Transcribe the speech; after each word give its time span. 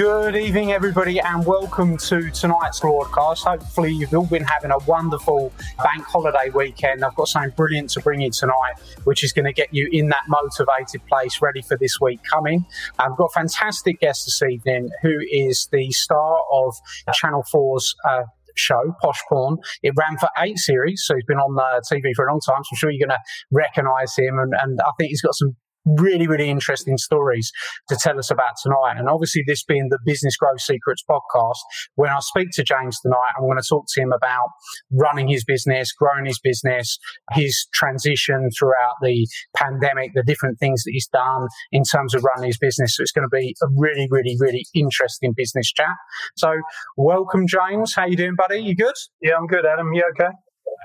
Good 0.00 0.34
evening, 0.34 0.72
everybody, 0.72 1.20
and 1.20 1.44
welcome 1.44 1.98
to 1.98 2.30
tonight's 2.30 2.80
broadcast. 2.80 3.44
Hopefully, 3.44 3.92
you've 3.92 4.14
all 4.14 4.24
been 4.24 4.44
having 4.44 4.70
a 4.70 4.78
wonderful 4.86 5.52
bank 5.76 6.06
holiday 6.06 6.48
weekend. 6.54 7.04
I've 7.04 7.14
got 7.16 7.28
something 7.28 7.52
brilliant 7.54 7.90
to 7.90 8.00
bring 8.00 8.22
you 8.22 8.30
tonight, 8.30 8.76
which 9.04 9.22
is 9.22 9.34
going 9.34 9.44
to 9.44 9.52
get 9.52 9.74
you 9.74 9.90
in 9.92 10.08
that 10.08 10.22
motivated 10.26 11.06
place, 11.06 11.42
ready 11.42 11.60
for 11.60 11.76
this 11.76 12.00
week 12.00 12.20
coming. 12.22 12.64
I've 12.98 13.14
got 13.18 13.26
a 13.26 13.40
fantastic 13.40 14.00
guest 14.00 14.24
this 14.24 14.40
evening 14.42 14.88
who 15.02 15.18
is 15.30 15.68
the 15.70 15.90
star 15.90 16.44
of 16.50 16.74
Channel 17.12 17.44
4's 17.54 17.94
uh, 18.08 18.22
show, 18.56 18.96
Posh 19.02 19.20
Pawn. 19.28 19.58
It 19.82 19.92
ran 19.98 20.16
for 20.16 20.30
eight 20.38 20.56
series, 20.56 21.02
so 21.04 21.14
he's 21.14 21.26
been 21.26 21.36
on 21.36 21.58
uh, 21.58 21.80
TV 21.92 22.14
for 22.16 22.26
a 22.26 22.32
long 22.32 22.40
time. 22.40 22.64
So 22.64 22.70
I'm 22.72 22.76
sure 22.78 22.90
you're 22.90 23.06
going 23.06 23.18
to 23.18 23.22
recognise 23.50 24.16
him, 24.16 24.38
and, 24.38 24.54
and 24.62 24.80
I 24.80 24.92
think 24.96 25.10
he's 25.10 25.20
got 25.20 25.34
some 25.34 25.56
really, 25.98 26.26
really 26.26 26.50
interesting 26.50 26.96
stories 26.98 27.50
to 27.88 27.96
tell 28.00 28.18
us 28.18 28.30
about 28.30 28.54
tonight. 28.62 28.98
And 28.98 29.08
obviously, 29.08 29.42
this 29.46 29.64
being 29.64 29.88
the 29.90 29.98
Business 30.04 30.36
Growth 30.36 30.60
Secrets 30.60 31.02
podcast, 31.08 31.58
when 31.94 32.10
I 32.10 32.18
speak 32.20 32.48
to 32.54 32.62
James 32.62 32.98
tonight, 33.00 33.32
I'm 33.36 33.44
going 33.44 33.58
to 33.58 33.68
talk 33.68 33.86
to 33.88 34.00
him 34.00 34.12
about 34.12 34.48
running 34.92 35.28
his 35.28 35.44
business, 35.44 35.92
growing 35.92 36.26
his 36.26 36.38
business, 36.38 36.98
his 37.32 37.66
transition 37.72 38.48
throughout 38.58 38.96
the 39.02 39.26
pandemic, 39.56 40.12
the 40.14 40.22
different 40.22 40.58
things 40.58 40.82
that 40.84 40.92
he's 40.92 41.08
done 41.08 41.48
in 41.72 41.82
terms 41.84 42.14
of 42.14 42.24
running 42.24 42.48
his 42.48 42.58
business. 42.58 42.96
So 42.96 43.02
it's 43.02 43.12
going 43.12 43.28
to 43.30 43.36
be 43.36 43.54
a 43.62 43.66
really, 43.76 44.08
really, 44.10 44.36
really 44.38 44.64
interesting 44.74 45.32
business 45.36 45.72
chat. 45.72 45.86
So, 46.36 46.54
welcome, 46.96 47.46
James. 47.46 47.94
How 47.94 48.06
you 48.06 48.16
doing, 48.16 48.34
buddy? 48.36 48.60
You 48.60 48.74
good? 48.74 48.94
Yeah, 49.20 49.34
I'm 49.38 49.46
good, 49.46 49.66
Adam. 49.66 49.92
You 49.92 50.04
okay? 50.14 50.32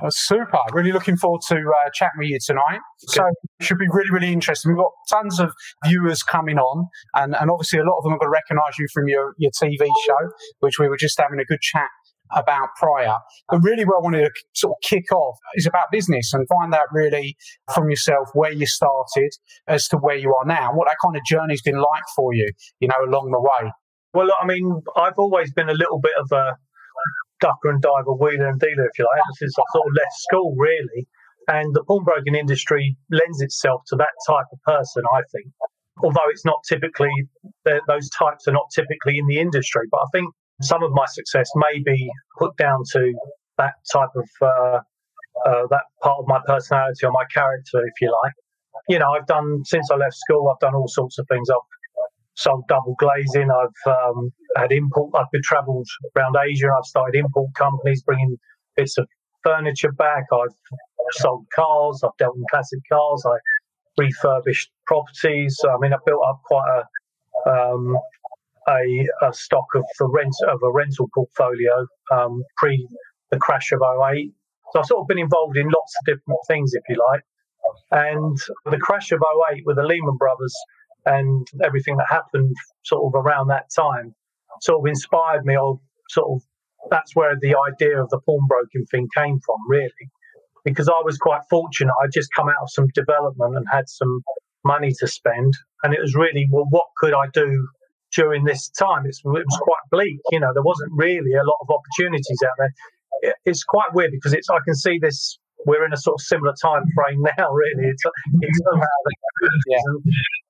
Uh, 0.04 0.10
super. 0.10 0.60
Really 0.74 0.92
looking 0.92 1.18
forward 1.18 1.42
to 1.48 1.56
uh, 1.56 1.90
chatting 1.94 2.20
with 2.20 2.30
you 2.30 2.40
tonight. 2.46 2.80
So 3.00 3.24
it 3.60 3.66
should 3.66 3.78
be 3.78 3.88
really, 3.90 4.12
really 4.12 4.34
interesting. 4.34 4.72
We've 4.72 4.84
got 4.84 4.92
tons 5.10 5.40
of 5.40 5.52
viewers 5.86 6.22
coming 6.22 6.58
on, 6.58 6.88
and, 7.16 7.36
and 7.36 7.50
obviously 7.50 7.80
a 7.80 7.84
lot 7.84 7.98
of 7.98 8.04
them 8.04 8.14
are 8.14 8.20
going 8.20 8.28
to 8.28 8.30
recognise 8.30 8.78
you 8.78 8.88
from 8.94 9.08
your, 9.08 9.34
your 9.38 9.52
TV 9.52 9.86
show, 10.06 10.32
which 10.60 10.80
we 10.80 10.90
were 10.90 10.98
just 10.98 11.20
having 11.20 11.40
a 11.40 11.46
good 11.46 11.62
chat 11.62 11.90
about 12.36 12.70
prior. 12.78 13.18
But 13.50 13.60
really, 13.60 13.86
what 13.86 13.98
I 13.98 14.04
wanted 14.04 14.24
to 14.24 14.32
sort 14.54 14.72
of 14.72 14.78
kick 14.90 15.12
off 15.12 15.38
is 15.56 15.66
about 15.66 15.92
business 15.92 16.34
and 16.34 16.46
find 16.48 16.74
out 16.74 16.88
really 16.92 17.38
from 17.74 17.90
yourself 17.90 18.30
where 18.34 18.52
you 18.52 18.66
started 18.66 19.32
as 19.68 19.88
to 19.90 19.98
where 19.98 20.16
you 20.16 20.34
are 20.36 20.46
now, 20.46 20.70
and 20.70 20.78
what 20.78 20.88
that 20.88 20.98
kind 21.04 21.16
of 21.16 21.24
journey's 21.24 21.62
been 21.62 21.78
like 21.78 22.04
for 22.16 22.34
you, 22.34 22.50
you 22.80 22.88
know, 22.88 22.96
along 23.08 23.32
the 23.32 23.40
way. 23.40 23.72
Well, 24.14 24.30
I 24.42 24.46
mean, 24.46 24.82
I've 24.96 25.18
always 25.18 25.52
been 25.52 25.70
a 25.70 25.74
little 25.74 26.00
bit 26.00 26.14
of 26.18 26.32
a 26.32 26.56
ducker 27.40 27.70
and 27.70 27.82
diver, 27.82 28.14
wheeler 28.14 28.48
and 28.48 28.60
dealer, 28.60 28.86
if 28.86 28.98
you 28.98 29.06
like, 29.06 29.20
ever 29.20 29.36
since 29.38 29.56
I 29.58 29.64
sort 29.74 29.88
of 29.88 29.94
left 29.96 30.14
school, 30.20 30.56
really. 30.58 31.08
And 31.48 31.76
the 31.76 31.84
pawnbroking 31.84 32.36
industry 32.36 32.98
lends 33.12 33.42
itself 33.42 33.84
to 33.88 33.96
that 33.98 34.16
type 34.28 34.46
of 34.52 34.60
person, 34.64 35.04
I 35.14 35.22
think. 35.32 35.48
Although 36.04 36.30
it's 36.30 36.46
not 36.46 36.58
typically, 36.68 37.12
those 37.64 38.10
types 38.10 38.48
are 38.48 38.52
not 38.52 38.68
typically 38.74 39.18
in 39.18 39.28
the 39.28 39.40
industry. 39.40 39.88
But 39.92 40.02
I 40.02 40.06
think 40.12 40.34
some 40.62 40.84
of 40.84 40.92
my 40.92 41.06
success 41.06 41.50
may 41.56 41.82
be 41.86 42.10
put 42.38 42.58
down 42.58 42.80
to 42.94 43.14
that 43.58 43.74
type 43.94 44.10
of, 44.16 44.30
uh, 44.42 44.80
uh, 45.46 45.68
that 45.70 45.84
part 46.02 46.18
of 46.20 46.28
my 46.28 46.40
personality 46.46 47.06
or 47.06 47.12
my 47.12 47.26
character, 47.34 47.80
if 47.86 47.94
you 48.02 48.12
like. 48.24 48.34
You 48.90 49.00
know, 49.00 49.12
I've 49.12 49.28
done, 49.28 49.64
since 49.66 49.90
I 49.92 49.96
left 49.96 50.16
school, 50.16 50.50
I've 50.50 50.60
done 50.60 50.76
all 50.76 50.88
sorts 50.88 51.18
of 51.20 51.28
things. 51.28 51.50
I've 51.50 51.58
sold 52.36 52.66
double 52.68 52.96
glazing. 53.00 53.50
I've 53.50 53.94
um, 53.94 54.32
had 54.56 54.72
import. 54.72 55.12
I've 55.16 55.32
been 55.32 55.42
travelled 55.44 55.88
around 56.16 56.36
Asia. 56.36 56.68
I've 56.68 56.86
started 56.86 57.18
import 57.18 57.52
companies, 57.56 58.04
bringing 58.04 58.38
bits 58.76 58.98
of 58.98 59.08
furniture 59.44 59.92
back. 59.92 60.26
I've 60.32 60.56
sold 61.12 61.46
cars. 61.56 62.02
I've 62.04 62.18
dealt 62.18 62.36
in 62.36 62.44
classic 62.50 62.80
cars. 62.92 63.24
I 63.26 63.38
refurbished 63.98 64.70
properties. 64.86 65.58
I 65.64 65.78
mean, 65.80 65.94
I 65.94 65.98
built 66.06 66.22
up 66.28 66.42
quite 66.46 66.68
a 66.80 66.84
um, 67.48 67.98
a, 68.68 69.08
a, 69.28 69.34
stock 69.34 69.68
of 69.76 69.84
the 70.00 70.08
rent 70.08 70.34
of 70.50 70.60
a 70.64 70.72
rental 70.72 71.08
portfolio 71.14 71.86
um, 72.12 72.44
pre 72.58 72.88
the 73.32 73.38
crash 73.38 73.72
of 73.72 73.82
08. 73.82 74.32
So 74.74 74.80
I've 74.80 74.86
sort 74.86 75.02
of 75.02 75.08
been 75.08 75.20
involved 75.20 75.58
in 75.58 75.66
lots 75.66 75.94
of 76.00 76.06
different 76.06 76.40
things, 76.48 76.74
if 76.74 76.84
you 76.90 76.98
like. 77.12 77.22
And 77.92 78.38
the 78.66 78.78
crash 78.78 79.12
of 79.12 79.22
08 79.52 79.64
with 79.66 79.78
the 79.78 79.84
Lehman 79.84 80.18
Brothers 80.18 80.56
and 81.06 81.48
everything 81.64 81.98
that 81.98 82.08
happened 82.10 82.56
sort 82.84 83.04
of 83.06 83.26
around 83.26 83.48
that 83.48 83.66
time 83.76 84.14
sort 84.62 84.80
of 84.80 84.88
inspired 84.88 85.46
me 85.46 85.58
or 85.58 85.80
sort 86.10 86.28
of 86.32 86.42
that's 86.90 87.16
where 87.16 87.36
the 87.42 87.56
idea 87.72 88.02
of 88.02 88.10
the 88.10 88.20
pawnbroking 88.26 88.86
thing 88.92 89.08
came 89.16 89.40
from 89.46 89.58
really. 89.68 89.90
Because 90.64 90.88
I 90.88 91.02
was 91.04 91.18
quite 91.18 91.42
fortunate 91.50 91.94
I'd 92.04 92.14
just 92.14 92.30
come 92.36 92.50
out 92.50 92.64
of 92.64 92.70
some 92.72 92.88
development 92.94 93.56
and 93.56 93.66
had 93.72 93.88
some 93.88 94.22
money 94.64 94.92
to 95.00 95.08
spend 95.08 95.54
and 95.84 95.94
it 95.94 96.02
was 96.02 96.16
really 96.16 96.48
well 96.52 96.66
what 96.70 96.88
could 96.98 97.14
I 97.14 97.26
do 97.34 97.68
during 98.16 98.46
this 98.46 98.70
time? 98.70 99.06
It's, 99.06 99.20
it 99.20 99.28
was 99.28 99.60
quite 99.62 99.86
bleak 99.92 100.20
you 100.32 100.40
know 100.40 100.52
there 100.54 100.64
wasn't 100.64 100.92
really 100.96 101.34
a 101.34 101.44
lot 101.46 101.58
of 101.62 101.70
opportunities 101.70 102.40
out 102.46 102.54
there. 102.58 103.34
It's 103.46 103.64
quite 103.64 103.94
weird 103.94 104.12
because 104.12 104.34
it's 104.34 104.50
I 104.50 104.60
can 104.66 104.76
see 104.76 105.00
this 105.00 105.38
we're 105.66 105.86
in 105.86 105.94
a 105.94 105.98
sort 105.98 106.16
of 106.16 106.22
similar 106.22 106.54
time 106.62 106.84
frame 106.96 107.22
now. 107.38 107.48
Really, 107.56 107.90
it's, 107.90 108.04
it's 108.42 108.60
yeah. 109.68 109.78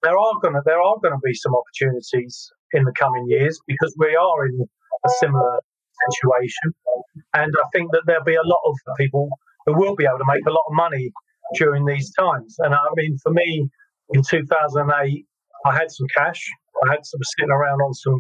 there 0.04 0.18
are 0.18 0.34
gonna 0.44 0.62
there 0.66 0.82
are 0.82 0.96
gonna 1.02 1.20
be 1.24 1.34
some 1.34 1.54
opportunities 1.56 2.52
in 2.74 2.84
the 2.84 2.92
coming 2.94 3.26
years 3.28 3.60
because 3.68 3.96
we 3.98 4.16
are 4.16 4.46
in 4.48 4.66
a 5.06 5.10
similar 5.20 5.60
situation, 6.12 6.74
and 7.34 7.54
I 7.64 7.68
think 7.74 7.92
that 7.92 8.04
there'll 8.06 8.24
be 8.24 8.36
a 8.36 8.44
lot 8.44 8.62
of 8.66 8.76
people 8.98 9.30
who 9.66 9.78
will 9.78 9.96
be 9.96 10.06
able 10.06 10.20
to 10.20 10.26
make 10.28 10.46
a 10.46 10.52
lot 10.52 10.64
of 10.68 10.74
money 10.74 11.12
during 11.56 11.86
these 11.86 12.12
times. 12.14 12.56
And 12.60 12.74
I 12.74 12.88
mean, 12.96 13.18
for 13.22 13.32
me, 13.32 13.70
in 14.10 14.22
2008, 14.28 15.26
I 15.66 15.76
had 15.76 15.92
some 15.92 16.08
cash. 16.16 16.42
I 16.88 16.92
had 16.92 17.06
some 17.06 17.20
sitting 17.38 17.52
around 17.52 17.82
on 17.82 17.94
some 17.94 18.20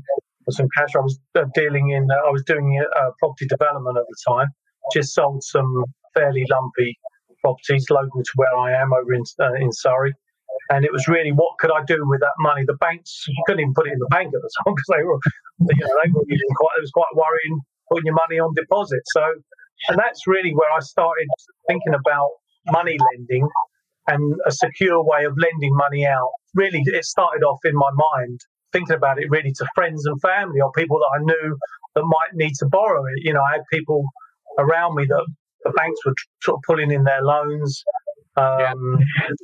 some 0.51 0.67
cash. 0.77 0.95
I 0.95 0.99
was 0.99 1.19
uh, 1.35 1.45
dealing 1.53 1.89
in. 1.89 2.07
Uh, 2.09 2.27
I 2.27 2.31
was 2.31 2.43
doing 2.43 2.79
uh, 2.81 3.09
property 3.19 3.47
development 3.47 3.97
at 3.97 4.05
the 4.07 4.17
time. 4.27 4.47
Just 4.93 5.13
sold 5.13 5.43
some 5.43 5.85
fairly 6.13 6.45
lumpy 6.49 6.97
properties 7.41 7.85
local 7.89 8.23
to 8.23 8.31
where 8.35 8.57
I 8.57 8.81
am 8.81 8.91
over 8.93 9.13
in, 9.13 9.23
uh, 9.39 9.53
in 9.53 9.71
Surrey. 9.71 10.13
And 10.71 10.83
it 10.83 10.91
was 10.91 11.07
really 11.07 11.31
what 11.31 11.57
could 11.59 11.71
I 11.71 11.83
do 11.85 12.01
with 12.07 12.21
that 12.21 12.37
money? 12.39 12.63
The 12.65 12.77
banks, 12.81 13.25
you 13.27 13.37
couldn't 13.45 13.61
even 13.61 13.73
put 13.73 13.87
it 13.87 13.93
in 13.93 13.99
the 13.99 14.09
bank 14.09 14.33
at 14.33 14.41
the 14.41 14.51
time 14.63 14.73
because 14.73 14.89
they 14.97 15.03
were, 15.03 15.19
you 15.61 15.85
know, 15.85 15.95
they 16.01 16.09
were 16.09 16.25
quite, 16.57 16.75
it 16.77 16.81
was 16.81 16.91
quite 16.91 17.13
worrying 17.13 17.61
putting 17.89 18.05
your 18.05 18.15
money 18.15 18.39
on 18.39 18.53
deposit. 18.55 19.01
So, 19.13 19.21
and 19.89 19.97
that's 19.97 20.25
really 20.25 20.53
where 20.53 20.71
I 20.71 20.79
started 20.79 21.27
thinking 21.67 21.93
about 21.93 22.29
money 22.65 22.97
lending 23.13 23.47
and 24.07 24.35
a 24.45 24.51
secure 24.51 25.03
way 25.03 25.25
of 25.25 25.33
lending 25.37 25.75
money 25.75 26.05
out. 26.05 26.29
Really, 26.53 26.81
it 26.85 27.05
started 27.05 27.43
off 27.43 27.59
in 27.65 27.75
my 27.75 27.89
mind 27.93 28.39
thinking 28.71 28.95
about 28.95 29.19
it 29.19 29.29
really 29.29 29.51
to 29.55 29.65
friends 29.73 30.05
and 30.05 30.19
family 30.21 30.59
or 30.59 30.71
people 30.73 30.97
that 30.97 31.11
I 31.15 31.23
knew 31.23 31.57
that 31.95 32.03
might 32.03 32.33
need 32.33 32.53
to 32.59 32.65
borrow 32.67 33.05
it. 33.05 33.23
You 33.23 33.33
know, 33.33 33.41
I 33.41 33.53
had 33.53 33.63
people 33.71 34.03
around 34.57 34.95
me 34.95 35.05
that 35.07 35.25
the 35.63 35.71
banks 35.71 35.99
were 36.05 36.13
sort 36.43 36.57
of 36.57 36.61
pulling 36.67 36.91
in 36.91 37.03
their 37.03 37.21
loans, 37.21 37.83
um, 38.37 38.59
yeah. 38.59 38.73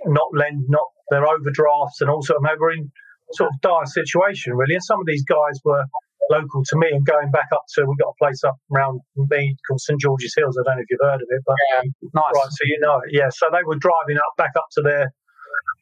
not 0.05 0.27
lend, 0.33 0.65
not 0.69 0.87
their 1.09 1.25
overdrafts, 1.27 2.01
and 2.01 2.09
also 2.09 2.35
they 2.43 2.55
were 2.59 2.71
in 2.71 2.91
sort 3.33 3.49
of 3.53 3.61
dire 3.61 3.85
situation 3.85 4.53
really. 4.53 4.75
And 4.75 4.83
some 4.83 4.99
of 4.99 5.05
these 5.05 5.23
guys 5.23 5.59
were 5.63 5.83
local 6.29 6.63
to 6.63 6.75
me 6.77 6.87
and 6.91 7.05
going 7.05 7.31
back 7.31 7.49
up 7.51 7.63
to 7.75 7.83
we 7.83 7.95
got 7.99 8.13
a 8.15 8.19
place 8.23 8.43
up 8.43 8.55
around 8.73 9.01
me 9.15 9.55
called 9.67 9.81
St 9.81 9.99
George's 9.99 10.33
Hills. 10.35 10.57
I 10.57 10.63
don't 10.63 10.77
know 10.77 10.83
if 10.83 10.89
you've 10.89 10.99
heard 11.01 11.21
of 11.21 11.27
it, 11.27 11.41
but 11.45 11.55
yeah, 11.73 11.81
nice. 12.13 12.35
right, 12.35 12.51
so 12.51 12.63
you 12.65 12.79
know 12.79 13.01
it. 13.03 13.11
Yeah, 13.11 13.29
so 13.29 13.47
they 13.51 13.63
were 13.65 13.77
driving 13.77 14.17
up 14.17 14.33
back 14.37 14.51
up 14.55 14.67
to 14.77 14.81
their 14.81 15.11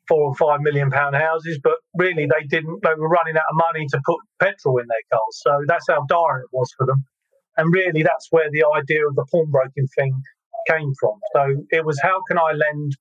four 0.08 0.34
or 0.34 0.36
five 0.36 0.62
million 0.62 0.90
pound 0.90 1.16
houses, 1.16 1.60
but 1.64 1.78
really 1.94 2.26
they 2.26 2.46
didn't. 2.48 2.82
They 2.82 2.96
were 2.98 3.10
running 3.10 3.38
out 3.38 3.50
of 3.52 3.58
money 3.74 3.86
to 3.90 4.02
put 4.06 4.18
petrol 4.40 4.80
in 4.80 4.88
their 4.88 5.06
cars. 5.12 5.36
So 5.46 5.52
that's 5.68 5.86
how 5.88 6.06
dire 6.10 6.42
it 6.42 6.50
was 6.52 6.70
for 6.78 6.86
them. 6.86 7.06
And 7.60 7.74
really, 7.74 8.04
that's 8.04 8.28
where 8.32 8.50
the 8.52 8.64
idea 8.74 9.06
of 9.06 9.16
the 9.16 9.26
pawnbroking 9.30 9.88
thing 9.98 10.16
came 10.68 10.94
from. 11.00 11.20
So 11.34 11.66
it 11.72 11.84
was 11.84 12.00
how 12.02 12.22
can 12.28 12.38
I 12.38 12.52
lend 12.56 12.96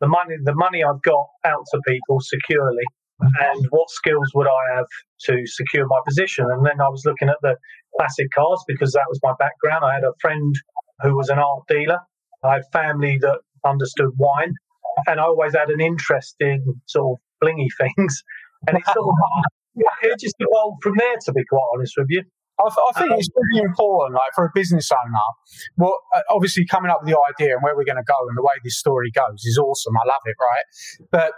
the 0.00 0.08
money 0.08 0.36
the 0.42 0.54
money 0.54 0.82
I've 0.82 1.02
got 1.02 1.26
out 1.44 1.64
to 1.72 1.80
people 1.86 2.18
securely 2.20 2.88
and 3.20 3.66
what 3.70 3.90
skills 3.90 4.30
would 4.34 4.46
I 4.46 4.76
have 4.76 4.86
to 5.26 5.46
secure 5.46 5.86
my 5.86 6.00
position? 6.06 6.46
And 6.48 6.64
then 6.64 6.80
I 6.80 6.88
was 6.88 7.02
looking 7.04 7.28
at 7.28 7.36
the 7.42 7.56
classic 7.98 8.28
cars 8.34 8.64
because 8.66 8.92
that 8.92 9.04
was 9.08 9.20
my 9.22 9.34
background. 9.38 9.84
I 9.84 9.94
had 9.94 10.04
a 10.04 10.12
friend 10.20 10.54
who 11.02 11.16
was 11.16 11.28
an 11.28 11.38
art 11.38 11.64
dealer. 11.68 11.98
I 12.42 12.54
had 12.54 12.62
family 12.72 13.18
that 13.20 13.40
understood 13.66 14.10
wine, 14.16 14.54
and 15.06 15.20
I 15.20 15.24
always 15.24 15.54
had 15.54 15.68
an 15.68 15.80
interest 15.80 16.36
in 16.40 16.80
sort 16.86 17.18
of 17.18 17.46
blingy 17.46 17.68
things. 17.78 18.22
And 18.66 18.78
it 18.78 18.84
sort 18.86 18.98
of 18.98 19.14
it 20.02 20.18
just 20.18 20.36
evolved 20.38 20.82
from 20.82 20.94
there, 20.96 21.16
to 21.26 21.32
be 21.32 21.44
quite 21.44 21.68
honest 21.74 21.94
with 21.98 22.06
you. 22.08 22.22
I, 22.60 22.68
I 22.68 23.00
think 23.00 23.18
it's 23.18 23.28
really 23.34 23.64
important, 23.64 24.14
like 24.14 24.32
for 24.34 24.44
a 24.44 24.50
business 24.54 24.90
owner. 24.92 25.28
Well, 25.76 25.98
uh, 26.14 26.22
obviously, 26.30 26.66
coming 26.66 26.90
up 26.90 27.00
with 27.02 27.10
the 27.10 27.18
idea 27.18 27.54
and 27.54 27.62
where 27.62 27.74
we're 27.76 27.84
going 27.84 27.96
to 27.96 28.06
go 28.06 28.18
and 28.28 28.36
the 28.36 28.42
way 28.42 28.54
this 28.62 28.78
story 28.78 29.10
goes 29.10 29.44
is 29.44 29.58
awesome. 29.58 29.94
I 29.96 30.06
love 30.06 30.22
it, 30.26 30.36
right? 30.40 30.64
But 31.10 31.32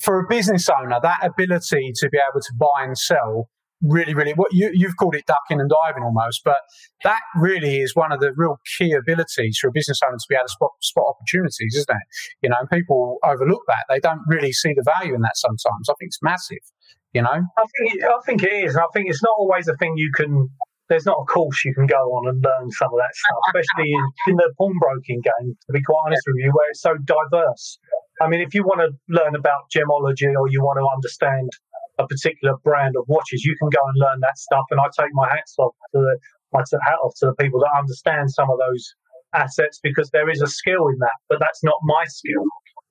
for 0.00 0.20
a 0.20 0.24
business 0.28 0.68
owner, 0.68 0.98
that 1.00 1.24
ability 1.24 1.92
to 1.94 2.08
be 2.10 2.18
able 2.18 2.40
to 2.40 2.52
buy 2.58 2.84
and 2.84 2.98
sell 2.98 3.48
really, 3.82 4.14
really 4.14 4.32
what 4.32 4.52
you, 4.52 4.70
you've 4.72 4.96
called 4.96 5.14
it 5.14 5.24
ducking 5.26 5.60
and 5.60 5.70
diving 5.70 6.02
almost, 6.02 6.42
but 6.44 6.58
that 7.02 7.20
really 7.36 7.80
is 7.80 7.94
one 7.94 8.12
of 8.12 8.20
the 8.20 8.32
real 8.36 8.56
key 8.78 8.92
abilities 8.92 9.58
for 9.60 9.68
a 9.68 9.72
business 9.72 10.00
owner 10.04 10.16
to 10.16 10.26
be 10.28 10.34
able 10.34 10.46
to 10.46 10.52
spot, 10.52 10.70
spot 10.80 11.04
opportunities, 11.08 11.74
isn't 11.76 11.90
it? 11.90 12.06
You 12.42 12.50
know, 12.50 12.56
people 12.72 13.18
overlook 13.22 13.62
that. 13.68 13.84
They 13.88 14.00
don't 14.00 14.22
really 14.26 14.52
see 14.52 14.72
the 14.74 14.84
value 14.98 15.14
in 15.14 15.20
that 15.20 15.36
sometimes. 15.36 15.88
I 15.88 15.94
think 15.98 16.08
it's 16.08 16.22
massive, 16.22 16.64
you 17.14 17.22
know? 17.22 17.38
I 17.56 17.64
think, 17.78 18.02
I 18.02 18.18
think 18.26 18.42
it 18.42 18.52
is. 18.52 18.76
I 18.76 18.84
think 18.92 19.08
it's 19.08 19.22
not 19.22 19.34
always 19.38 19.68
a 19.68 19.76
thing 19.76 19.94
you 19.96 20.10
can, 20.14 20.50
there's 20.88 21.06
not 21.06 21.16
a 21.22 21.24
course 21.24 21.64
you 21.64 21.72
can 21.72 21.86
go 21.86 21.96
on 21.96 22.28
and 22.28 22.42
learn 22.42 22.70
some 22.72 22.92
of 22.92 22.98
that 22.98 23.14
stuff, 23.14 23.38
especially 23.48 23.90
in, 23.92 24.04
in 24.28 24.36
the 24.36 24.52
pawnbroking 24.58 25.22
game, 25.22 25.56
to 25.66 25.72
be 25.72 25.82
quite 25.82 26.02
honest 26.06 26.22
with 26.26 26.36
you, 26.44 26.50
where 26.52 26.68
it's 26.70 26.82
so 26.82 26.94
diverse. 27.04 27.78
I 28.20 28.28
mean, 28.28 28.40
if 28.40 28.54
you 28.54 28.62
want 28.64 28.80
to 28.80 28.90
learn 29.08 29.34
about 29.34 29.70
gemology 29.74 30.28
or 30.34 30.50
you 30.50 30.62
want 30.62 30.78
to 30.78 30.86
understand 30.86 31.50
a 31.98 32.06
particular 32.06 32.54
brand 32.64 32.94
of 32.98 33.04
watches, 33.06 33.44
you 33.44 33.56
can 33.58 33.70
go 33.70 33.80
and 33.86 33.96
learn 33.96 34.20
that 34.20 34.36
stuff. 34.36 34.64
And 34.70 34.80
I 34.80 34.90
take 34.98 35.14
my 35.14 35.28
hats 35.30 35.54
off 35.58 35.74
to 35.94 35.98
the 35.98 36.18
my 36.52 36.62
hat 36.86 36.98
off 37.02 37.14
to 37.18 37.26
the 37.26 37.34
people 37.42 37.58
that 37.60 37.76
understand 37.76 38.30
some 38.30 38.48
of 38.48 38.58
those 38.58 38.94
assets 39.34 39.80
because 39.82 40.10
there 40.10 40.30
is 40.30 40.40
a 40.40 40.46
skill 40.46 40.86
in 40.86 40.98
that, 41.00 41.18
but 41.28 41.40
that's 41.40 41.64
not 41.64 41.74
my 41.82 42.04
skill. 42.06 42.44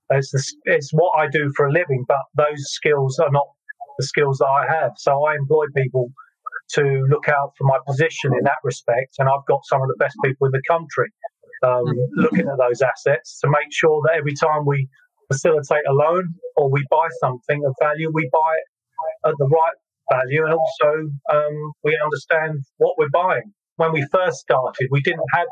It's 0.10 0.32
the, 0.32 0.44
it's 0.66 0.92
what 0.92 1.18
I 1.18 1.28
do 1.28 1.52
for 1.56 1.68
a 1.68 1.72
living, 1.72 2.04
but 2.08 2.20
those 2.36 2.62
skills 2.72 3.20
are 3.20 3.32
not 3.32 3.48
the 3.98 4.06
skills 4.06 4.38
that 4.40 4.50
I 4.50 4.66
have. 4.74 4.92
So 4.98 5.26
I 5.26 5.36
employ 5.36 5.66
people 5.76 6.10
to 6.74 6.84
look 7.10 7.28
out 7.30 7.52
for 7.58 7.66
my 7.66 7.78
position 7.86 8.32
in 8.34 8.44
that 8.44 8.62
respect, 8.64 9.16
and 9.20 9.30
I've 9.30 9.46
got 9.48 9.62
some 9.66 9.82
of 9.82 9.88
the 9.88 9.98
best 10.00 10.16
people 10.24 10.48
in 10.48 10.52
the 10.52 10.62
country 10.68 11.12
um, 11.64 11.86
mm-hmm. 11.86 12.22
looking 12.22 12.48
at 12.48 12.58
those 12.58 12.82
assets 12.82 13.40
to 13.40 13.48
make 13.48 13.72
sure 13.72 14.02
that 14.06 14.18
every 14.18 14.34
time 14.36 14.66
we 14.66 14.88
facilitate 15.32 15.84
a 15.90 15.94
loan 15.94 16.28
or 16.56 16.70
we 16.70 16.84
buy 16.90 17.08
something 17.20 17.64
of 17.66 17.74
value, 17.82 18.12
we 18.14 18.30
buy 18.32 18.54
it 18.60 19.30
at 19.30 19.36
the 19.38 19.46
right 19.46 19.78
value 20.12 20.46
and 20.46 20.54
also 20.54 20.90
um, 21.32 21.72
we 21.84 21.98
understand 22.04 22.60
what 22.78 22.96
we're 22.98 23.14
buying. 23.14 23.54
When 23.78 23.92
we 23.92 24.06
first 24.12 24.38
started, 24.38 24.88
we 24.92 25.02
didn't 25.02 25.26
have 25.34 25.48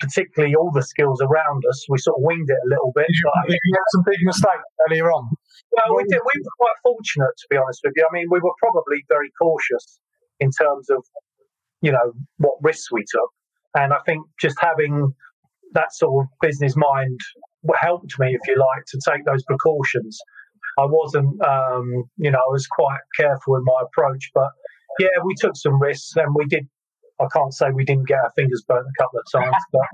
particularly 0.00 0.54
all 0.54 0.70
the 0.72 0.82
skills 0.82 1.20
around 1.22 1.62
us. 1.68 1.86
We 1.88 1.98
sort 1.98 2.18
of 2.18 2.22
winged 2.24 2.50
it 2.50 2.58
a 2.66 2.68
little 2.68 2.92
bit. 2.94 3.06
You, 3.08 3.30
you 3.48 3.74
had 3.74 3.90
some 3.92 4.04
big 4.06 4.18
mistakes 4.22 4.68
earlier 4.88 5.10
on. 5.12 5.28
Well, 5.72 5.96
we, 5.96 6.04
did, 6.04 6.20
we 6.20 6.40
were 6.42 6.58
quite 6.58 6.78
fortunate, 6.82 7.34
to 7.38 7.46
be 7.50 7.56
honest 7.56 7.80
with 7.84 7.94
you. 7.96 8.06
I 8.08 8.12
mean, 8.14 8.26
we 8.30 8.40
were 8.40 8.54
probably 8.58 9.04
very 9.08 9.30
cautious 9.40 9.98
in 10.40 10.50
terms 10.50 10.90
of, 10.90 11.04
you 11.80 11.92
know, 11.92 12.12
what 12.38 12.58
risks 12.62 12.90
we 12.92 13.04
took. 13.10 13.30
And 13.74 13.92
I 13.92 13.98
think 14.06 14.26
just 14.40 14.56
having 14.60 15.12
that 15.72 15.92
sort 15.92 16.24
of 16.24 16.30
business 16.40 16.74
mind 16.76 17.18
helped 17.80 18.18
me, 18.18 18.28
if 18.34 18.40
you 18.46 18.56
like, 18.56 18.84
to 18.88 19.00
take 19.08 19.24
those 19.24 19.42
precautions. 19.44 20.18
I 20.78 20.86
wasn't, 20.86 21.40
um, 21.42 22.04
you 22.16 22.30
know, 22.30 22.38
I 22.38 22.50
was 22.52 22.66
quite 22.66 22.98
careful 23.16 23.56
in 23.56 23.64
my 23.64 23.82
approach, 23.84 24.30
but 24.34 24.50
yeah, 24.98 25.08
we 25.24 25.34
took 25.38 25.56
some 25.56 25.80
risks 25.80 26.12
and 26.16 26.34
we 26.34 26.46
did. 26.46 26.68
I 27.20 27.26
can't 27.32 27.54
say 27.54 27.70
we 27.70 27.84
didn't 27.84 28.08
get 28.08 28.18
our 28.18 28.32
fingers 28.34 28.64
burnt 28.66 28.86
a 28.86 29.02
couple 29.02 29.20
of 29.20 29.26
times, 29.30 29.56
but 29.72 29.86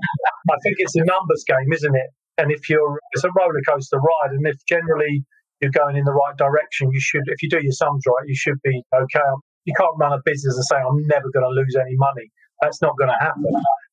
I 0.49 0.57
think 0.63 0.75
it's 0.79 0.95
a 0.95 1.05
numbers 1.05 1.43
game, 1.45 1.71
isn't 1.71 1.95
it? 1.95 2.09
And 2.37 2.51
if 2.51 2.69
you're, 2.69 2.99
it's 3.13 3.23
a 3.23 3.29
roller 3.37 3.61
coaster 3.67 3.97
ride, 3.97 4.31
and 4.31 4.45
if 4.47 4.57
generally 4.65 5.23
you're 5.61 5.71
going 5.71 5.95
in 5.95 6.05
the 6.05 6.13
right 6.13 6.35
direction, 6.37 6.89
you 6.91 6.99
should, 6.99 7.21
if 7.27 7.43
you 7.43 7.49
do 7.49 7.61
your 7.61 7.73
sums 7.73 8.03
right, 8.07 8.27
you 8.27 8.35
should 8.35 8.57
be 8.63 8.81
okay. 8.93 9.29
You 9.65 9.73
can't 9.77 9.93
run 9.99 10.13
a 10.13 10.21
business 10.25 10.55
and 10.55 10.65
say, 10.65 10.77
I'm 10.77 11.05
never 11.05 11.29
going 11.31 11.45
to 11.45 11.53
lose 11.53 11.75
any 11.79 11.95
money. 11.95 12.31
That's 12.61 12.81
not 12.81 12.97
going 12.97 13.09
to 13.09 13.19
happen. 13.19 13.45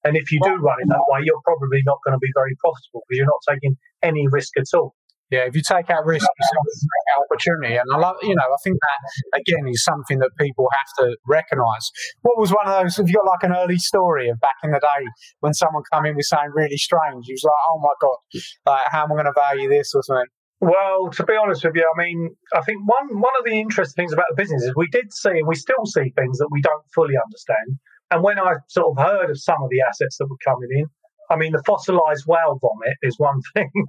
And 0.05 0.17
if 0.17 0.33
you 0.33 0.41
do 0.43 0.57
run 0.57 0.81
it 0.81 0.89
that 0.89 1.05
way, 1.09 1.21
you're 1.25 1.41
probably 1.45 1.83
not 1.85 1.99
going 2.05 2.17
to 2.17 2.19
be 2.19 2.33
very 2.35 2.57
profitable 2.61 3.05
because 3.05 3.19
you're 3.19 3.27
not 3.27 3.45
taking 3.49 3.77
any 4.03 4.27
risk 4.29 4.57
at 4.57 4.65
all. 4.73 4.95
Yeah, 5.31 5.45
if 5.45 5.55
you 5.55 5.61
take 5.61 5.91
out 5.91 6.07
risk, 6.07 6.25
you 6.25 6.47
take 6.49 7.09
out 7.13 7.25
opportunity. 7.31 7.77
And 7.77 7.85
I 7.93 7.99
love, 7.99 8.17
you 8.23 8.35
know, 8.35 8.43
I 8.43 8.57
think 8.65 8.79
that 8.81 9.41
again 9.41 9.69
is 9.69 9.85
something 9.85 10.19
that 10.21 10.31
people 10.41 10.69
have 10.73 11.05
to 11.05 11.17
recognise. 11.27 11.91
What 12.23 12.39
was 12.39 12.51
one 12.51 12.67
of 12.67 12.83
those? 12.83 12.97
Have 12.97 13.09
you 13.09 13.17
got 13.17 13.27
like 13.27 13.43
an 13.43 13.53
early 13.55 13.77
story 13.77 14.31
of 14.31 14.41
back 14.41 14.57
in 14.65 14.71
the 14.71 14.81
day 14.81 15.05
when 15.41 15.53
someone 15.53 15.83
come 15.93 16.07
in 16.07 16.17
with 16.17 16.25
something 16.27 16.53
really 16.55 16.79
strange? 16.79 17.29
You 17.29 17.35
was 17.35 17.45
like, 17.45 17.63
oh 17.71 17.79
my 17.81 17.95
god, 18.01 18.19
like 18.65 18.87
how 18.91 19.05
am 19.05 19.13
I 19.13 19.15
going 19.17 19.27
to 19.27 19.37
value 19.37 19.69
this 19.69 19.93
or 19.95 20.03
something? 20.03 20.33
Well, 20.61 21.11
to 21.13 21.25
be 21.25 21.37
honest 21.37 21.65
with 21.65 21.77
you, 21.77 21.85
I 21.87 22.03
mean, 22.03 22.35
I 22.55 22.63
think 22.63 22.83
one 22.89 23.21
one 23.21 23.37
of 23.39 23.45
the 23.45 23.61
interesting 23.61 24.03
things 24.03 24.13
about 24.13 24.27
the 24.31 24.37
business 24.37 24.63
is 24.63 24.73
we 24.77 24.89
did 24.89 25.13
see 25.13 25.31
and 25.31 25.47
we 25.47 25.55
still 25.55 25.85
see 25.85 26.11
things 26.17 26.39
that 26.39 26.49
we 26.51 26.61
don't 26.63 26.83
fully 26.95 27.15
understand. 27.15 27.79
And 28.11 28.25
when 28.25 28.39
I 28.39 28.55
sort 28.69 28.97
of 28.97 29.05
heard 29.05 29.31
of 29.31 29.39
some 29.39 29.63
of 29.63 29.69
the 29.71 29.85
assets 29.87 30.17
that 30.19 30.27
were 30.27 30.41
coming 30.43 30.69
in, 30.73 30.87
I 31.31 31.37
mean, 31.37 31.53
the 31.53 31.63
fossilized 31.67 32.25
whale 32.27 32.59
vomit 32.61 32.97
is 33.03 33.19
one 33.19 33.41
thing 33.55 33.71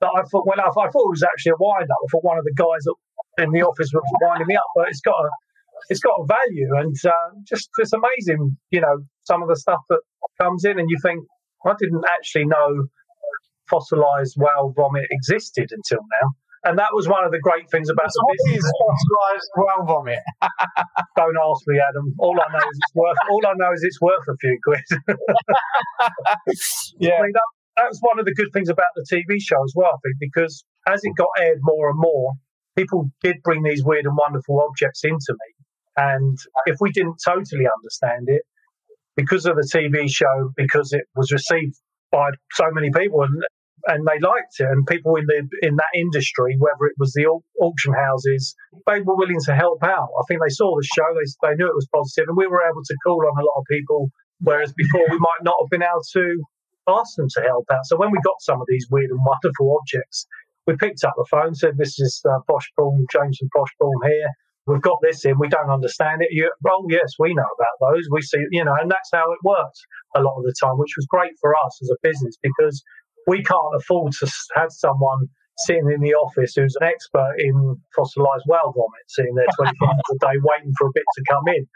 that 0.00 0.10
I 0.14 0.22
thought. 0.30 0.46
Well, 0.46 0.60
I, 0.60 0.68
I, 0.68 0.72
thought 0.72 1.06
it 1.08 1.14
was 1.14 1.22
actually 1.22 1.52
a 1.52 1.60
wind 1.60 1.88
up. 1.90 1.96
I 2.02 2.06
thought 2.10 2.24
one 2.24 2.38
of 2.38 2.44
the 2.44 2.54
guys 2.56 2.84
in 3.38 3.52
the 3.52 3.62
office 3.62 3.90
was 3.92 4.02
winding 4.20 4.48
me 4.48 4.56
up, 4.56 4.66
but 4.74 4.88
it's 4.88 5.00
got 5.00 5.14
a 5.14 5.28
it's 5.88 6.00
got 6.00 6.18
a 6.20 6.26
value, 6.26 6.70
and 6.76 6.96
uh, 7.04 7.30
just 7.48 7.70
it's 7.78 7.92
amazing. 7.92 8.56
You 8.70 8.80
know, 8.80 8.98
some 9.24 9.42
of 9.42 9.48
the 9.48 9.56
stuff 9.56 9.80
that 9.88 10.00
comes 10.40 10.64
in, 10.64 10.78
and 10.78 10.90
you 10.90 10.98
think 11.02 11.24
I 11.64 11.74
didn't 11.78 12.04
actually 12.08 12.46
know 12.46 12.86
fossilized 13.68 14.36
whale 14.36 14.72
vomit 14.74 15.06
existed 15.10 15.70
until 15.70 16.04
now. 16.20 16.30
And 16.64 16.78
that 16.78 16.92
was 16.92 17.08
one 17.08 17.24
of 17.24 17.32
the 17.32 17.40
great 17.40 17.70
things 17.70 17.88
about 17.88 18.08
the 18.12 18.36
business. 18.36 18.64
Fossilized 18.68 19.50
whale 19.56 19.86
vomit. 19.86 20.18
Don't 21.16 21.36
ask 21.40 21.62
me, 21.66 21.80
Adam. 21.80 22.14
All 22.18 22.36
I 22.36 22.52
know 22.52 22.58
is 22.58 22.76
it's 22.76 22.94
worth. 22.94 23.16
All 23.30 23.46
I 23.46 23.54
know 23.56 23.72
is 23.72 23.82
it's 23.82 24.00
worth 24.00 24.28
a 24.28 24.36
few 24.36 24.58
quid. 24.62 24.84
yeah, 27.00 27.16
I 27.16 27.22
mean, 27.22 27.32
that, 27.32 27.48
that 27.78 27.88
was 27.88 27.98
one 28.02 28.18
of 28.18 28.26
the 28.26 28.34
good 28.34 28.52
things 28.52 28.68
about 28.68 28.92
the 28.94 29.06
TV 29.08 29.40
show 29.40 29.62
as 29.64 29.72
well. 29.74 29.92
I 29.94 29.98
think 30.04 30.16
because 30.20 30.64
as 30.86 31.00
it 31.02 31.16
got 31.16 31.28
aired 31.38 31.60
more 31.62 31.88
and 31.88 31.98
more, 31.98 32.34
people 32.76 33.10
did 33.22 33.36
bring 33.42 33.62
these 33.62 33.82
weird 33.82 34.04
and 34.04 34.16
wonderful 34.16 34.60
objects 34.60 35.02
into 35.04 35.32
me. 35.32 35.54
And 35.96 36.38
if 36.66 36.76
we 36.80 36.92
didn't 36.92 37.20
totally 37.24 37.66
understand 37.66 38.28
it, 38.28 38.42
because 39.16 39.46
of 39.46 39.56
the 39.56 39.68
TV 39.68 40.10
show, 40.10 40.52
because 40.56 40.92
it 40.92 41.04
was 41.14 41.32
received 41.32 41.74
by 42.12 42.30
so 42.52 42.70
many 42.72 42.90
people, 42.90 43.22
and 43.22 43.42
and 43.86 44.06
they 44.06 44.18
liked 44.20 44.58
it. 44.58 44.68
And 44.68 44.86
people 44.86 45.16
in 45.16 45.26
the 45.26 45.46
in 45.62 45.76
that 45.76 45.94
industry, 45.94 46.56
whether 46.58 46.86
it 46.86 46.98
was 46.98 47.12
the 47.12 47.26
auction 47.60 47.94
houses, 47.94 48.54
they 48.86 49.00
were 49.00 49.16
willing 49.16 49.40
to 49.46 49.54
help 49.54 49.82
out. 49.82 50.08
I 50.18 50.22
think 50.28 50.40
they 50.40 50.52
saw 50.52 50.74
the 50.76 50.86
show, 50.94 51.08
they 51.14 51.48
they 51.48 51.54
knew 51.56 51.68
it 51.68 51.74
was 51.74 51.88
positive, 51.92 52.28
and 52.28 52.36
we 52.36 52.46
were 52.46 52.62
able 52.62 52.82
to 52.84 52.96
call 53.04 53.22
on 53.26 53.38
a 53.38 53.46
lot 53.46 53.60
of 53.60 53.64
people. 53.70 54.10
Whereas 54.40 54.72
before, 54.72 55.04
we 55.10 55.18
might 55.18 55.42
not 55.42 55.56
have 55.60 55.70
been 55.70 55.82
able 55.82 56.00
to 56.16 56.42
ask 56.88 57.16
them 57.16 57.28
to 57.28 57.42
help 57.42 57.66
out. 57.70 57.84
So 57.84 57.96
when 57.96 58.10
we 58.10 58.18
got 58.24 58.40
some 58.40 58.60
of 58.60 58.66
these 58.68 58.86
weird 58.90 59.10
and 59.10 59.20
wonderful 59.24 59.76
objects, 59.78 60.26
we 60.66 60.76
picked 60.76 61.04
up 61.04 61.14
the 61.16 61.26
phone, 61.30 61.54
said, 61.54 61.76
"This 61.76 62.00
is 62.00 62.22
uh, 62.24 62.40
Pawn, 62.48 63.06
James 63.12 63.38
and 63.40 63.50
Pawn 63.54 64.00
here." 64.04 64.30
We've 64.66 64.82
got 64.82 64.98
this 65.02 65.24
in. 65.24 65.38
We 65.38 65.48
don't 65.48 65.70
understand 65.70 66.22
it. 66.22 66.28
You, 66.30 66.52
oh, 66.68 66.86
yes, 66.88 67.14
we 67.18 67.34
know 67.34 67.42
about 67.42 67.92
those. 67.92 68.06
We 68.10 68.22
see, 68.22 68.44
you 68.50 68.64
know, 68.64 68.74
and 68.78 68.90
that's 68.90 69.10
how 69.12 69.32
it 69.32 69.38
works 69.42 69.80
a 70.14 70.22
lot 70.22 70.36
of 70.36 70.44
the 70.44 70.54
time, 70.62 70.78
which 70.78 70.94
was 70.96 71.06
great 71.10 71.32
for 71.40 71.56
us 71.56 71.80
as 71.82 71.90
a 71.90 71.98
business 72.02 72.36
because 72.42 72.82
we 73.26 73.42
can't 73.42 73.74
afford 73.76 74.12
to 74.12 74.30
have 74.56 74.70
someone 74.70 75.28
sitting 75.58 75.90
in 75.92 76.00
the 76.00 76.14
office 76.14 76.54
who's 76.54 76.76
an 76.80 76.86
expert 76.86 77.34
in 77.38 77.76
fossilized 77.94 78.44
whale 78.46 78.72
vomit 78.74 79.04
sitting 79.08 79.34
there 79.34 79.46
24 79.56 79.88
hours 79.88 80.00
a 80.12 80.18
day 80.18 80.38
waiting 80.42 80.72
for 80.78 80.86
a 80.86 80.90
bit 80.94 81.04
to 81.16 81.22
come 81.28 81.48
in. 81.48 81.66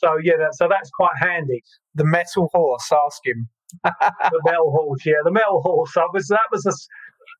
So, 0.00 0.16
yeah, 0.22 0.36
that, 0.38 0.54
so 0.54 0.68
that's 0.68 0.90
quite 0.90 1.16
handy. 1.20 1.62
The 1.94 2.04
metal 2.04 2.48
horse, 2.52 2.90
ask 2.92 3.20
him. 3.24 3.48
the 3.84 4.42
metal 4.44 4.70
horse, 4.70 5.06
yeah, 5.06 5.22
the 5.24 5.30
metal 5.30 5.62
horse. 5.62 5.92
That 5.94 6.08
was, 6.12 6.28
that 6.28 6.48
was 6.50 6.66
a, 6.66 6.72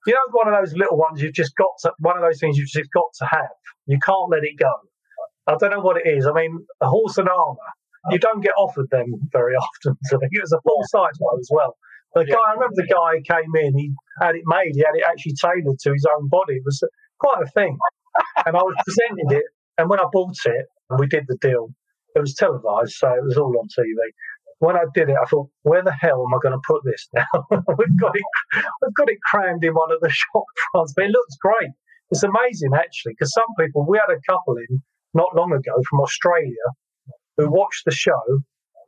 you 0.06 0.14
know, 0.14 0.20
one 0.32 0.52
of 0.52 0.60
those 0.60 0.76
little 0.76 0.96
ones 0.96 1.20
you've 1.20 1.34
just 1.34 1.54
got 1.56 1.72
to, 1.82 1.92
one 1.98 2.16
of 2.16 2.22
those 2.22 2.40
things 2.40 2.56
you've 2.56 2.68
just 2.68 2.90
got 2.92 3.10
to 3.18 3.26
have. 3.26 3.50
You 3.86 3.98
can't 3.98 4.30
let 4.30 4.44
it 4.44 4.58
go. 4.58 4.72
I 5.46 5.56
don't 5.58 5.70
know 5.70 5.80
what 5.80 5.96
it 5.96 6.08
is. 6.08 6.26
I 6.26 6.32
mean, 6.32 6.64
a 6.80 6.88
horse 6.88 7.18
and 7.18 7.28
armour, 7.28 7.58
you 8.10 8.18
don't 8.18 8.40
get 8.40 8.52
offered 8.56 8.88
them 8.90 9.12
very 9.32 9.54
often. 9.56 9.96
So 10.04 10.18
it 10.20 10.40
was 10.40 10.52
a 10.52 10.60
full 10.62 10.82
size 10.84 11.16
one 11.18 11.38
as 11.38 11.48
well. 11.50 11.76
The 12.14 12.26
yeah. 12.26 12.34
guy, 12.34 12.50
I 12.50 12.52
remember 12.54 12.74
the 12.74 12.90
guy 12.90 13.22
came 13.22 13.54
in, 13.54 13.78
he 13.78 13.92
had 14.20 14.34
it 14.34 14.42
made, 14.46 14.74
he 14.74 14.80
had 14.80 14.96
it 14.96 15.04
actually 15.06 15.34
tailored 15.40 15.78
to 15.78 15.92
his 15.92 16.06
own 16.16 16.28
body. 16.28 16.54
It 16.54 16.64
was 16.64 16.82
quite 17.18 17.42
a 17.42 17.50
thing. 17.50 17.78
and 18.46 18.56
I 18.56 18.62
was 18.62 18.74
presenting 18.84 19.38
it, 19.38 19.46
and 19.78 19.88
when 19.88 20.00
I 20.00 20.04
bought 20.12 20.36
it 20.44 20.66
and 20.88 20.98
we 20.98 21.06
did 21.06 21.24
the 21.28 21.38
deal, 21.40 21.70
it 22.14 22.20
was 22.20 22.34
televised, 22.34 22.94
so 22.98 23.08
it 23.14 23.24
was 23.24 23.36
all 23.38 23.54
on 23.58 23.68
TV. 23.68 23.94
when 24.58 24.76
I 24.76 24.84
did 24.92 25.08
it, 25.08 25.16
I 25.20 25.24
thought, 25.26 25.48
where 25.62 25.82
the 25.82 25.92
hell 25.92 26.26
am 26.26 26.34
I 26.34 26.38
going 26.42 26.58
to 26.58 26.66
put 26.66 26.82
this 26.84 27.08
now? 27.14 27.46
we've 27.50 28.00
got 28.00 28.16
it, 28.16 28.22
we've 28.82 28.94
got 28.94 29.10
it 29.10 29.18
crammed 29.30 29.64
in 29.64 29.74
one 29.74 29.92
of 29.92 30.00
the 30.00 30.10
shop 30.10 30.44
fronts, 30.72 30.92
but 30.96 31.06
it 31.06 31.12
looks 31.12 31.36
great. 31.40 31.70
It's 32.10 32.24
amazing 32.24 32.72
actually, 32.74 33.12
because 33.12 33.32
some 33.32 33.54
people, 33.58 33.86
we 33.88 33.98
had 33.98 34.12
a 34.12 34.20
couple 34.28 34.56
in 34.56 34.82
not 35.14 35.34
long 35.34 35.52
ago 35.52 35.72
from 35.88 36.00
Australia 36.00 36.66
who 37.36 37.50
watched 37.50 37.84
the 37.84 37.92
show, 37.92 38.42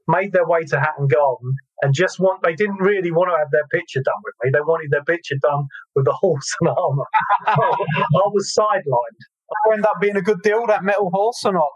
made 0.09 0.33
their 0.33 0.47
way 0.47 0.62
to 0.64 0.81
Hatton 0.81 1.07
Garden, 1.07 1.55
and 1.83 1.93
just 1.93 2.19
want 2.21 2.43
they 2.43 2.55
didn't 2.55 2.81
really 2.81 3.11
want 3.11 3.31
to 3.31 3.37
have 3.37 3.51
their 3.51 3.67
picture 3.71 4.01
done 4.01 4.23
with 4.25 4.35
me. 4.43 4.51
They 4.55 4.61
wanted 4.61 4.91
their 4.91 5.05
picture 5.05 5.37
done 5.43 5.67
with 5.95 6.07
the 6.07 6.12
horse 6.23 6.55
and 6.61 6.71
armour. 6.71 7.05
I 7.47 8.27
was 8.31 8.55
sidelined. 8.57 9.21
Will 9.67 9.75
end 9.75 9.85
up 9.85 10.01
being 10.01 10.17
a 10.17 10.23
good 10.23 10.41
deal, 10.43 10.67
that 10.67 10.85
metal 10.85 11.11
horse 11.12 11.43
or 11.45 11.53
not? 11.53 11.69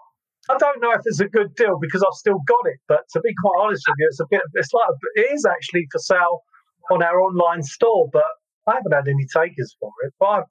I 0.48 0.56
don't 0.56 0.80
know 0.80 0.92
if 0.92 1.02
it's 1.04 1.20
a 1.20 1.28
good 1.28 1.54
deal 1.56 1.76
because 1.80 2.02
I've 2.02 2.16
still 2.16 2.38
got 2.46 2.64
it. 2.66 2.78
But 2.88 3.00
to 3.12 3.20
be 3.20 3.34
quite 3.42 3.64
honest 3.64 3.82
with 3.88 3.96
you, 3.98 4.06
it's 4.08 4.20
a 4.20 4.26
bit. 4.30 4.42
It's 4.54 4.72
like 4.72 4.84
it 5.16 5.34
is 5.34 5.44
actually 5.44 5.86
for 5.90 5.98
sale 5.98 6.40
on 6.90 7.02
our 7.02 7.20
online 7.20 7.62
store, 7.62 8.08
but 8.12 8.24
I 8.66 8.74
haven't 8.74 8.92
had 8.92 9.08
any 9.08 9.26
takers 9.26 9.76
for 9.80 9.90
it. 10.04 10.14
But 10.20 10.26
I, 10.26 10.42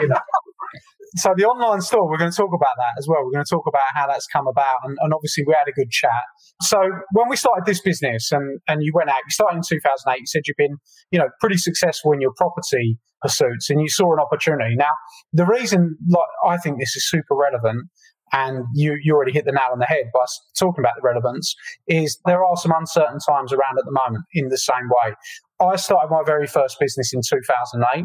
you 0.00 0.08
know. 0.08 0.20
so 1.16 1.34
the 1.36 1.44
online 1.44 1.80
store, 1.80 2.08
we're 2.08 2.18
going 2.18 2.30
to 2.30 2.36
talk 2.36 2.50
about 2.54 2.74
that 2.76 2.94
as 2.98 3.06
well. 3.08 3.24
We're 3.24 3.32
going 3.32 3.44
to 3.44 3.50
talk 3.50 3.64
about 3.66 3.82
how 3.94 4.06
that's 4.06 4.26
come 4.26 4.46
about, 4.46 4.78
and, 4.84 4.96
and, 5.00 5.12
obviously 5.14 5.44
we 5.46 5.54
had 5.56 5.68
a 5.68 5.72
good 5.72 5.90
chat. 5.90 6.10
So 6.62 6.78
when 7.12 7.28
we 7.28 7.36
started 7.36 7.64
this 7.66 7.80
business, 7.80 8.32
and 8.32 8.60
and 8.68 8.82
you 8.82 8.92
went 8.94 9.10
out, 9.10 9.16
you 9.26 9.30
started 9.30 9.56
in 9.56 9.62
2008. 9.66 10.18
You 10.18 10.26
said 10.26 10.42
you've 10.46 10.56
been, 10.56 10.76
you 11.10 11.18
know, 11.18 11.28
pretty 11.40 11.56
successful 11.56 12.12
in 12.12 12.20
your 12.20 12.32
property 12.36 12.98
pursuits, 13.22 13.70
and 13.70 13.80
you 13.80 13.88
saw 13.88 14.12
an 14.12 14.20
opportunity. 14.20 14.74
Now, 14.76 14.92
the 15.32 15.46
reason, 15.46 15.96
like, 16.08 16.22
I 16.46 16.56
think 16.58 16.78
this 16.78 16.96
is 16.96 17.08
super 17.08 17.34
relevant 17.34 17.88
and 18.34 18.64
you, 18.74 18.98
you 19.02 19.14
already 19.14 19.32
hit 19.32 19.44
the 19.44 19.52
nail 19.52 19.70
on 19.72 19.78
the 19.78 19.86
head 19.86 20.10
by 20.12 20.24
talking 20.58 20.82
about 20.82 20.94
the 20.96 21.02
relevance, 21.02 21.54
is 21.86 22.18
there 22.26 22.44
are 22.44 22.56
some 22.56 22.72
uncertain 22.76 23.18
times 23.20 23.52
around 23.52 23.78
at 23.78 23.84
the 23.84 23.92
moment 23.92 24.24
in 24.32 24.48
the 24.48 24.58
same 24.58 24.88
way. 24.88 25.14
I 25.60 25.76
started 25.76 26.10
my 26.10 26.22
very 26.26 26.48
first 26.48 26.78
business 26.80 27.12
in 27.14 27.20
2008. 27.22 28.04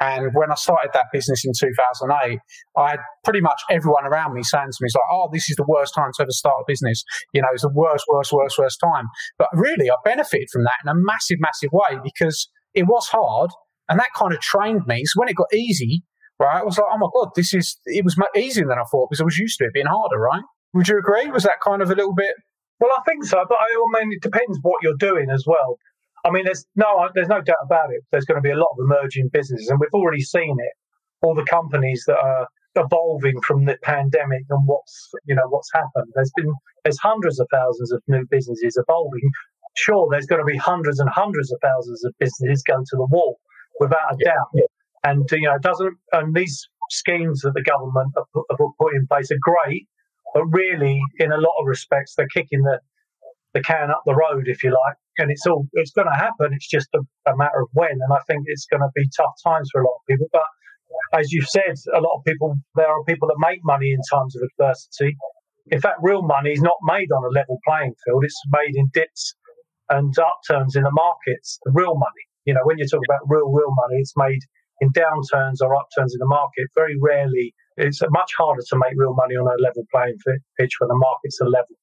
And 0.00 0.30
when 0.34 0.50
I 0.50 0.56
started 0.56 0.90
that 0.92 1.06
business 1.12 1.44
in 1.44 1.52
2008, 1.56 2.38
I 2.76 2.90
had 2.90 3.00
pretty 3.22 3.40
much 3.40 3.62
everyone 3.70 4.06
around 4.06 4.34
me 4.34 4.42
saying 4.42 4.70
to 4.70 4.78
me, 4.80 4.88
like, 4.92 5.02
oh, 5.10 5.28
this 5.32 5.48
is 5.48 5.56
the 5.56 5.64
worst 5.68 5.94
time 5.94 6.10
to 6.16 6.22
ever 6.22 6.32
start 6.32 6.56
a 6.60 6.64
business. 6.66 7.04
You 7.32 7.42
know, 7.42 7.48
it's 7.52 7.62
the 7.62 7.70
worst, 7.72 8.04
worst, 8.10 8.32
worst, 8.32 8.58
worst 8.58 8.80
time. 8.80 9.06
But 9.38 9.48
really, 9.54 9.88
I 9.90 9.94
benefited 10.04 10.48
from 10.52 10.64
that 10.64 10.82
in 10.84 10.88
a 10.88 10.94
massive, 10.94 11.38
massive 11.38 11.70
way 11.72 12.00
because 12.02 12.48
it 12.74 12.84
was 12.88 13.08
hard 13.08 13.50
and 13.88 13.98
that 14.00 14.10
kind 14.16 14.32
of 14.32 14.40
trained 14.40 14.86
me. 14.86 15.04
So 15.04 15.20
when 15.20 15.28
it 15.28 15.36
got 15.36 15.54
easy, 15.54 16.02
right? 16.40 16.60
I 16.60 16.64
was 16.64 16.76
like, 16.76 16.86
oh 16.92 16.98
my 16.98 17.08
God, 17.14 17.30
this 17.36 17.54
is, 17.54 17.78
it 17.86 18.04
was 18.04 18.16
easier 18.36 18.66
than 18.66 18.78
I 18.78 18.84
thought 18.90 19.08
because 19.10 19.20
I 19.20 19.24
was 19.24 19.38
used 19.38 19.58
to 19.58 19.66
it 19.66 19.74
being 19.74 19.86
harder, 19.86 20.18
right? 20.18 20.42
Would 20.74 20.88
you 20.88 20.98
agree? 20.98 21.30
Was 21.30 21.44
that 21.44 21.60
kind 21.62 21.82
of 21.82 21.90
a 21.90 21.94
little 21.94 22.14
bit? 22.14 22.34
Well, 22.80 22.90
I 22.98 23.02
think 23.06 23.24
so, 23.24 23.44
but 23.48 23.58
I 23.60 24.02
mean, 24.02 24.12
it 24.12 24.22
depends 24.22 24.58
what 24.62 24.82
you're 24.82 24.96
doing 24.98 25.30
as 25.30 25.44
well. 25.46 25.78
I 26.24 26.30
mean, 26.30 26.44
there's 26.44 26.64
no, 26.74 27.08
there's 27.14 27.28
no 27.28 27.42
doubt 27.42 27.64
about 27.64 27.90
it. 27.92 28.02
There's 28.10 28.24
going 28.24 28.36
to 28.36 28.42
be 28.42 28.50
a 28.50 28.56
lot 28.56 28.70
of 28.72 28.84
emerging 28.84 29.28
businesses, 29.32 29.68
and 29.68 29.78
we've 29.78 29.92
already 29.92 30.22
seen 30.22 30.56
it. 30.58 30.72
All 31.22 31.34
the 31.34 31.44
companies 31.44 32.04
that 32.06 32.18
are 32.18 32.48
evolving 32.76 33.40
from 33.42 33.64
the 33.64 33.76
pandemic 33.82 34.42
and 34.50 34.62
what's, 34.66 35.10
you 35.26 35.34
know, 35.34 35.46
what's 35.48 35.70
happened. 35.72 36.12
There's 36.14 36.32
been, 36.36 36.52
there's 36.82 36.98
hundreds 36.98 37.38
of 37.40 37.46
thousands 37.52 37.92
of 37.92 38.02
new 38.08 38.24
businesses 38.30 38.76
evolving. 38.76 39.30
Sure, 39.76 40.08
there's 40.10 40.26
going 40.26 40.40
to 40.40 40.44
be 40.44 40.56
hundreds 40.56 40.98
and 41.00 41.08
hundreds 41.10 41.52
of 41.52 41.58
thousands 41.62 42.04
of 42.04 42.12
businesses 42.18 42.62
going 42.62 42.84
to 42.90 42.96
the 42.96 43.08
wall, 43.10 43.38
without 43.80 44.14
a 44.14 44.24
doubt. 44.24 44.64
And 45.04 45.28
you 45.32 45.42
know, 45.42 45.58
doesn't. 45.60 45.96
And 46.12 46.34
these 46.34 46.68
schemes 46.90 47.40
that 47.42 47.52
the 47.54 47.62
government 47.62 48.12
have 48.16 48.24
put, 48.32 48.44
have 48.50 48.58
put 48.80 48.94
in 48.94 49.06
place 49.06 49.30
are 49.30 49.38
great, 49.40 49.86
but 50.32 50.44
really, 50.44 51.00
in 51.18 51.32
a 51.32 51.36
lot 51.36 51.54
of 51.60 51.66
respects, 51.66 52.14
they're 52.16 52.28
kicking 52.28 52.62
the 52.62 52.80
the 53.52 53.62
can 53.62 53.90
up 53.90 54.02
the 54.04 54.14
road, 54.14 54.44
if 54.46 54.64
you 54.64 54.70
like. 54.70 54.96
And 55.18 55.30
it's 55.30 55.46
all 55.46 55.66
it's 55.74 55.92
going 55.92 56.08
to 56.08 56.18
happen. 56.18 56.52
It's 56.52 56.68
just 56.68 56.88
a, 56.94 57.00
a 57.30 57.36
matter 57.36 57.60
of 57.62 57.68
when. 57.72 57.92
And 57.92 58.12
I 58.12 58.20
think 58.26 58.44
it's 58.46 58.66
going 58.66 58.82
to 58.82 58.90
be 58.94 59.08
tough 59.16 59.34
times 59.44 59.68
for 59.72 59.82
a 59.82 59.84
lot 59.84 59.96
of 59.96 60.06
people. 60.08 60.28
But 60.32 60.48
as 61.18 61.32
you've 61.32 61.48
said, 61.48 61.74
a 61.94 62.00
lot 62.00 62.18
of 62.18 62.24
people 62.24 62.56
there 62.74 62.88
are 62.88 63.04
people 63.04 63.28
that 63.28 63.38
make 63.38 63.60
money 63.64 63.92
in 63.92 64.00
times 64.10 64.36
of 64.36 64.42
adversity. 64.42 65.16
In 65.70 65.80
fact, 65.80 65.98
real 66.02 66.22
money 66.22 66.52
is 66.52 66.60
not 66.60 66.76
made 66.82 67.10
on 67.10 67.24
a 67.24 67.32
level 67.32 67.58
playing 67.66 67.94
field. 68.04 68.24
It's 68.24 68.40
made 68.52 68.76
in 68.76 68.90
dips 68.92 69.34
and 69.88 70.14
upturns 70.18 70.76
in 70.76 70.82
the 70.82 70.92
markets. 70.92 71.58
The 71.64 71.72
real 71.72 71.94
money, 71.94 72.24
you 72.44 72.52
know, 72.52 72.60
when 72.64 72.78
you 72.78 72.86
talk 72.86 73.00
about 73.08 73.24
real, 73.28 73.50
real 73.50 73.72
money, 73.72 73.96
it's 74.00 74.12
made 74.16 74.40
in 74.80 74.90
downturns 74.92 75.62
or 75.62 75.74
upturns 75.74 76.12
in 76.12 76.18
the 76.18 76.26
market, 76.26 76.68
very 76.74 76.96
rarely 77.00 77.54
it's 77.76 78.00
much 78.10 78.32
harder 78.38 78.62
to 78.68 78.76
make 78.76 78.92
real 78.96 79.14
money 79.14 79.34
on 79.34 79.46
a 79.46 79.62
level 79.62 79.84
playing 79.90 80.16
pitch 80.58 80.72
when 80.78 80.88
the 80.88 80.96
markets 80.96 81.38
are 81.42 81.48
level. 81.48 81.74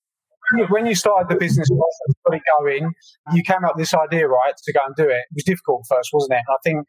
When 0.69 0.85
you 0.85 0.95
started 0.95 1.29
the 1.29 1.39
business, 1.39 1.69
got 1.69 2.35
it 2.35 2.41
going, 2.59 2.91
you 3.33 3.43
came 3.43 3.63
up 3.65 3.75
with 3.75 3.83
this 3.83 3.93
idea, 3.93 4.27
right, 4.27 4.53
to 4.55 4.73
go 4.73 4.79
and 4.85 4.95
do 4.95 5.03
it. 5.03 5.23
It 5.31 5.35
was 5.35 5.43
difficult 5.43 5.85
first, 5.89 6.09
wasn't 6.13 6.33
it? 6.33 6.43
And 6.47 6.55
I 6.55 6.59
think 6.63 6.87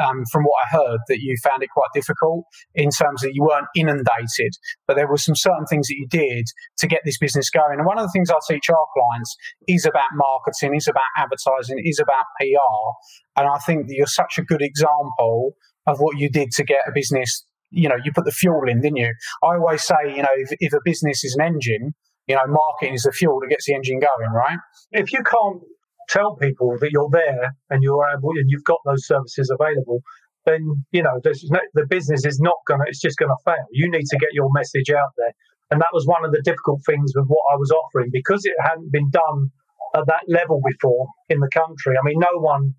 um, 0.00 0.24
from 0.30 0.44
what 0.44 0.64
I 0.64 0.76
heard, 0.76 1.00
that 1.08 1.20
you 1.20 1.36
found 1.42 1.62
it 1.62 1.70
quite 1.70 1.88
difficult 1.94 2.44
in 2.74 2.90
terms 2.90 3.20
that 3.22 3.34
you 3.34 3.42
weren't 3.42 3.66
inundated, 3.76 4.52
but 4.86 4.96
there 4.96 5.08
were 5.08 5.18
some 5.18 5.36
certain 5.36 5.66
things 5.66 5.88
that 5.88 5.96
you 5.96 6.06
did 6.08 6.46
to 6.78 6.86
get 6.86 7.02
this 7.04 7.18
business 7.18 7.50
going. 7.50 7.78
And 7.78 7.86
one 7.86 7.98
of 7.98 8.04
the 8.04 8.12
things 8.12 8.30
I 8.30 8.38
teach 8.48 8.70
our 8.70 8.86
clients 8.94 9.36
is 9.68 9.86
about 9.86 10.08
marketing, 10.14 10.76
is 10.76 10.88
about 10.88 11.02
advertising, 11.16 11.82
is 11.84 11.98
about 11.98 12.24
PR. 12.40 13.40
And 13.40 13.48
I 13.48 13.58
think 13.58 13.88
that 13.88 13.94
you're 13.94 14.06
such 14.06 14.38
a 14.38 14.42
good 14.42 14.62
example 14.62 15.54
of 15.86 15.98
what 15.98 16.18
you 16.18 16.30
did 16.30 16.52
to 16.52 16.64
get 16.64 16.80
a 16.86 16.92
business. 16.92 17.44
You 17.70 17.88
know, 17.88 17.96
you 18.02 18.12
put 18.12 18.24
the 18.24 18.32
fuel 18.32 18.62
in, 18.68 18.80
didn't 18.80 18.98
you? 18.98 19.12
I 19.42 19.54
always 19.56 19.82
say, 19.82 20.14
you 20.14 20.22
know, 20.22 20.28
if, 20.36 20.50
if 20.60 20.72
a 20.72 20.80
business 20.84 21.24
is 21.24 21.34
an 21.38 21.44
engine, 21.44 21.94
you 22.26 22.36
know, 22.36 22.46
marketing 22.46 22.94
is 22.94 23.02
the 23.02 23.12
fuel 23.12 23.40
that 23.40 23.48
gets 23.48 23.66
the 23.66 23.74
engine 23.74 23.98
going, 23.98 24.32
right? 24.32 24.58
If 24.92 25.12
you 25.12 25.22
can't 25.22 25.62
tell 26.08 26.36
people 26.36 26.76
that 26.80 26.90
you're 26.92 27.10
there 27.10 27.54
and 27.70 27.82
you're 27.82 28.06
able 28.08 28.30
and 28.30 28.48
you've 28.48 28.64
got 28.64 28.78
those 28.84 29.06
services 29.06 29.50
available, 29.50 30.02
then 30.44 30.84
you 30.90 31.02
know 31.02 31.20
no, 31.24 31.60
the 31.74 31.86
business 31.88 32.24
is 32.26 32.40
not 32.40 32.56
gonna. 32.66 32.84
It's 32.86 33.00
just 33.00 33.18
gonna 33.18 33.38
fail. 33.44 33.64
You 33.70 33.90
need 33.90 34.06
to 34.06 34.18
get 34.18 34.30
your 34.32 34.48
message 34.52 34.90
out 34.90 35.10
there, 35.16 35.32
and 35.70 35.80
that 35.80 35.92
was 35.92 36.06
one 36.06 36.24
of 36.24 36.32
the 36.32 36.42
difficult 36.42 36.80
things 36.84 37.12
with 37.14 37.26
what 37.26 37.42
I 37.52 37.56
was 37.56 37.70
offering 37.70 38.10
because 38.12 38.44
it 38.44 38.54
hadn't 38.60 38.90
been 38.90 39.10
done 39.10 39.50
at 39.94 40.06
that 40.06 40.24
level 40.28 40.60
before 40.66 41.06
in 41.28 41.38
the 41.38 41.50
country. 41.52 41.94
I 41.96 42.04
mean, 42.04 42.18
no 42.18 42.40
one 42.40 42.74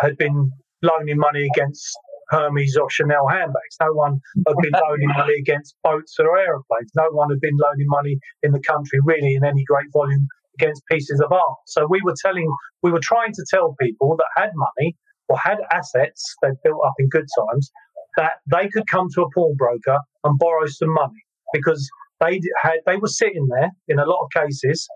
had 0.00 0.16
been 0.16 0.50
loaning 0.80 1.18
money 1.18 1.46
against 1.54 1.98
Hermes 2.32 2.76
or 2.76 2.90
Chanel 2.90 3.28
handbags. 3.28 3.76
No 3.80 3.92
one 3.92 4.20
had 4.48 4.56
been 4.62 4.72
loaning 4.72 5.08
money 5.16 5.34
against 5.38 5.76
boats 5.84 6.16
or 6.18 6.36
aeroplanes. 6.38 6.90
No 6.96 7.08
one 7.12 7.30
had 7.30 7.40
been 7.40 7.56
loaning 7.60 7.86
money 7.88 8.18
in 8.42 8.52
the 8.52 8.60
country 8.60 8.98
really 9.04 9.34
in 9.34 9.44
any 9.44 9.64
great 9.64 9.86
volume 9.92 10.26
against 10.58 10.82
pieces 10.90 11.20
of 11.20 11.30
art. 11.32 11.58
So 11.66 11.86
we 11.88 12.00
were 12.02 12.14
telling, 12.20 12.48
we 12.82 12.90
were 12.90 13.00
trying 13.02 13.32
to 13.32 13.44
tell 13.50 13.76
people 13.80 14.16
that 14.16 14.42
had 14.42 14.50
money 14.54 14.96
or 15.28 15.38
had 15.38 15.58
assets 15.70 16.34
they'd 16.42 16.60
built 16.64 16.80
up 16.84 16.94
in 16.98 17.08
good 17.08 17.26
times 17.38 17.70
that 18.16 18.32
they 18.50 18.68
could 18.68 18.86
come 18.86 19.08
to 19.14 19.22
a 19.22 19.30
pawnbroker 19.34 19.98
and 20.24 20.38
borrow 20.38 20.66
some 20.66 20.92
money 20.92 21.24
because 21.52 21.88
they 22.20 22.40
had 22.62 22.78
they 22.86 22.96
were 22.96 23.08
sitting 23.08 23.46
there 23.48 23.70
in 23.88 23.98
a 23.98 24.04
lot 24.04 24.24
of 24.24 24.42
cases, 24.42 24.88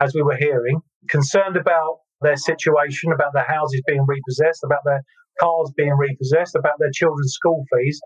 as 0.00 0.14
we 0.14 0.22
were 0.22 0.36
hearing, 0.36 0.80
concerned 1.08 1.56
about 1.56 1.98
their 2.20 2.36
situation, 2.36 3.12
about 3.12 3.32
their 3.32 3.46
houses 3.46 3.82
being 3.86 4.04
repossessed, 4.06 4.62
about 4.64 4.80
their 4.84 5.02
cars 5.40 5.72
being 5.76 5.94
repossessed, 5.96 6.54
about 6.54 6.78
their 6.78 6.92
children's 6.92 7.32
school 7.32 7.64
fees. 7.72 8.00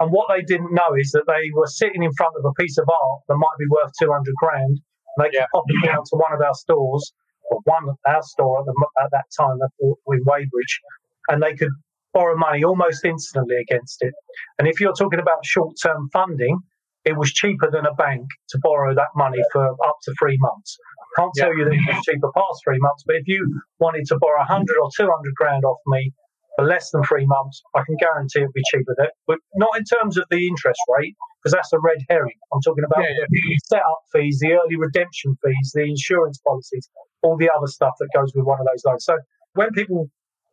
And 0.00 0.10
what 0.10 0.26
they 0.28 0.42
didn't 0.42 0.74
know 0.74 0.94
is 0.98 1.12
that 1.12 1.24
they 1.26 1.50
were 1.54 1.66
sitting 1.66 2.02
in 2.02 2.12
front 2.14 2.34
of 2.36 2.44
a 2.44 2.52
piece 2.60 2.78
of 2.78 2.88
art 2.88 3.20
that 3.28 3.36
might 3.36 3.58
be 3.58 3.66
worth 3.70 3.92
200 4.00 4.34
grand 4.36 4.80
they 5.18 5.30
yeah. 5.32 5.46
pop 5.52 5.64
it 5.68 5.86
down 5.86 6.02
to 6.04 6.16
one 6.16 6.32
of 6.32 6.40
our 6.40 6.54
stores, 6.54 7.12
or 7.50 7.60
one 7.64 7.94
our 8.06 8.22
store 8.22 8.60
at, 8.60 8.66
the, 8.66 8.86
at 9.02 9.10
that 9.12 9.24
time 9.36 9.58
in 9.80 9.94
Weybridge, 10.06 10.80
and 11.28 11.42
they 11.42 11.54
could 11.54 11.72
borrow 12.12 12.36
money 12.36 12.64
almost 12.64 13.04
instantly 13.04 13.56
against 13.56 13.98
it. 14.00 14.14
And 14.58 14.68
if 14.68 14.80
you're 14.80 14.94
talking 14.94 15.20
about 15.20 15.44
short 15.44 15.74
term 15.82 16.08
funding, 16.12 16.58
it 17.04 17.16
was 17.16 17.32
cheaper 17.32 17.70
than 17.70 17.86
a 17.86 17.94
bank 17.94 18.26
to 18.50 18.58
borrow 18.62 18.94
that 18.94 19.12
money 19.14 19.42
for 19.52 19.66
up 19.86 19.96
to 20.04 20.14
three 20.18 20.38
months. 20.40 20.78
I 21.16 21.20
Can't 21.20 21.32
yeah. 21.36 21.44
tell 21.44 21.56
you 21.56 21.64
that 21.64 21.74
it 21.74 21.94
was 21.94 22.04
cheaper 22.04 22.30
past 22.34 22.62
three 22.64 22.78
months, 22.78 23.04
but 23.06 23.16
if 23.16 23.28
you 23.28 23.60
wanted 23.78 24.06
to 24.06 24.18
borrow 24.18 24.38
100 24.38 24.76
or 24.78 24.90
200 24.96 25.34
grand 25.34 25.64
off 25.64 25.78
me 25.86 26.12
for 26.56 26.64
less 26.64 26.90
than 26.90 27.02
three 27.02 27.26
months, 27.26 27.62
I 27.74 27.82
can 27.84 27.96
guarantee 27.96 28.40
it'll 28.40 28.52
be 28.52 28.62
cheaper. 28.70 28.94
That, 28.98 29.12
but 29.26 29.38
not 29.54 29.76
in 29.76 29.84
terms 29.84 30.16
of 30.16 30.24
the 30.30 30.46
interest 30.46 30.80
rate, 30.98 31.14
because 31.42 31.52
that's 31.52 31.72
a 31.72 31.80
red 31.80 31.98
herring. 32.08 32.38
I'm 32.52 32.60
talking 32.62 32.84
about 32.84 33.02
yeah, 33.02 33.10
yeah. 33.10 33.26
the 33.28 33.58
setup 33.66 34.00
fees, 34.12 34.38
the 34.40 34.52
early 34.52 34.76
redemption 34.76 35.36
fees, 35.44 35.72
the 35.74 35.82
insurance 35.82 36.40
policies, 36.46 36.88
all 37.22 37.36
the 37.36 37.50
other 37.50 37.66
stuff 37.66 37.94
that 37.98 38.08
goes 38.14 38.32
with 38.34 38.46
one 38.46 38.60
of 38.60 38.66
those 38.72 38.84
loans. 38.84 39.04
So 39.04 39.18
when 39.54 39.70
people 39.72 40.08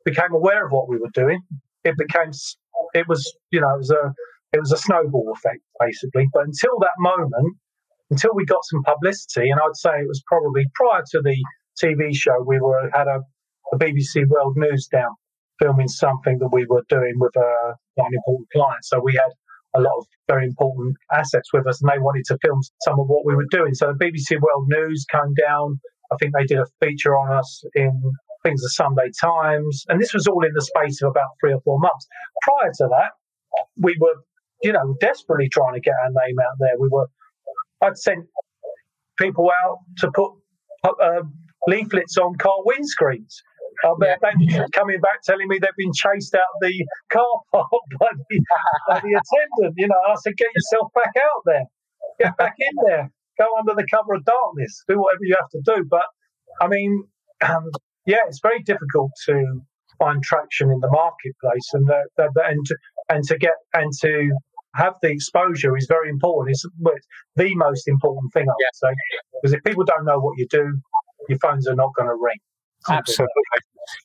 became 0.05 0.34
aware 0.34 0.65
of 0.65 0.72
what 0.72 0.89
we 0.89 0.98
were 0.98 1.13
doing, 1.13 1.39
it 1.84 1.96
became 1.98 2.31
it 2.93 3.08
was 3.08 3.22
you 3.51 3.62
know 3.62 3.70
it 3.75 3.77
was 3.77 3.91
a 3.91 4.13
it 4.53 4.60
was 4.60 4.72
a 4.72 4.77
snowball 4.77 5.31
effect 5.36 5.62
basically. 5.79 6.27
But 6.34 6.46
until 6.46 6.79
that 6.79 6.98
moment, 6.98 7.58
until 8.10 8.31
we 8.34 8.46
got 8.46 8.65
some 8.65 8.84
publicity, 8.84 9.50
and 9.50 9.60
I'd 9.60 9.75
say 9.75 9.91
it 9.91 10.08
was 10.08 10.22
probably 10.25 10.65
prior 10.75 11.03
to 11.12 11.22
the 11.22 11.38
TV 11.81 12.15
show, 12.15 12.43
we 12.46 12.60
were 12.60 12.89
had 12.93 13.08
a, 13.08 13.22
a 13.74 13.77
BBC 13.77 14.27
World 14.27 14.58
News 14.58 14.88
down 14.91 15.15
filming 15.62 15.88
something 15.88 16.39
that 16.39 16.50
we 16.51 16.65
were 16.65 16.84
doing 16.89 17.13
with 17.18 17.36
a, 17.36 17.74
an 17.98 18.12
important 18.13 18.48
client. 18.51 18.84
So 18.84 19.00
we 19.00 19.13
had 19.13 19.32
a 19.75 19.82
lot 19.82 19.94
of 19.98 20.06
very 20.27 20.46
important 20.46 20.96
assets 21.13 21.50
with 21.53 21.68
us, 21.68 21.82
and 21.82 21.89
they 21.91 22.00
wanted 22.00 22.25
to 22.25 22.38
film 22.41 22.60
some 22.82 23.00
of 23.00 23.08
what 23.08 23.25
we 23.25 23.36
were 23.36 23.48
doing. 23.51 23.74
So 23.74 23.94
the 23.94 24.06
BBC 24.06 24.39
World 24.41 24.68
News 24.68 25.06
came 25.12 25.34
down, 25.39 25.80
I 26.12 26.15
think 26.20 26.34
they 26.36 26.46
did 26.46 26.60
a 26.60 26.65
feature 26.84 27.15
on 27.15 27.38
us 27.38 27.63
in 27.75 28.01
things 28.44 28.62
the 28.62 28.70
Sunday 28.70 29.10
Times, 29.22 29.86
and 29.88 30.01
this 30.01 30.13
was 30.13 30.27
all 30.27 30.44
in 30.44 30.51
the 30.53 30.62
space 30.62 31.01
of 31.01 31.12
about 31.12 31.30
three 31.39 31.53
or 31.53 31.62
four 31.62 31.80
months. 31.80 32.08
Prior 32.41 32.72
to 32.80 32.88
that, 32.89 33.12
we 33.77 33.96
were, 34.00 34.15
you 34.63 34.74
know, 34.74 34.96
desperately 35.00 35.48
trying 35.48 35.74
to 35.75 35.80
get 35.80 35.94
our 36.03 36.10
name 36.10 36.36
out 36.39 36.58
there. 36.60 36.74
We 36.80 36.89
were, 36.89 37.08
I'd 37.82 37.98
sent 37.98 38.25
people 39.20 39.50
out 39.63 39.77
to 40.00 40.12
put 40.12 40.32
uh, 40.84 41.22
leaflets 41.68 42.18
on 42.18 42.36
car 42.38 42.58
windscreens. 42.65 43.36
Uh, 43.83 43.95
yeah. 44.01 44.15
They 44.21 44.65
coming 44.73 45.00
back 45.01 45.21
telling 45.23 45.47
me 45.47 45.59
they've 45.59 45.71
been 45.77 45.93
chased 45.93 46.35
out 46.35 46.51
the 46.61 46.73
car 47.11 47.41
park 47.51 47.67
by 48.00 48.09
the, 48.13 48.41
by 48.88 49.00
the 49.00 49.19
attendant. 49.19 49.75
You 49.77 49.88
know, 49.88 50.01
I 50.07 50.15
said, 50.21 50.38
get 50.38 50.50
yourself 50.53 50.91
back 50.93 51.13
out 51.17 51.41
there, 51.45 51.65
get 52.19 52.38
back 52.38 52.55
in 52.57 52.75
there, 52.85 53.11
go 53.39 53.47
under 53.57 53.73
the 53.73 53.88
cover 53.89 54.13
of 54.13 54.25
darkness, 54.25 54.83
do 54.88 55.00
whatever 55.00 55.23
you 55.23 55.35
have 55.39 55.50
to 55.50 55.61
do. 55.65 55.85
But 55.89 56.05
I 56.61 56.67
mean, 56.67 57.03
um, 57.41 57.69
yeah, 58.05 58.23
it's 58.27 58.39
very 58.41 58.61
difficult 58.63 59.11
to 59.27 59.61
find 60.00 60.23
traction 60.23 60.69
in 60.69 60.79
the 60.79 60.89
marketplace, 60.91 61.69
and 61.73 61.88
the, 61.88 62.07
the, 62.17 62.29
the, 62.33 62.43
and 62.45 62.65
to, 62.65 62.75
and 63.09 63.23
to 63.25 63.38
get 63.38 63.53
and 63.73 63.91
to 64.01 64.31
have 64.75 64.93
the 65.01 65.09
exposure 65.09 65.75
is 65.77 65.85
very 65.89 66.09
important. 66.09 66.53
It's 66.53 66.65
the 67.35 67.55
most 67.55 67.88
important 67.88 68.31
thing 68.33 68.45
I 68.47 68.53
would 68.53 68.75
say 68.75 68.93
because 69.41 69.53
if 69.53 69.63
people 69.63 69.83
don't 69.85 70.05
know 70.05 70.19
what 70.19 70.38
you 70.38 70.47
do, 70.50 70.79
your 71.29 71.39
phones 71.39 71.67
are 71.67 71.75
not 71.75 71.91
going 71.95 72.07
to 72.07 72.15
ring. 72.15 72.38
Absolutely. 72.89 73.27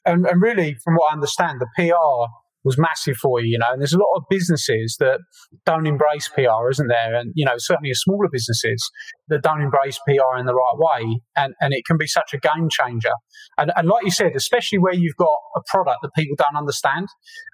And, 0.04 0.26
and 0.26 0.40
really, 0.40 0.76
from 0.84 0.94
what 0.94 1.10
I 1.10 1.14
understand, 1.14 1.60
the 1.60 1.68
PR 1.76 2.32
was 2.66 2.76
massive 2.76 3.16
for 3.16 3.40
you, 3.40 3.52
you 3.52 3.58
know. 3.58 3.68
And 3.70 3.80
there's 3.80 3.92
a 3.92 3.98
lot 3.98 4.16
of 4.16 4.24
businesses 4.28 4.96
that 4.98 5.20
don't 5.64 5.86
embrace 5.86 6.28
PR, 6.28 6.68
isn't 6.70 6.88
there? 6.88 7.14
And 7.14 7.32
you 7.34 7.46
know, 7.46 7.54
certainly 7.56 7.94
smaller 7.94 8.28
businesses 8.30 8.90
that 9.28 9.42
don't 9.42 9.62
embrace 9.62 9.98
PR 10.04 10.36
in 10.36 10.46
the 10.46 10.54
right 10.54 10.74
way, 10.76 11.20
and 11.36 11.54
and 11.60 11.72
it 11.72 11.84
can 11.86 11.96
be 11.96 12.08
such 12.08 12.34
a 12.34 12.38
game 12.38 12.68
changer. 12.68 13.14
And, 13.56 13.72
and 13.76 13.88
like 13.88 14.04
you 14.04 14.10
said, 14.10 14.32
especially 14.34 14.78
where 14.78 14.94
you've 14.94 15.16
got 15.16 15.38
a 15.54 15.60
product 15.66 15.98
that 16.02 16.10
people 16.14 16.36
don't 16.36 16.58
understand. 16.58 17.06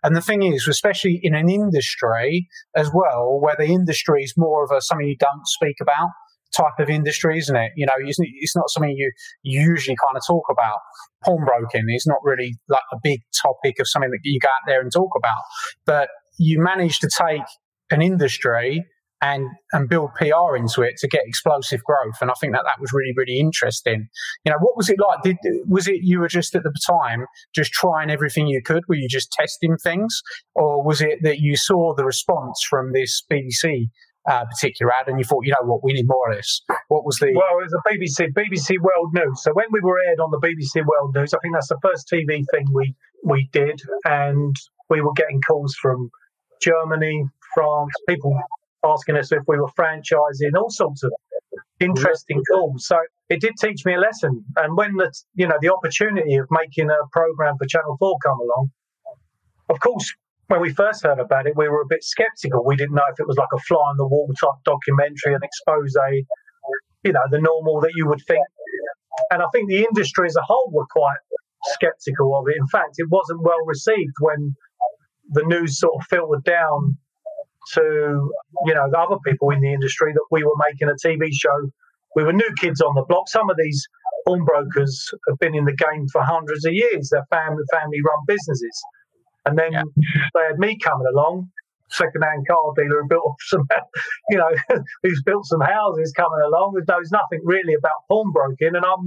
And 0.03 0.17
the 0.17 0.23
thing 0.23 0.43
is, 0.43 0.67
especially 0.67 1.21
in 1.23 1.35
an 1.35 1.49
industry 1.49 2.49
as 2.75 2.91
well, 2.93 3.39
where 3.41 3.57
the 3.57 3.67
industry 3.67 4.25
is 4.25 4.35
more 4.37 4.65
of 4.65 4.71
a 4.71 4.81
something 4.81 5.07
you 5.07 5.17
don't 5.19 5.47
speak 5.47 5.77
about 5.81 6.09
type 6.57 6.79
of 6.79 6.89
industry, 6.89 7.39
isn't 7.39 7.57
it? 7.57 7.73
You 7.77 7.87
know, 7.87 7.93
it's 7.99 8.57
not 8.57 8.69
something 8.69 8.91
you 8.91 9.11
usually 9.43 9.97
kind 9.97 10.17
of 10.17 10.23
talk 10.27 10.45
about. 10.51 10.79
Pawnbroking 11.25 11.87
is 11.89 12.07
not 12.07 12.19
really 12.23 12.55
like 12.69 12.83
a 12.93 12.97
big 13.03 13.21
topic 13.41 13.79
of 13.81 13.89
something 13.89 14.11
that 14.11 14.21
you 14.25 14.41
go 14.41 14.49
out 14.49 14.67
there 14.67 14.81
and 14.81 14.93
talk 14.93 15.11
about. 15.17 15.43
But 15.87 16.09
you 16.39 16.61
manage 16.61 17.01
to 17.01 17.09
take 17.09 17.43
an 17.91 18.03
industry 18.03 18.85
and 19.23 19.47
and 19.73 19.89
build 19.89 20.11
PR 20.15 20.57
into 20.57 20.83
it 20.83 20.97
to 20.99 21.09
get 21.09 21.23
explosive 21.25 21.83
growth. 21.85 22.17
And 22.21 22.31
I 22.31 22.35
think 22.41 22.53
that 22.55 22.65
that 22.65 22.81
was 22.81 22.93
really 22.93 23.13
really 23.17 23.39
interesting. 23.39 24.09
You 24.45 24.51
know, 24.53 24.59
what 24.61 24.77
was 24.77 24.91
it 24.91 24.99
like? 24.99 25.23
Did 25.23 25.37
was 25.69 25.87
it 25.87 26.01
you 26.03 26.19
were 26.19 26.29
just 26.29 26.55
at 26.57 26.65
the 26.65 26.75
time 26.87 27.27
just 27.55 27.73
trying 27.73 28.11
everything 28.11 28.49
you 28.49 28.61
could? 28.63 28.83
Were 28.89 28.97
you 28.97 29.09
just 29.09 29.31
testing 29.33 29.77
things, 29.77 30.21
or 30.55 30.85
was 30.85 31.01
it 31.01 31.21
that 31.23 31.39
you 31.39 31.57
saw 31.57 31.95
the 31.95 32.05
response 32.05 32.67
from 32.69 32.93
this 32.93 33.23
BBC 33.31 33.87
uh, 34.29 34.45
particular 34.45 34.93
ad, 34.93 35.09
and 35.09 35.19
you 35.19 35.25
thought, 35.25 35.45
you 35.45 35.53
know 35.53 35.67
what, 35.67 35.83
we 35.83 35.93
need 35.93 36.07
more 36.07 36.31
of 36.31 36.37
this. 36.37 36.63
What 36.89 37.05
was 37.05 37.17
the? 37.17 37.33
Well, 37.35 37.59
it 37.59 37.65
was 37.65 37.75
a 37.75 37.89
BBC 37.89 38.29
BBC 38.33 38.77
World 38.81 39.13
News. 39.15 39.43
So 39.43 39.53
when 39.53 39.67
we 39.73 39.81
were 39.81 39.99
aired 40.09 40.21
on 40.21 40.31
the 40.31 40.39
BBC 40.39 40.85
World 40.87 41.15
News, 41.15 41.35
I 41.35 41.39
think 41.43 41.55
that's 41.55 41.69
the 41.69 41.79
first 41.83 42.09
TV 42.13 42.45
thing 42.53 42.67
we 42.73 42.95
we 43.25 43.49
did, 43.53 43.81
and 44.05 44.55
we 44.89 45.01
were 45.01 45.13
getting 45.15 45.41
calls 45.41 45.75
from 45.81 46.11
Germany, 46.61 47.25
France, 47.55 47.93
people 48.09 48.37
asking 48.85 49.17
us 49.17 49.33
if 49.33 49.43
we 49.47 49.59
were 49.59 49.71
franchising, 49.79 50.55
all 50.57 50.71
sorts 50.71 51.03
of 51.03 51.13
interesting 51.81 52.43
calls. 52.51 52.87
So 52.87 52.99
it 53.29 53.41
did 53.41 53.55
teach 53.61 53.85
me 53.85 53.95
a 53.95 53.99
lesson. 53.99 54.45
And 54.57 54.77
when 54.77 54.95
the 54.97 55.13
you 55.35 55.49
know 55.49 55.57
the 55.61 55.73
opportunity 55.73 56.37
of 56.37 56.47
making 56.51 56.91
a 56.91 57.09
program 57.11 57.57
for 57.59 57.67
Channel 57.67 57.97
Four 57.99 58.17
come 58.25 58.39
along, 58.39 58.71
of 59.69 59.81
course 59.81 60.13
when 60.53 60.61
we 60.61 60.69
first 60.75 61.03
heard 61.03 61.19
about 61.19 61.47
it, 61.47 61.57
we 61.57 61.67
were 61.67 61.81
a 61.81 61.89
bit 61.89 62.05
skeptical. 62.05 62.63
We 62.63 62.77
didn't 62.77 62.93
know 62.95 63.09
if 63.11 63.19
it 63.19 63.27
was 63.27 63.39
like 63.39 63.49
a 63.55 63.59
fly 63.61 63.89
on 63.89 63.97
the 63.97 64.07
wall 64.07 64.29
type 64.39 64.61
documentary, 64.67 65.33
an 65.33 65.41
expose, 65.43 65.97
you 67.03 67.13
know, 67.13 67.25
the 67.31 67.41
normal 67.41 67.81
that 67.81 67.93
you 67.97 68.07
would 68.07 68.21
think. 68.29 68.45
And 69.31 69.41
I 69.41 69.47
think 69.51 69.71
the 69.71 69.81
industry 69.81 70.27
as 70.27 70.37
a 70.37 70.43
whole 70.43 70.71
were 70.71 70.85
quite 70.91 71.17
skeptical 71.73 72.37
of 72.39 72.45
it. 72.49 72.61
In 72.61 72.69
fact, 72.69 72.97
it 72.99 73.09
wasn't 73.09 73.41
well 73.41 73.65
received 73.65 74.13
when 74.21 74.55
the 75.31 75.43
news 75.45 75.81
sort 75.81 75.95
of 75.97 76.07
filtered 76.09 76.45
down 76.45 76.99
to, 77.73 78.31
you 78.67 78.75
know, 78.75 78.91
the 78.91 78.99
other 78.99 79.17
people 79.25 79.49
in 79.51 79.61
the 79.63 79.73
industry 79.73 80.13
that 80.13 80.27
we 80.31 80.45
were 80.45 80.59
making 80.69 80.91
a 80.91 81.01
TV 81.01 81.33
show. 81.33 81.71
We 82.15 82.25
were 82.25 82.35
new 82.35 82.53
kids 82.61 82.83
on 82.83 82.95
the 82.95 83.07
block. 83.09 83.31
Some 83.31 83.49
of 83.49 83.57
these 83.57 83.89
pawnbrokers 84.27 85.15
have 85.31 85.39
been 85.39 85.55
in 85.55 85.65
the 85.65 85.77
game 85.77 86.09
for 86.13 86.23
hundreds 86.23 86.67
of 86.67 86.75
years. 86.75 87.09
They're 87.09 87.25
family 87.31 87.65
family 87.73 88.03
run 88.05 88.21
businesses. 88.27 88.83
And 89.45 89.59
then 89.59 89.73
yeah. 89.73 89.83
they 90.35 90.41
had 90.49 90.59
me 90.59 90.79
coming 90.79 91.07
along, 91.13 91.51
second-hand 91.91 92.47
car 92.47 92.73
dealer 92.77 93.03
who 93.03 93.09
built 93.09 93.37
some, 93.41 93.67
you 94.31 94.39
know, 94.39 94.51
who's 95.03 95.23
built 95.25 95.47
some 95.47 95.61
houses 95.61 96.13
coming 96.17 96.41
along, 96.47 96.75
who 96.75 96.85
knows 96.89 97.11
nothing 97.11 97.41
really 97.45 97.75
about 97.75 98.07
pawnbroking. 98.09 98.75
And 98.75 98.85
I'm 98.85 99.07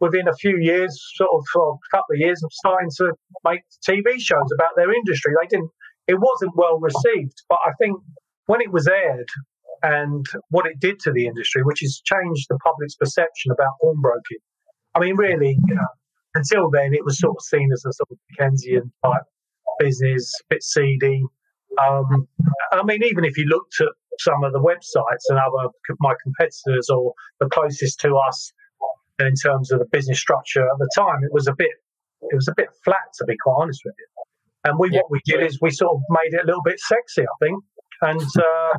within 0.00 0.28
a 0.28 0.34
few 0.34 0.58
years, 0.58 0.98
sort 1.14 1.30
of 1.32 1.44
for 1.52 1.74
a 1.74 1.96
couple 1.96 2.14
of 2.14 2.20
years, 2.20 2.42
I'm 2.42 2.50
starting 2.50 2.90
to 2.98 3.12
make 3.44 3.62
TV 3.88 4.18
shows 4.18 4.50
about 4.54 4.76
their 4.76 4.92
industry. 4.92 5.34
They 5.40 5.48
didn't, 5.48 5.70
it 6.06 6.18
wasn't 6.18 6.56
well 6.56 6.78
received, 6.78 7.42
but 7.48 7.58
I 7.66 7.72
think 7.78 7.98
when 8.46 8.60
it 8.60 8.72
was 8.72 8.86
aired 8.86 9.28
and 9.82 10.24
what 10.48 10.66
it 10.66 10.80
did 10.80 10.98
to 11.00 11.12
the 11.12 11.26
industry, 11.26 11.62
which 11.62 11.80
has 11.80 12.00
changed 12.04 12.46
the 12.48 12.58
public's 12.64 12.96
perception 12.96 13.52
about 13.52 13.72
pawnbroking. 13.82 14.38
I 14.94 15.00
mean, 15.00 15.16
really, 15.16 15.58
you 15.66 15.74
know, 15.74 15.88
until 16.34 16.70
then, 16.70 16.94
it 16.94 17.04
was 17.04 17.18
sort 17.18 17.36
of 17.36 17.42
seen 17.42 17.68
as 17.72 17.84
a 17.84 17.92
sort 17.92 18.08
of 18.10 18.18
Dickensian 18.30 18.92
type 19.04 19.22
business, 19.78 20.32
a 20.40 20.44
bit 20.54 20.62
seedy. 20.62 21.22
Um, 21.86 22.28
I 22.72 22.82
mean, 22.84 23.02
even 23.04 23.24
if 23.24 23.36
you 23.36 23.44
looked 23.44 23.80
at 23.80 23.88
some 24.20 24.44
of 24.44 24.52
the 24.52 24.60
websites 24.60 25.24
and 25.28 25.38
other 25.38 25.68
my 26.00 26.14
competitors 26.22 26.88
or 26.90 27.12
the 27.40 27.48
closest 27.48 28.00
to 28.00 28.16
us 28.16 28.52
in 29.18 29.34
terms 29.34 29.72
of 29.72 29.78
the 29.78 29.86
business 29.92 30.18
structure 30.18 30.62
at 30.62 30.78
the 30.78 30.88
time, 30.96 31.22
it 31.22 31.32
was 31.32 31.46
a 31.46 31.54
bit 31.56 31.70
it 32.22 32.34
was 32.34 32.48
a 32.48 32.54
bit 32.56 32.68
flat 32.84 33.12
to 33.18 33.24
be 33.26 33.36
quite 33.42 33.56
honest 33.62 33.80
with 33.84 33.94
you. 33.98 34.06
And 34.64 34.78
we 34.78 34.90
yeah. 34.90 35.00
what 35.00 35.10
we 35.10 35.20
did 35.24 35.42
is 35.42 35.58
we 35.60 35.70
sort 35.70 35.94
of 35.94 36.00
made 36.10 36.36
it 36.36 36.42
a 36.42 36.46
little 36.46 36.62
bit 36.62 36.80
sexy, 36.80 37.22
I 37.22 37.44
think, 37.44 37.62
and 38.02 38.20
uh, 38.20 38.78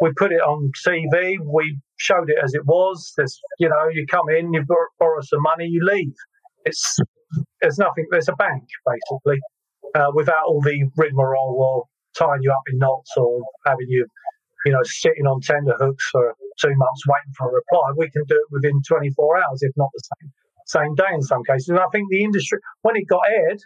we 0.00 0.10
put 0.16 0.32
it 0.32 0.40
on 0.40 0.70
TV. 0.86 1.36
We 1.42 1.78
showed 1.96 2.28
it 2.28 2.36
as 2.42 2.54
it 2.54 2.66
was. 2.66 3.12
There's 3.16 3.40
you 3.58 3.68
know 3.68 3.88
you 3.92 4.06
come 4.06 4.28
in, 4.28 4.52
you 4.52 4.64
borrow 4.66 5.20
some 5.22 5.42
money, 5.42 5.66
you 5.66 5.84
leave. 5.84 6.14
It's 6.64 6.98
there's 7.60 7.78
nothing. 7.78 8.06
There's 8.10 8.28
a 8.28 8.34
bank 8.34 8.64
basically 8.86 9.40
uh, 9.94 10.10
without 10.14 10.44
all 10.46 10.60
the 10.60 10.84
rigmarole 10.96 11.56
or 11.58 11.84
tying 12.18 12.42
you 12.42 12.52
up 12.52 12.62
in 12.72 12.78
knots 12.78 13.10
or 13.16 13.42
having 13.66 13.86
you, 13.88 14.06
you 14.66 14.72
know, 14.72 14.82
sitting 14.84 15.26
on 15.26 15.40
tender 15.40 15.74
hooks 15.78 16.08
for 16.10 16.34
two 16.60 16.74
months 16.76 17.02
waiting 17.06 17.34
for 17.36 17.50
a 17.50 17.54
reply. 17.54 17.90
We 17.96 18.10
can 18.10 18.24
do 18.28 18.36
it 18.36 18.52
within 18.52 18.80
24 18.86 19.38
hours, 19.38 19.62
if 19.62 19.72
not 19.76 19.90
the 19.92 20.02
same 20.20 20.32
same 20.66 20.94
day 20.94 21.12
in 21.12 21.20
some 21.20 21.44
cases. 21.44 21.68
And 21.68 21.78
I 21.78 21.86
think 21.92 22.08
the 22.10 22.24
industry, 22.24 22.58
when 22.80 22.96
it 22.96 23.06
got 23.06 23.20
aired, 23.28 23.60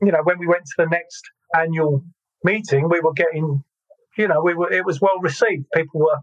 you 0.00 0.12
know, 0.12 0.20
when 0.22 0.38
we 0.38 0.46
went 0.46 0.64
to 0.64 0.74
the 0.78 0.86
next 0.86 1.22
annual 1.56 2.04
meeting, 2.44 2.88
we 2.88 3.00
were 3.00 3.14
getting, 3.14 3.64
you 4.16 4.28
know, 4.28 4.40
we 4.42 4.54
were 4.54 4.72
it 4.72 4.84
was 4.84 5.00
well 5.00 5.18
received. 5.20 5.64
People 5.74 6.00
were 6.00 6.18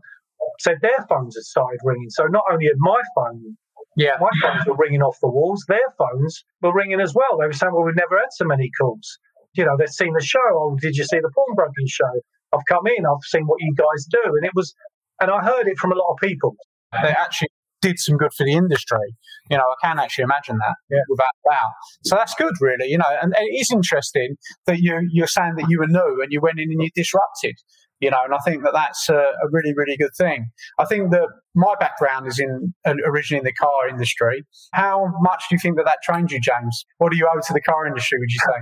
said 0.59 0.77
their 0.81 1.05
phones 1.09 1.35
had 1.35 1.43
started 1.43 1.79
ringing. 1.83 2.09
So 2.09 2.25
not 2.25 2.43
only 2.51 2.65
had 2.67 2.77
my 2.77 3.01
phone 3.15 3.57
yeah. 3.95 4.17
My 4.19 4.29
phones 4.41 4.65
were 4.65 4.75
ringing 4.75 5.03
off 5.03 5.19
the 5.21 5.29
walls. 5.29 5.63
Their 5.67 5.93
phones 5.99 6.43
were 6.63 6.73
ringing 6.73 6.99
as 6.99 7.13
well. 7.13 7.37
They 7.37 7.45
were 7.45 7.53
saying, 7.53 7.73
well, 7.73 7.85
we've 7.85 7.95
never 7.95 8.17
had 8.17 8.31
so 8.31 8.45
many 8.45 8.71
calls 8.79 9.19
you 9.53 9.65
know, 9.65 9.75
they've 9.77 9.89
seen 9.89 10.13
the 10.13 10.23
show. 10.23 10.39
Oh, 10.53 10.77
did 10.81 10.95
you 10.95 11.03
see 11.03 11.19
the 11.19 11.31
pawnbroking 11.33 11.87
show? 11.87 12.11
I've 12.53 12.65
come 12.69 12.87
in, 12.87 13.05
I've 13.05 13.23
seen 13.23 13.45
what 13.45 13.57
you 13.59 13.73
guys 13.75 14.05
do. 14.09 14.21
And 14.23 14.45
it 14.45 14.51
was, 14.55 14.73
and 15.19 15.31
I 15.31 15.43
heard 15.43 15.67
it 15.67 15.77
from 15.77 15.91
a 15.91 15.95
lot 15.95 16.11
of 16.11 16.17
people. 16.21 16.55
They 16.91 17.09
actually 17.09 17.49
did 17.81 17.99
some 17.99 18.17
good 18.17 18.33
for 18.33 18.45
the 18.45 18.53
industry. 18.53 19.15
You 19.49 19.57
know, 19.57 19.63
I 19.63 19.87
can 19.87 19.99
actually 19.99 20.23
imagine 20.23 20.57
that 20.57 20.75
yeah. 20.89 20.99
without 21.09 21.25
doubt. 21.49 21.71
So 22.03 22.15
that's 22.15 22.33
good, 22.35 22.53
really. 22.61 22.87
You 22.87 22.97
know, 22.97 23.17
and, 23.21 23.33
and 23.35 23.47
it 23.47 23.59
is 23.59 23.71
interesting 23.71 24.35
that 24.67 24.79
you 24.79 25.07
you're 25.11 25.27
saying 25.27 25.55
that 25.57 25.65
you 25.69 25.79
were 25.79 25.87
new 25.87 26.21
and 26.21 26.31
you 26.31 26.39
went 26.39 26.59
in 26.59 26.71
and 26.71 26.81
you 26.81 26.89
disrupted. 26.95 27.55
You 27.99 28.11
know, 28.11 28.19
and 28.25 28.33
I 28.33 28.39
think 28.39 28.63
that 28.63 28.73
that's 28.73 29.07
a, 29.09 29.13
a 29.15 29.47
really, 29.51 29.73
really 29.75 29.95
good 29.97 30.11
thing. 30.17 30.47
I 30.77 30.85
think 30.85 31.11
that 31.11 31.27
my 31.55 31.73
background 31.79 32.27
is 32.27 32.37
in 32.37 32.73
originally 33.05 33.39
in 33.39 33.45
the 33.45 33.53
car 33.53 33.87
industry. 33.89 34.43
How 34.73 35.05
much 35.21 35.45
do 35.49 35.55
you 35.55 35.59
think 35.59 35.77
that 35.77 35.85
that 35.85 35.99
trained 36.03 36.31
you, 36.31 36.39
James? 36.41 36.85
What 36.97 37.11
do 37.11 37.17
you 37.17 37.29
owe 37.33 37.39
to 37.39 37.53
the 37.53 37.61
car 37.61 37.85
industry? 37.85 38.17
Would 38.19 38.29
you 38.29 38.39
say? 38.45 38.61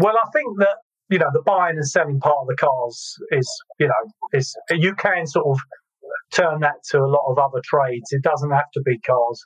Well, 0.00 0.14
I 0.16 0.30
think 0.32 0.58
that 0.58 0.78
you 1.10 1.18
know 1.18 1.28
the 1.32 1.42
buying 1.42 1.76
and 1.76 1.86
selling 1.86 2.20
part 2.20 2.38
of 2.40 2.46
the 2.48 2.56
cars 2.56 3.16
is 3.32 3.48
you 3.78 3.86
know 3.86 4.02
is 4.32 4.56
you 4.70 4.94
can 4.94 5.26
sort 5.26 5.46
of 5.46 5.60
turn 6.32 6.60
that 6.60 6.76
to 6.90 6.98
a 7.00 7.06
lot 7.06 7.30
of 7.30 7.38
other 7.38 7.60
trades. 7.64 8.10
It 8.10 8.22
doesn't 8.22 8.50
have 8.50 8.70
to 8.74 8.80
be 8.82 8.98
cars. 9.00 9.44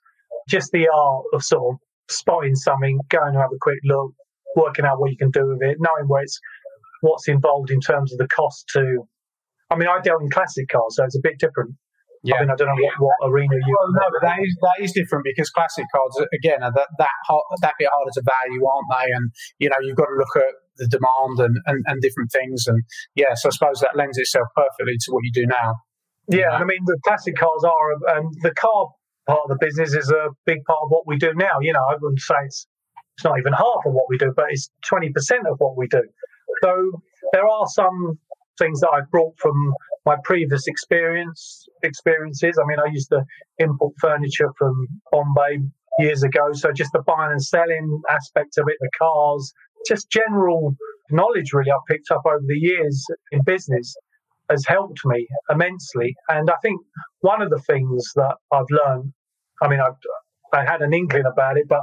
Just 0.48 0.70
the 0.70 0.86
art 0.88 1.24
of 1.32 1.42
sort 1.42 1.74
of 1.74 1.80
spotting 2.08 2.54
something, 2.54 3.00
going 3.08 3.32
to 3.32 3.40
have 3.40 3.50
a 3.52 3.58
quick 3.60 3.80
look, 3.84 4.12
working 4.54 4.84
out 4.84 5.00
what 5.00 5.10
you 5.10 5.16
can 5.16 5.30
do 5.30 5.44
with 5.44 5.62
it, 5.62 5.78
knowing 5.80 6.06
where 6.06 6.22
it's 6.22 6.38
what's 7.00 7.26
involved 7.26 7.72
in 7.72 7.80
terms 7.80 8.12
of 8.12 8.18
the 8.18 8.28
cost 8.28 8.68
to. 8.74 9.02
I 9.70 9.76
mean, 9.76 9.88
I 9.88 10.00
dealt 10.00 10.22
in 10.22 10.30
classic 10.30 10.68
cars, 10.68 10.94
so 10.96 11.04
it's 11.04 11.16
a 11.16 11.22
bit 11.22 11.40
different. 11.40 11.74
Yeah. 12.24 12.37
I 12.37 12.40
mean, 12.40 12.50
I 12.50 12.56
don't 12.56 12.68
know 12.68 12.80
what, 12.80 13.12
what 13.12 13.18
arena 13.28 13.52
you. 13.52 13.76
Well, 13.76 13.92
no, 13.92 14.08
but 14.08 14.24
that 14.24 14.40
is 14.40 14.56
that 14.64 14.78
is 14.80 14.92
different 14.92 15.28
because 15.28 15.50
classic 15.50 15.84
cards 15.92 16.16
again 16.32 16.64
are 16.64 16.72
that 16.72 16.88
that 16.96 17.16
hard, 17.28 17.44
that 17.60 17.74
bit 17.78 17.88
harder 17.92 18.10
to 18.16 18.22
value, 18.24 18.64
aren't 18.64 18.88
they? 18.96 19.12
And 19.12 19.30
you 19.60 19.68
know, 19.68 19.76
you've 19.84 20.00
got 20.00 20.08
to 20.08 20.16
look 20.16 20.34
at 20.40 20.56
the 20.80 20.88
demand 20.88 21.38
and, 21.38 21.60
and, 21.66 21.84
and 21.87 22.00
different 22.00 22.32
things. 22.32 22.64
And 22.66 22.82
yeah, 23.14 23.37
so 23.37 23.48
I 23.48 23.52
suppose 23.52 23.80
that 23.80 23.94
lends 23.94 24.16
itself 24.16 24.48
perfectly 24.56 24.96
to 25.04 25.12
what 25.12 25.20
you 25.22 25.32
do 25.32 25.46
now. 25.46 25.76
Yeah, 26.28 26.56
I 26.56 26.64
mean, 26.64 26.80
the 26.87 26.98
classic 27.04 27.37
cars 27.37 27.62
are, 27.62 28.16
and 28.16 28.32
the 28.40 28.54
car 28.54 28.88
part 29.28 29.40
of 29.44 29.50
the 29.50 29.58
business 29.60 29.92
is 29.92 30.10
a 30.10 30.32
big 30.46 30.64
part 30.64 30.80
of 30.82 30.88
what 30.88 31.06
we 31.06 31.18
do 31.18 31.32
now. 31.34 31.60
You 31.60 31.74
know, 31.74 31.84
I 31.84 31.96
wouldn't 32.00 32.20
say 32.20 32.40
it's 32.46 32.66
it's 33.16 33.24
not 33.24 33.38
even 33.38 33.52
half 33.52 33.84
of 33.84 33.92
what 33.92 34.06
we 34.08 34.16
do, 34.16 34.32
but 34.34 34.46
it's 34.48 34.70
twenty 34.80 35.10
percent 35.12 35.46
of 35.46 35.56
what 35.58 35.76
we 35.76 35.87
do. 35.88 36.02
So 36.62 37.02
there 37.32 37.46
are 37.46 37.66
some 37.68 38.18
things 38.58 38.80
that 38.80 38.90
I've 38.90 39.10
brought 39.10 39.38
from 39.38 39.74
my 40.06 40.16
previous 40.24 40.66
experience 40.66 41.63
experiences. 41.84 42.58
I 42.60 42.66
mean, 42.66 42.78
I 42.78 42.90
used 42.92 43.10
to 43.10 43.24
import 43.58 43.94
furniture 44.00 44.50
from 44.58 44.86
Bombay 45.12 45.58
years 45.98 46.22
ago, 46.22 46.52
so 46.52 46.72
just 46.72 46.92
the 46.92 47.02
buying 47.06 47.32
and 47.32 47.42
selling 47.42 48.02
aspect 48.10 48.58
of 48.58 48.64
it, 48.68 48.76
the 48.80 48.90
cars, 48.98 49.52
just 49.86 50.10
general 50.10 50.74
knowledge 51.10 51.52
really 51.52 51.70
I've 51.70 51.86
picked 51.88 52.10
up 52.10 52.22
over 52.26 52.42
the 52.46 52.58
years 52.58 53.06
in 53.30 53.42
business 53.44 53.94
has 54.50 54.64
helped 54.66 55.00
me 55.04 55.26
immensely. 55.50 56.14
And 56.28 56.50
I 56.50 56.56
think 56.62 56.80
one 57.20 57.42
of 57.42 57.50
the 57.50 57.60
things 57.60 58.10
that 58.16 58.36
I've 58.52 58.70
learned, 58.70 59.12
I 59.62 59.68
mean, 59.68 59.80
I've, 59.80 59.96
I 60.52 60.70
had 60.70 60.82
an 60.82 60.92
inkling 60.92 61.24
about 61.26 61.56
it, 61.56 61.66
but 61.68 61.80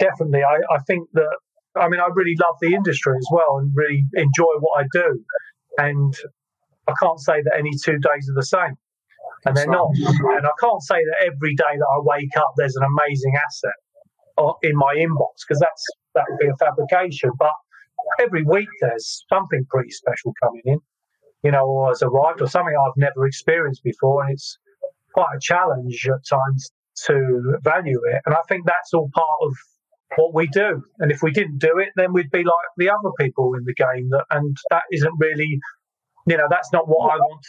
definitely 0.00 0.42
I, 0.42 0.74
I 0.74 0.78
think 0.86 1.08
that, 1.14 1.36
I 1.76 1.88
mean, 1.88 2.00
I 2.00 2.08
really 2.12 2.36
love 2.40 2.56
the 2.60 2.74
industry 2.74 3.14
as 3.16 3.26
well 3.30 3.58
and 3.58 3.72
really 3.74 4.04
enjoy 4.14 4.52
what 4.60 4.84
I 4.84 4.86
do. 4.92 5.24
And 5.78 6.14
I 6.86 6.92
can't 7.02 7.20
say 7.20 7.42
that 7.42 7.56
any 7.58 7.70
two 7.82 7.98
days 7.98 8.28
are 8.30 8.34
the 8.34 8.44
same. 8.44 8.76
And 9.44 9.56
they're 9.56 9.66
not. 9.66 9.90
And 9.94 10.46
I 10.46 10.54
can't 10.60 10.82
say 10.82 10.96
that 10.96 11.26
every 11.26 11.54
day 11.54 11.74
that 11.76 11.90
I 11.96 12.00
wake 12.00 12.36
up, 12.36 12.52
there's 12.56 12.76
an 12.76 12.84
amazing 12.84 13.34
asset 13.36 13.78
uh, 14.38 14.52
in 14.62 14.76
my 14.76 14.94
inbox 14.96 15.44
because 15.46 15.60
that's 15.60 15.84
that 16.14 16.24
would 16.28 16.38
be 16.38 16.48
a 16.48 16.56
fabrication. 16.56 17.30
But 17.38 17.52
every 18.20 18.44
week 18.44 18.68
there's 18.80 19.24
something 19.28 19.66
pretty 19.68 19.90
special 19.90 20.32
coming 20.42 20.62
in, 20.64 20.78
you 21.42 21.50
know, 21.50 21.66
or 21.66 21.88
has 21.88 22.02
arrived 22.02 22.40
or 22.40 22.46
something 22.46 22.74
I've 22.74 22.96
never 22.96 23.26
experienced 23.26 23.82
before, 23.84 24.22
and 24.24 24.32
it's 24.32 24.58
quite 25.12 25.34
a 25.36 25.40
challenge 25.40 26.08
at 26.08 26.24
times 26.28 26.70
to 27.06 27.58
value 27.62 28.00
it. 28.12 28.22
And 28.24 28.34
I 28.34 28.40
think 28.48 28.64
that's 28.66 28.94
all 28.94 29.10
part 29.12 29.38
of 29.42 29.52
what 30.16 30.32
we 30.32 30.46
do. 30.48 30.80
And 31.00 31.10
if 31.10 31.22
we 31.22 31.32
didn't 31.32 31.58
do 31.58 31.78
it, 31.78 31.88
then 31.96 32.12
we'd 32.12 32.30
be 32.30 32.44
like 32.44 32.68
the 32.76 32.88
other 32.88 33.10
people 33.18 33.52
in 33.58 33.64
the 33.64 33.74
game. 33.74 34.08
That 34.10 34.24
and 34.30 34.56
that 34.70 34.84
isn't 34.92 35.14
really 35.18 35.58
you 36.26 36.36
know, 36.36 36.46
that's 36.48 36.72
not 36.72 36.88
what 36.88 37.12
I 37.12 37.16
want. 37.16 37.44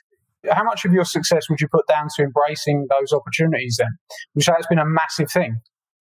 How 0.52 0.64
much 0.64 0.86
of 0.86 0.94
your 0.94 1.06
success 1.06 1.50
would 1.50 1.62
you 1.62 1.68
put 1.68 1.88
down 1.88 2.08
to 2.16 2.24
embracing 2.24 2.88
those 2.90 3.14
opportunities 3.14 3.78
then? 3.80 3.90
Which 4.34 4.48
has 4.48 4.66
been 4.70 4.80
a 4.80 4.86
massive 4.86 5.32
thing. 5.32 5.58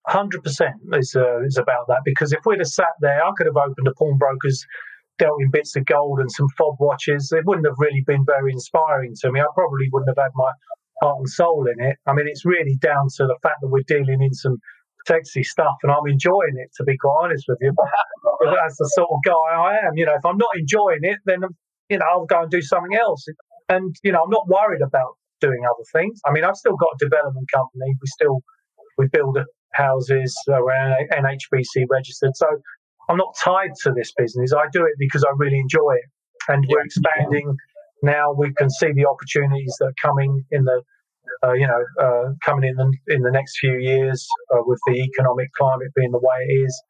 Hundred 0.06 0.42
percent 0.42 0.74
is 0.92 1.16
uh, 1.16 1.42
is 1.44 1.56
about 1.56 1.86
that 1.88 2.00
because 2.04 2.32
if 2.32 2.40
we'd 2.44 2.58
have 2.58 2.68
sat 2.68 2.92
there, 3.00 3.24
I 3.24 3.30
could 3.36 3.46
have 3.46 3.56
opened 3.56 3.88
a 3.88 3.94
pawnbroker's, 3.94 4.66
dealt 5.18 5.40
in 5.40 5.50
bits 5.50 5.76
of 5.76 5.86
gold 5.86 6.20
and 6.20 6.30
some 6.30 6.48
fob 6.58 6.76
watches. 6.78 7.32
It 7.32 7.46
wouldn't 7.46 7.66
have 7.66 7.78
really 7.78 8.02
been 8.06 8.24
very 8.26 8.52
inspiring 8.52 9.14
to 9.20 9.32
me. 9.32 9.40
I 9.40 9.46
probably 9.54 9.88
wouldn't 9.92 10.10
have 10.10 10.22
had 10.22 10.32
my 10.34 10.50
heart 11.02 11.18
and 11.18 11.28
soul 11.28 11.66
in 11.66 11.84
it. 11.84 11.96
I 12.06 12.12
mean, 12.12 12.26
it's 12.28 12.44
really 12.44 12.76
down 12.80 13.08
to 13.16 13.26
the 13.26 13.38
fact 13.42 13.56
that 13.62 13.68
we're 13.68 13.86
dealing 13.86 14.22
in 14.22 14.34
some 14.34 14.58
sexy 15.06 15.42
stuff, 15.42 15.76
and 15.82 15.92
I'm 15.92 16.06
enjoying 16.06 16.56
it. 16.56 16.70
To 16.76 16.84
be 16.84 16.96
quite 16.96 17.24
honest 17.24 17.44
with 17.48 17.58
you, 17.60 17.72
but 17.76 17.86
that's 18.54 18.76
the 18.76 18.90
sort 18.94 19.08
of 19.10 19.20
guy 19.24 19.56
I 19.56 19.86
am. 19.86 19.96
You 19.96 20.06
know, 20.06 20.14
if 20.14 20.24
I'm 20.24 20.38
not 20.38 20.56
enjoying 20.56 21.02
it, 21.02 21.18
then 21.24 21.40
you 21.88 21.98
know, 21.98 22.06
I'll 22.10 22.26
go 22.26 22.42
and 22.42 22.50
do 22.50 22.62
something 22.62 22.96
else. 22.96 23.26
And, 23.68 23.94
you 24.02 24.12
know, 24.12 24.22
I'm 24.22 24.30
not 24.30 24.46
worried 24.46 24.82
about 24.82 25.16
doing 25.40 25.62
other 25.64 25.84
things. 25.92 26.20
I 26.26 26.32
mean, 26.32 26.44
I've 26.44 26.56
still 26.56 26.76
got 26.76 26.88
a 26.94 26.98
development 26.98 27.48
company. 27.52 27.94
We 28.00 28.06
still, 28.06 28.40
we 28.98 29.06
build 29.08 29.38
houses 29.72 30.36
around 30.48 30.96
NHBC 31.12 31.86
registered. 31.90 32.36
So 32.36 32.46
I'm 33.08 33.16
not 33.16 33.34
tied 33.42 33.70
to 33.84 33.92
this 33.92 34.12
business. 34.16 34.52
I 34.52 34.66
do 34.72 34.84
it 34.84 34.94
because 34.98 35.24
I 35.24 35.32
really 35.36 35.58
enjoy 35.58 35.94
it. 35.94 36.08
And 36.48 36.64
we're 36.68 36.84
expanding 36.84 37.56
now. 38.02 38.32
We 38.32 38.52
can 38.54 38.70
see 38.70 38.92
the 38.92 39.06
opportunities 39.06 39.74
that 39.80 39.86
are 39.86 40.00
coming 40.02 40.44
in 40.50 40.64
the, 40.64 40.82
uh, 41.42 41.52
you 41.52 41.66
know, 41.66 41.82
uh, 42.00 42.32
coming 42.44 42.68
in 42.68 42.76
the, 42.76 43.14
in 43.14 43.22
the 43.22 43.30
next 43.30 43.58
few 43.58 43.78
years 43.78 44.26
uh, 44.54 44.60
with 44.64 44.78
the 44.86 44.94
economic 44.94 45.48
climate 45.56 45.88
being 45.96 46.10
the 46.10 46.18
way 46.18 46.46
it 46.48 46.52
is. 46.66 46.82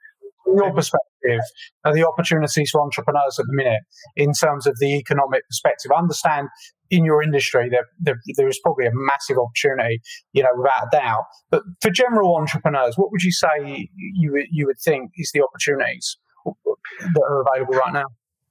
From 0.44 0.56
your 0.56 0.72
perspective, 0.74 1.40
are 1.84 1.94
the 1.94 2.06
opportunities 2.06 2.70
for 2.70 2.82
entrepreneurs 2.82 3.38
at 3.38 3.46
the 3.46 3.54
minute 3.54 3.80
in 4.16 4.32
terms 4.32 4.66
of 4.66 4.78
the 4.78 4.96
economic 4.96 5.46
perspective? 5.48 5.90
I 5.94 5.98
understand 5.98 6.48
in 6.90 7.04
your 7.04 7.22
industry 7.22 7.68
there, 7.70 7.86
there, 7.98 8.20
there 8.36 8.48
is 8.48 8.60
probably 8.62 8.86
a 8.86 8.92
massive 8.92 9.38
opportunity, 9.38 10.00
you 10.32 10.42
know, 10.42 10.50
without 10.56 10.86
a 10.86 10.88
doubt. 10.92 11.24
But 11.50 11.62
for 11.80 11.90
general 11.90 12.36
entrepreneurs, 12.36 12.96
what 12.96 13.10
would 13.10 13.22
you 13.22 13.32
say 13.32 13.88
you 13.96 14.44
you 14.50 14.66
would 14.66 14.78
think 14.78 15.12
is 15.16 15.30
the 15.32 15.42
opportunities 15.42 16.16
that 16.44 17.22
are 17.22 17.42
available 17.42 17.74
right 17.74 17.92
now? 17.92 18.06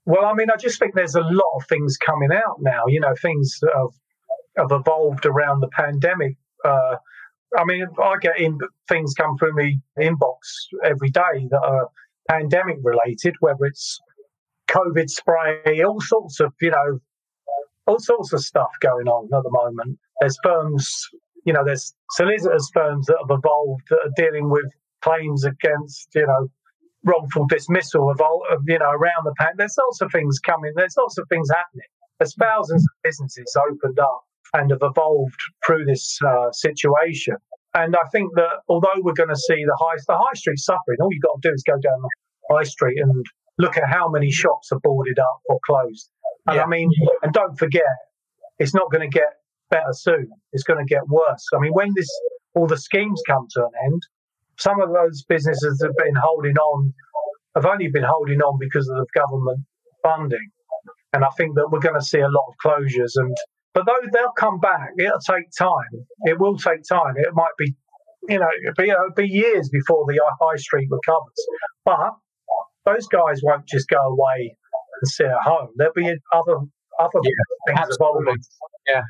Well, 0.05 0.25
I 0.25 0.33
mean, 0.33 0.49
I 0.51 0.57
just 0.57 0.79
think 0.79 0.95
there's 0.95 1.15
a 1.15 1.21
lot 1.21 1.51
of 1.55 1.65
things 1.67 1.97
coming 1.97 2.29
out 2.33 2.57
now. 2.59 2.83
You 2.87 2.99
know, 2.99 3.13
things 3.21 3.59
have, 3.73 4.69
have 4.69 4.79
evolved 4.79 5.25
around 5.25 5.61
the 5.61 5.69
pandemic. 5.69 6.35
Uh, 6.65 6.95
I 7.57 7.63
mean, 7.65 7.85
I 8.01 8.15
get 8.21 8.39
in 8.39 8.57
things 8.87 9.13
come 9.13 9.37
through 9.37 9.53
me 9.53 9.79
inbox 9.99 10.37
every 10.83 11.09
day 11.09 11.47
that 11.49 11.61
are 11.63 11.87
pandemic 12.29 12.77
related, 12.83 13.35
whether 13.39 13.65
it's 13.65 13.99
COVID 14.69 15.09
spray, 15.09 15.83
all 15.83 16.01
sorts 16.01 16.39
of, 16.39 16.53
you 16.61 16.71
know, 16.71 16.99
all 17.85 17.99
sorts 17.99 18.33
of 18.33 18.41
stuff 18.41 18.71
going 18.79 19.07
on 19.07 19.25
at 19.25 19.43
the 19.43 19.51
moment. 19.51 19.99
There's 20.19 20.37
firms, 20.43 21.09
you 21.45 21.53
know, 21.53 21.63
there's 21.65 21.93
solicitors 22.11 22.69
firms 22.73 23.05
that 23.07 23.17
have 23.19 23.37
evolved 23.37 23.83
that 23.89 23.97
are 23.97 24.13
dealing 24.15 24.49
with 24.49 24.65
claims 25.01 25.43
against, 25.43 26.09
you 26.15 26.25
know, 26.25 26.47
wrongful 27.03 27.45
dismissal 27.47 28.09
of, 28.09 28.19
you 28.67 28.79
know, 28.79 28.89
around 28.89 29.25
the 29.25 29.33
pan. 29.37 29.51
There's 29.57 29.75
lots 29.77 30.01
of 30.01 30.11
things 30.11 30.39
coming. 30.39 30.71
There's 30.75 30.95
lots 30.97 31.17
of 31.17 31.27
things 31.27 31.49
happening. 31.49 31.87
There's 32.19 32.35
thousands 32.35 32.83
of 32.83 33.03
businesses 33.03 33.55
opened 33.69 33.99
up 33.99 34.21
and 34.53 34.71
have 34.71 34.81
evolved 34.81 35.39
through 35.65 35.85
this 35.85 36.19
uh, 36.25 36.51
situation. 36.51 37.35
And 37.73 37.95
I 37.95 38.07
think 38.11 38.31
that 38.35 38.61
although 38.69 39.01
we're 39.01 39.13
going 39.13 39.29
to 39.29 39.35
see 39.35 39.63
the 39.65 39.77
high, 39.79 39.97
the 40.07 40.17
high 40.17 40.33
street 40.35 40.59
suffering, 40.59 40.97
all 41.01 41.09
you've 41.11 41.23
got 41.23 41.41
to 41.41 41.49
do 41.49 41.53
is 41.53 41.63
go 41.65 41.73
down 41.73 42.01
the 42.01 42.55
high 42.55 42.63
street 42.63 42.99
and 42.99 43.25
look 43.57 43.77
at 43.77 43.83
how 43.89 44.09
many 44.09 44.31
shops 44.31 44.71
are 44.71 44.79
boarded 44.79 45.17
up 45.17 45.41
or 45.45 45.59
closed. 45.65 46.09
And 46.47 46.57
yeah. 46.57 46.63
I 46.63 46.67
mean, 46.67 46.91
and 47.23 47.33
don't 47.33 47.57
forget, 47.57 47.83
it's 48.59 48.75
not 48.75 48.91
going 48.91 49.09
to 49.09 49.13
get 49.13 49.29
better 49.71 49.93
soon. 49.93 50.29
It's 50.51 50.63
going 50.63 50.85
to 50.85 50.85
get 50.85 51.07
worse. 51.07 51.45
I 51.55 51.59
mean, 51.59 51.73
when 51.73 51.91
this 51.95 52.09
all 52.55 52.67
the 52.67 52.77
schemes 52.77 53.21
come 53.27 53.47
to 53.55 53.61
an 53.61 53.71
end, 53.85 54.01
some 54.59 54.79
of 54.79 54.89
those 54.93 55.23
businesses 55.27 55.81
have 55.81 55.97
been 55.97 56.15
holding 56.15 56.55
on, 56.55 56.93
have 57.55 57.65
only 57.65 57.87
been 57.87 58.03
holding 58.03 58.39
on 58.41 58.59
because 58.59 58.87
of 58.87 58.97
the 58.97 59.05
government 59.15 59.65
funding. 60.03 60.49
And 61.13 61.23
I 61.23 61.29
think 61.37 61.55
that 61.55 61.69
we're 61.71 61.79
going 61.79 61.99
to 61.99 62.05
see 62.05 62.19
a 62.19 62.29
lot 62.29 62.45
of 62.49 62.55
closures 62.63 63.13
and 63.15 63.35
but 63.73 63.85
though 63.85 64.07
they'll 64.11 64.31
come 64.37 64.59
back, 64.59 64.89
it'll 64.97 65.19
take 65.19 65.45
time. 65.57 66.05
It 66.23 66.39
will 66.39 66.57
take 66.57 66.83
time. 66.87 67.15
It 67.17 67.33
might 67.33 67.55
be, 67.57 67.73
you 68.29 68.39
know, 68.39 68.47
it'll 68.61 68.83
be, 68.83 68.89
it'll 68.89 69.15
be 69.15 69.27
years 69.27 69.69
before 69.69 70.05
the 70.07 70.19
high 70.41 70.57
street 70.57 70.87
recovers. 70.89 71.47
But 71.85 72.13
those 72.85 73.07
guys 73.07 73.41
won't 73.43 73.67
just 73.67 73.87
go 73.89 73.97
away 73.97 74.55
and 75.01 75.07
sit 75.09 75.27
at 75.27 75.41
home. 75.43 75.69
There'll 75.75 75.93
be 75.93 76.13
other 76.33 76.57
other 76.99 77.19
yeah, 77.23 77.75
things 77.75 77.95
evolving. 77.99 78.37
Yeah. 78.87 79.01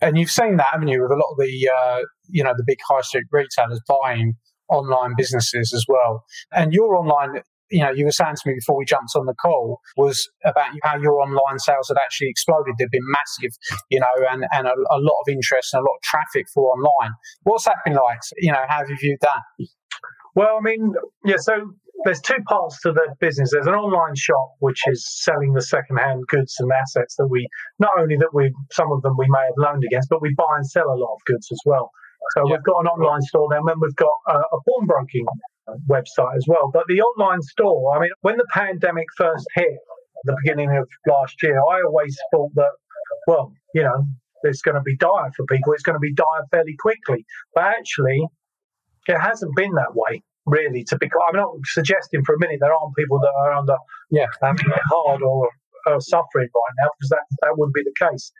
And 0.00 0.18
you've 0.18 0.30
seen 0.30 0.56
that, 0.56 0.68
haven't 0.72 0.88
you, 0.88 1.02
with 1.02 1.12
a 1.12 1.14
lot 1.14 1.32
of 1.32 1.38
the 1.38 1.70
uh, 1.78 2.00
you 2.28 2.42
know 2.42 2.54
the 2.56 2.64
big 2.66 2.78
high 2.86 3.02
street 3.02 3.26
retailers 3.30 3.80
buying 3.86 4.34
online 4.68 5.14
businesses 5.16 5.72
as 5.74 5.84
well. 5.88 6.24
And 6.52 6.72
your 6.72 6.96
online 6.96 7.42
you 7.70 7.80
know, 7.80 7.90
you 7.90 8.04
were 8.04 8.10
saying 8.10 8.34
to 8.34 8.42
me 8.46 8.54
before 8.54 8.76
we 8.76 8.84
jumped 8.84 9.12
on 9.16 9.26
the 9.26 9.34
call 9.34 9.80
was 9.96 10.28
about 10.44 10.70
how 10.82 10.96
your 10.98 11.20
online 11.20 11.58
sales 11.58 11.88
had 11.88 11.96
actually 12.02 12.28
exploded. 12.28 12.74
They've 12.78 12.90
been 12.90 13.00
massive, 13.06 13.56
you 13.90 14.00
know, 14.00 14.12
and, 14.30 14.44
and 14.52 14.66
a, 14.66 14.72
a, 14.72 14.98
lot 14.98 15.16
of 15.22 15.28
interest 15.28 15.72
and 15.72 15.80
a 15.80 15.84
lot 15.84 15.96
of 15.96 16.02
traffic 16.02 16.46
for 16.52 16.72
online. 16.72 17.12
What's 17.42 17.64
that 17.64 17.76
been 17.84 17.94
like? 17.94 18.18
You 18.38 18.52
know, 18.52 18.64
how 18.68 18.78
have 18.78 18.90
you 18.90 18.96
viewed 19.00 19.20
that? 19.22 19.66
Well, 20.34 20.58
I 20.58 20.60
mean, 20.62 20.94
yeah, 21.24 21.36
so 21.38 21.74
there's 22.04 22.20
two 22.20 22.42
parts 22.48 22.80
to 22.82 22.92
the 22.92 23.14
business. 23.20 23.50
There's 23.52 23.66
an 23.66 23.74
online 23.74 24.14
shop 24.14 24.54
which 24.60 24.80
is 24.86 25.06
selling 25.22 25.52
the 25.52 25.62
second-hand 25.62 26.26
goods 26.28 26.56
and 26.58 26.70
assets 26.72 27.16
that 27.16 27.28
we 27.28 27.46
not 27.78 27.92
only 27.98 28.16
that 28.16 28.30
we 28.32 28.52
some 28.72 28.90
of 28.92 29.02
them 29.02 29.16
we 29.18 29.26
may 29.28 29.44
have 29.46 29.58
loaned 29.58 29.84
against, 29.84 30.08
but 30.08 30.22
we 30.22 30.34
buy 30.36 30.56
and 30.56 30.66
sell 30.66 30.86
a 30.86 30.98
lot 30.98 31.12
of 31.12 31.20
goods 31.26 31.48
as 31.52 31.60
well. 31.66 31.90
So 32.36 32.46
yeah. 32.46 32.52
we've 32.54 32.64
got 32.64 32.80
an 32.80 32.86
online 32.86 33.22
store 33.22 33.48
then, 33.50 33.62
then 33.66 33.76
we've 33.80 33.96
got 33.96 34.12
uh, 34.28 34.38
a, 34.38 34.56
a 34.56 34.60
pawnbroking 34.68 35.26
website 35.88 36.36
as 36.36 36.44
well. 36.46 36.70
But 36.72 36.84
the 36.88 37.00
online 37.00 37.42
store, 37.42 37.96
I 37.96 38.00
mean, 38.00 38.10
when 38.22 38.36
the 38.36 38.46
pandemic 38.52 39.06
first 39.16 39.46
hit, 39.54 39.78
the 40.24 40.36
beginning 40.44 40.76
of 40.76 40.86
last 41.06 41.42
year, 41.42 41.58
I 41.58 41.80
always 41.86 42.16
thought 42.32 42.50
that, 42.54 42.70
well, 43.26 43.52
you 43.74 43.82
know, 43.82 44.04
it's 44.42 44.62
going 44.62 44.74
to 44.74 44.82
be 44.82 44.96
dire 44.96 45.30
for 45.36 45.44
people. 45.46 45.72
It's 45.72 45.82
going 45.82 45.96
to 45.96 46.00
be 46.00 46.14
dire 46.14 46.44
fairly 46.50 46.76
quickly. 46.78 47.24
But 47.54 47.64
actually, 47.64 48.26
it 49.06 49.18
hasn't 49.18 49.56
been 49.56 49.72
that 49.74 49.94
way, 49.94 50.22
really. 50.46 50.84
To 50.84 50.98
be, 50.98 51.08
I'm 51.28 51.36
not 51.36 51.52
suggesting 51.64 52.22
for 52.24 52.34
a 52.34 52.38
minute 52.38 52.58
there 52.60 52.74
aren't 52.74 52.96
people 52.96 53.18
that 53.20 53.32
are 53.38 53.52
under, 53.52 53.76
yeah, 54.10 54.24
it 54.24 54.80
hard 54.90 55.22
or, 55.22 55.48
or 55.86 56.00
suffering 56.00 56.48
right 56.54 56.74
now, 56.82 56.90
because 56.98 57.10
that 57.10 57.24
that 57.42 57.54
wouldn't 57.56 57.74
be 57.74 57.84
the 57.84 58.08
case. 58.08 58.32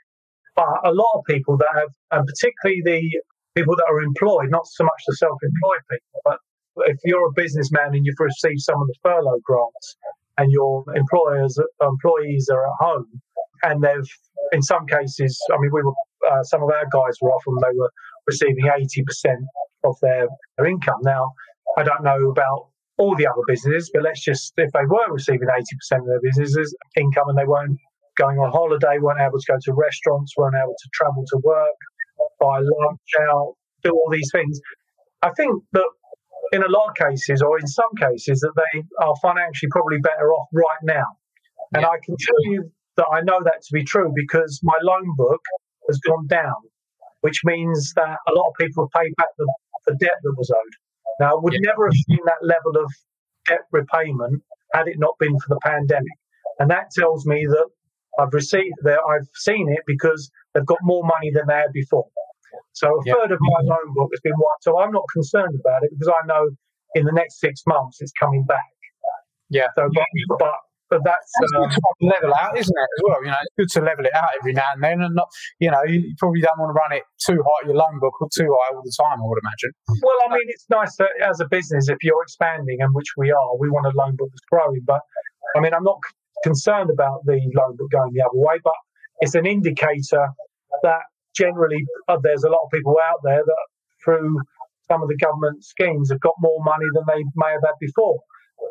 But 0.56 0.68
a 0.84 0.92
lot 0.92 1.12
of 1.14 1.24
people 1.26 1.56
that 1.58 1.68
have, 1.74 1.88
and 2.10 2.26
particularly 2.26 2.82
the 2.84 3.20
people 3.54 3.76
that 3.76 3.86
are 3.88 4.02
employed, 4.02 4.50
not 4.50 4.66
so 4.66 4.84
much 4.84 5.02
the 5.06 5.16
self-employed 5.16 5.82
people, 5.90 6.20
but 6.24 6.38
if 6.78 6.96
you're 7.04 7.26
a 7.26 7.32
businessman 7.34 7.94
and 7.94 8.04
you've 8.04 8.18
received 8.18 8.60
some 8.60 8.80
of 8.80 8.86
the 8.86 8.94
furlough 9.02 9.40
grants 9.44 9.96
and 10.38 10.50
your 10.50 10.84
employers 10.94 11.58
employees 11.82 12.48
are 12.52 12.64
at 12.64 12.72
home 12.78 13.20
and 13.62 13.82
they've 13.82 14.10
in 14.52 14.62
some 14.62 14.86
cases 14.86 15.38
i 15.52 15.56
mean 15.58 15.70
we 15.72 15.82
were 15.82 15.92
uh, 16.30 16.42
some 16.42 16.62
of 16.62 16.68
our 16.68 16.84
guys 16.92 17.16
were 17.20 17.30
off 17.30 17.42
and 17.46 17.58
they 17.60 17.78
were 17.78 17.90
receiving 18.26 18.64
80% 18.66 19.36
of 19.84 19.96
their, 20.02 20.28
their 20.56 20.66
income. 20.66 21.00
Now 21.02 21.32
i 21.78 21.82
don't 21.82 22.02
know 22.02 22.30
about 22.30 22.68
all 22.98 23.16
the 23.16 23.26
other 23.26 23.42
businesses 23.46 23.90
but 23.92 24.02
let's 24.02 24.22
just 24.22 24.52
if 24.56 24.70
they 24.72 24.84
were 24.86 25.12
receiving 25.12 25.48
80% 25.48 26.00
of 26.00 26.06
their 26.06 26.20
businesses 26.22 26.74
income 26.96 27.28
and 27.28 27.38
they 27.38 27.46
weren't 27.46 27.78
going 28.18 28.38
on 28.38 28.50
holiday 28.50 28.98
weren't 28.98 29.20
able 29.20 29.38
to 29.38 29.52
go 29.52 29.58
to 29.62 29.72
restaurants 29.72 30.34
weren't 30.36 30.56
able 30.56 30.74
to 30.78 30.88
travel 30.92 31.24
to 31.26 31.38
work 31.42 31.78
buy 32.38 32.58
lunch 32.58 33.00
out 33.30 33.54
do 33.82 33.90
all 33.90 34.10
these 34.10 34.28
things 34.32 34.60
i 35.22 35.30
think 35.30 35.62
that 35.72 35.88
in 36.52 36.62
a 36.62 36.68
lot 36.68 36.88
of 36.90 36.94
cases, 36.94 37.42
or 37.42 37.58
in 37.58 37.66
some 37.66 37.92
cases, 37.98 38.40
that 38.40 38.52
they 38.56 38.82
are 39.02 39.14
financially 39.22 39.68
probably 39.70 39.98
better 39.98 40.32
off 40.32 40.48
right 40.52 40.82
now. 40.82 41.06
And 41.74 41.82
yeah. 41.82 41.88
I 41.88 41.98
can 42.04 42.16
tell 42.18 42.52
you 42.52 42.70
that 42.96 43.06
I 43.12 43.20
know 43.20 43.40
that 43.44 43.62
to 43.62 43.72
be 43.72 43.84
true 43.84 44.12
because 44.14 44.60
my 44.62 44.76
loan 44.82 45.14
book 45.16 45.40
has 45.88 45.98
gone 46.00 46.26
down, 46.26 46.56
which 47.20 47.40
means 47.44 47.92
that 47.96 48.18
a 48.28 48.32
lot 48.32 48.48
of 48.48 48.54
people 48.58 48.88
have 48.88 49.02
paid 49.02 49.14
back 49.16 49.28
the, 49.38 49.52
the 49.86 49.96
debt 50.00 50.18
that 50.22 50.34
was 50.36 50.50
owed. 50.50 50.74
Now, 51.20 51.36
I 51.36 51.40
would 51.40 51.52
yeah. 51.52 51.70
never 51.70 51.86
have 51.86 51.94
seen 51.94 52.18
that 52.24 52.42
level 52.42 52.82
of 52.82 52.92
debt 53.46 53.66
repayment 53.72 54.42
had 54.72 54.88
it 54.88 54.98
not 54.98 55.18
been 55.18 55.38
for 55.38 55.48
the 55.48 55.60
pandemic. 55.62 56.18
And 56.58 56.70
that 56.70 56.90
tells 56.96 57.26
me 57.26 57.46
that 57.48 57.66
I've 58.18 58.34
received 58.34 58.76
that 58.82 58.98
I've 59.08 59.28
seen 59.34 59.68
it 59.70 59.82
because 59.86 60.30
they've 60.52 60.66
got 60.66 60.78
more 60.82 61.04
money 61.04 61.30
than 61.32 61.46
they 61.46 61.54
had 61.54 61.72
before. 61.72 62.06
So 62.72 62.88
a 62.88 63.02
yeah. 63.04 63.14
third 63.14 63.32
of 63.32 63.38
my 63.40 63.60
loan 63.64 63.94
book 63.94 64.10
has 64.12 64.20
been 64.20 64.36
wiped. 64.36 64.62
So 64.62 64.78
I'm 64.80 64.92
not 64.92 65.04
concerned 65.12 65.54
about 65.58 65.82
it 65.82 65.90
because 65.90 66.12
I 66.12 66.26
know 66.26 66.50
in 66.94 67.04
the 67.04 67.12
next 67.12 67.40
six 67.40 67.62
months 67.66 67.98
it's 68.00 68.12
coming 68.18 68.44
back. 68.44 68.70
Yeah. 69.48 69.66
So, 69.76 69.88
but, 69.92 70.04
but, 70.38 70.54
but 70.90 71.00
that's, 71.04 71.30
that's 71.38 71.76
uh, 71.76 72.06
level 72.06 72.34
out, 72.34 72.58
isn't 72.58 72.74
it? 72.74 72.88
As 72.98 73.02
well, 73.06 73.22
you 73.22 73.30
know, 73.30 73.38
it's 73.42 73.54
good 73.58 73.80
to 73.80 73.86
level 73.86 74.04
it 74.06 74.14
out 74.14 74.30
every 74.40 74.52
now 74.52 74.66
and 74.74 74.82
then, 74.82 75.02
and 75.02 75.14
not, 75.14 75.28
you 75.58 75.70
know, 75.70 75.82
you 75.84 76.14
probably 76.18 76.40
don't 76.40 76.58
want 76.58 76.70
to 76.70 76.78
run 76.78 76.92
it 76.98 77.04
too 77.24 77.38
high 77.42 77.66
your 77.66 77.76
loan 77.76 77.98
book 78.00 78.14
or 78.20 78.28
too 78.34 78.50
high 78.50 78.74
all 78.74 78.82
the 78.82 78.94
time. 78.98 79.18
I 79.18 79.26
would 79.26 79.38
imagine. 79.42 79.70
Well, 80.02 80.18
I 80.26 80.34
mean, 80.34 80.46
it's 80.48 80.66
nice 80.68 80.96
that 80.96 81.10
as 81.22 81.38
a 81.38 81.46
business, 81.46 81.88
if 81.88 81.98
you're 82.02 82.22
expanding, 82.22 82.78
and 82.80 82.94
which 82.94 83.14
we 83.16 83.30
are, 83.30 83.56
we 83.58 83.70
want 83.70 83.86
a 83.86 83.94
loan 83.94 84.16
book 84.16 84.30
that's 84.32 84.46
growing. 84.50 84.82
But 84.84 85.00
I 85.56 85.60
mean, 85.60 85.74
I'm 85.74 85.84
not 85.84 85.98
concerned 86.42 86.90
about 86.90 87.24
the 87.24 87.38
loan 87.54 87.76
book 87.76 87.90
going 87.90 88.12
the 88.12 88.22
other 88.22 88.38
way, 88.38 88.58
but 88.62 88.74
it's 89.20 89.34
an 89.34 89.46
indicator 89.46 90.26
that 90.82 91.02
generally 91.34 91.84
uh, 92.08 92.18
there's 92.22 92.44
a 92.44 92.50
lot 92.50 92.60
of 92.64 92.70
people 92.72 92.96
out 93.08 93.20
there 93.22 93.42
that 93.44 93.66
through 94.04 94.36
some 94.88 95.02
of 95.02 95.08
the 95.08 95.16
government 95.16 95.64
schemes 95.64 96.10
have 96.10 96.20
got 96.20 96.34
more 96.40 96.62
money 96.64 96.86
than 96.94 97.04
they 97.06 97.22
may 97.36 97.52
have 97.52 97.62
had 97.62 97.78
before. 97.80 98.18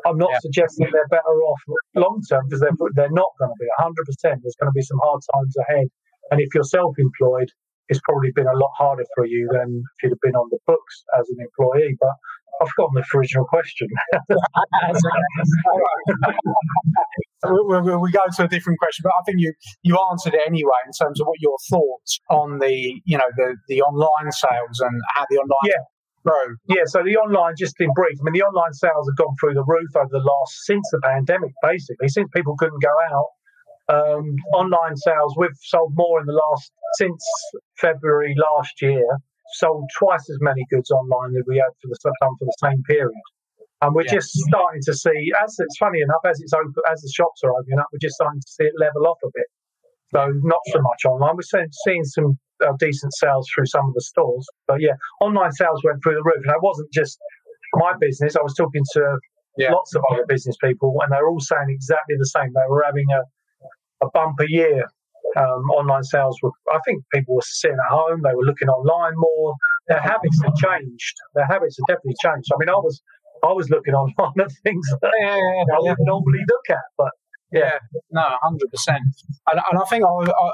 I'm 0.06 0.18
not 0.18 0.30
yeah. 0.32 0.38
suggesting 0.40 0.88
they're 0.92 1.08
better 1.08 1.34
off 1.50 1.60
long 1.96 2.22
term 2.28 2.44
because 2.46 2.60
they're 2.60 2.76
they're 2.94 3.10
not 3.10 3.32
going 3.38 3.50
to 3.50 3.58
be 3.58 3.66
100. 3.78 4.04
percent 4.06 4.40
There's 4.42 4.56
going 4.60 4.70
to 4.70 4.76
be 4.76 4.82
some 4.82 4.98
hard 5.02 5.20
times 5.34 5.56
ahead, 5.68 5.88
and 6.30 6.40
if 6.40 6.54
you're 6.54 6.62
self-employed, 6.64 7.50
it's 7.88 8.00
probably 8.04 8.30
been 8.32 8.46
a 8.46 8.56
lot 8.56 8.70
harder 8.78 9.04
for 9.16 9.26
you 9.26 9.48
than 9.50 9.82
if 9.82 10.02
you'd 10.02 10.12
have 10.14 10.20
been 10.22 10.36
on 10.36 10.48
the 10.50 10.58
books 10.66 11.04
as 11.18 11.28
an 11.28 11.38
employee. 11.42 11.96
But 11.98 12.14
I've 12.62 12.68
forgotten 12.76 13.02
the 13.02 13.18
original 13.18 13.46
question. 13.46 13.88
we, 17.44 17.80
we, 17.80 17.96
we, 17.96 18.10
go 18.10 18.20
to 18.36 18.44
a 18.44 18.48
different 18.48 18.78
question, 18.78 19.02
but 19.04 19.12
I 19.18 19.22
think 19.24 19.38
you 19.40 19.52
you 19.82 19.98
answered 20.10 20.34
it 20.34 20.42
anyway 20.46 20.80
in 20.86 20.92
terms 20.92 21.20
of 21.20 21.26
what 21.26 21.40
your 21.40 21.56
thoughts 21.70 22.20
on 22.28 22.58
the 22.58 23.00
you 23.04 23.16
know 23.16 23.30
the 23.36 23.56
the 23.68 23.82
online 23.82 24.32
sales 24.32 24.80
and 24.80 25.00
how 25.14 25.24
the 25.30 25.36
online 25.36 25.66
yeah. 25.66 25.82
Grow. 26.22 26.52
Yeah, 26.68 26.84
so 26.84 27.02
the 27.02 27.16
online, 27.16 27.54
just 27.56 27.80
in 27.80 27.88
brief, 27.94 28.18
I 28.20 28.22
mean, 28.24 28.34
the 28.34 28.44
online 28.44 28.74
sales 28.74 29.08
have 29.08 29.16
gone 29.16 29.34
through 29.40 29.54
the 29.54 29.64
roof 29.64 29.88
over 29.96 30.10
the 30.10 30.18
last, 30.18 30.52
since 30.66 30.84
the 30.92 31.00
pandemic, 31.00 31.52
basically, 31.62 32.08
since 32.08 32.28
people 32.36 32.56
couldn't 32.58 32.82
go 32.82 32.92
out. 33.08 33.30
Um, 33.88 34.36
online 34.52 34.96
sales, 34.96 35.34
we've 35.38 35.56
sold 35.62 35.92
more 35.96 36.20
in 36.20 36.26
the 36.26 36.34
last, 36.36 36.70
since 36.98 37.24
February 37.78 38.36
last 38.36 38.82
year, 38.82 39.06
sold 39.54 39.88
twice 39.98 40.28
as 40.28 40.36
many 40.40 40.66
goods 40.70 40.90
online 40.90 41.34
as 41.36 41.44
we 41.46 41.56
had 41.56 41.72
for 41.80 41.88
the, 41.88 41.96
done 42.20 42.36
for 42.38 42.44
the 42.44 42.56
same 42.60 42.82
period. 42.84 43.24
And 43.82 43.94
we're 43.94 44.04
yeah. 44.04 44.20
just 44.20 44.30
starting 44.48 44.82
to 44.84 44.94
see, 44.94 45.32
as 45.42 45.56
it's 45.58 45.76
funny 45.78 46.00
enough, 46.00 46.20
as 46.28 46.40
it's 46.40 46.52
open, 46.52 46.72
as 46.90 47.00
the 47.00 47.12
shops 47.14 47.40
are 47.44 47.52
opening 47.52 47.78
up, 47.78 47.86
we're 47.92 48.02
just 48.02 48.14
starting 48.14 48.40
to 48.40 48.50
see 48.50 48.64
it 48.64 48.74
level 48.78 49.06
off 49.06 49.18
a 49.24 49.28
bit. 49.34 49.48
So 50.14 50.26
not 50.42 50.60
so 50.72 50.80
much 50.82 51.04
online. 51.06 51.36
We're 51.36 51.42
seeing, 51.42 51.68
seeing 51.84 52.04
some 52.04 52.38
uh, 52.60 52.72
decent 52.78 53.14
sales 53.14 53.48
through 53.54 53.66
some 53.66 53.86
of 53.86 53.94
the 53.94 54.02
stores, 54.02 54.46
but 54.66 54.80
yeah, 54.80 54.94
online 55.20 55.52
sales 55.52 55.80
went 55.84 56.02
through 56.02 56.14
the 56.14 56.22
roof. 56.24 56.44
And 56.44 56.52
it 56.52 56.62
wasn't 56.62 56.92
just 56.92 57.18
my 57.74 57.92
business. 57.98 58.36
I 58.36 58.42
was 58.42 58.54
talking 58.54 58.82
to 58.94 59.18
yeah. 59.56 59.72
lots 59.72 59.94
of 59.94 60.02
other 60.12 60.26
business 60.26 60.56
people, 60.62 60.94
and 61.02 61.12
they're 61.12 61.28
all 61.28 61.40
saying 61.40 61.68
exactly 61.68 62.16
the 62.18 62.26
same. 62.26 62.52
They 62.52 62.68
were 62.68 62.82
having 62.84 63.06
a 63.12 63.22
a 64.00 64.10
bumper 64.12 64.46
year. 64.48 64.84
Um, 65.36 65.70
online 65.70 66.02
sales 66.02 66.36
were, 66.42 66.50
I 66.72 66.78
think 66.84 67.04
people 67.14 67.36
were 67.36 67.42
sitting 67.44 67.76
at 67.76 67.94
home, 67.94 68.20
they 68.24 68.34
were 68.34 68.42
looking 68.42 68.68
online 68.68 69.12
more. 69.14 69.54
Their 69.86 70.00
habits 70.00 70.40
have 70.42 70.54
changed. 70.56 71.14
Their 71.34 71.46
habits 71.46 71.78
have 71.78 71.86
definitely 71.86 72.16
changed. 72.22 72.50
I 72.52 72.56
mean, 72.58 72.68
I 72.68 72.74
was 72.74 73.00
I 73.44 73.52
was 73.52 73.70
looking 73.70 73.94
online 73.94 74.32
at 74.40 74.52
things 74.64 74.86
that 75.00 75.10
yeah, 75.20 75.34
I 75.34 75.78
wouldn't 75.78 75.98
normally 76.00 76.40
look 76.48 76.76
at. 76.76 76.84
But 76.96 77.10
yeah, 77.52 77.78
no, 78.10 78.22
hundred 78.42 78.70
percent. 78.70 79.02
And, 79.50 79.60
and 79.70 79.80
I 79.80 79.84
think 79.88 80.04
I, 80.04 80.08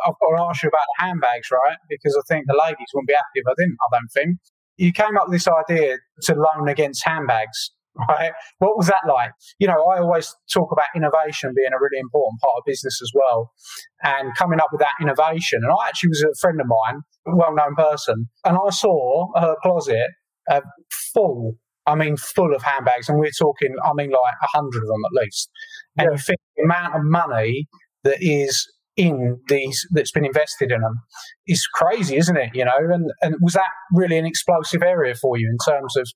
have 0.06 0.14
got 0.20 0.36
to 0.36 0.42
ask 0.42 0.62
you 0.62 0.68
about 0.68 0.86
the 0.98 1.04
handbags, 1.04 1.48
right? 1.50 1.76
Because 1.88 2.16
I 2.16 2.22
think 2.32 2.46
the 2.46 2.58
ladies 2.60 2.88
wouldn't 2.94 3.08
be 3.08 3.14
happy 3.14 3.40
if 3.40 3.46
I 3.46 3.54
didn't. 3.58 3.76
I 3.80 3.98
don't 3.98 4.12
think 4.12 4.38
you 4.76 4.92
came 4.92 5.16
up 5.16 5.28
with 5.28 5.34
this 5.34 5.48
idea 5.48 5.98
to 6.22 6.34
loan 6.34 6.68
against 6.68 7.04
handbags. 7.04 7.70
Right? 8.10 8.32
What 8.58 8.76
was 8.76 8.88
that 8.88 9.08
like? 9.08 9.30
You 9.58 9.68
know, 9.68 9.86
I 9.86 10.00
always 10.00 10.34
talk 10.52 10.70
about 10.70 10.88
innovation 10.94 11.54
being 11.56 11.72
a 11.72 11.80
really 11.80 11.98
important 11.98 12.38
part 12.42 12.52
of 12.58 12.64
business 12.66 13.00
as 13.00 13.10
well, 13.14 13.52
and 14.02 14.36
coming 14.36 14.60
up 14.60 14.68
with 14.70 14.80
that 14.80 14.92
innovation. 15.00 15.60
And 15.62 15.72
I 15.72 15.88
actually 15.88 16.10
was 16.10 16.22
a 16.22 16.36
friend 16.38 16.60
of 16.60 16.66
mine, 16.66 17.00
a 17.26 17.34
well-known 17.34 17.74
person, 17.74 18.28
and 18.44 18.58
I 18.62 18.68
saw 18.68 19.28
her 19.40 19.56
closet 19.62 20.10
uh, 20.50 20.60
full 21.14 21.56
I 21.86 21.94
mean, 21.94 22.16
full 22.16 22.54
of 22.54 22.62
handbags, 22.62 23.08
and 23.08 23.18
we're 23.18 23.30
talking, 23.30 23.74
I 23.84 23.92
mean, 23.94 24.10
like 24.10 24.34
a 24.42 24.56
hundred 24.56 24.82
of 24.82 24.88
them 24.88 25.02
at 25.04 25.22
least. 25.22 25.50
And 25.98 26.06
yeah. 26.06 26.12
you 26.12 26.18
think 26.18 26.38
the 26.56 26.64
amount 26.64 26.96
of 26.96 27.02
money 27.04 27.68
that 28.04 28.18
is 28.20 28.66
in 28.96 29.38
these 29.48 29.86
that's 29.90 30.10
been 30.10 30.24
invested 30.24 30.72
in 30.72 30.80
them 30.80 31.02
is 31.46 31.66
crazy, 31.66 32.16
isn't 32.16 32.36
it? 32.36 32.50
You 32.54 32.64
know, 32.64 32.76
and 32.76 33.10
and 33.20 33.36
was 33.40 33.52
that 33.52 33.68
really 33.92 34.16
an 34.16 34.24
explosive 34.24 34.82
area 34.82 35.14
for 35.14 35.36
you 35.36 35.48
in 35.48 35.58
terms 35.70 35.96
of? 35.96 36.08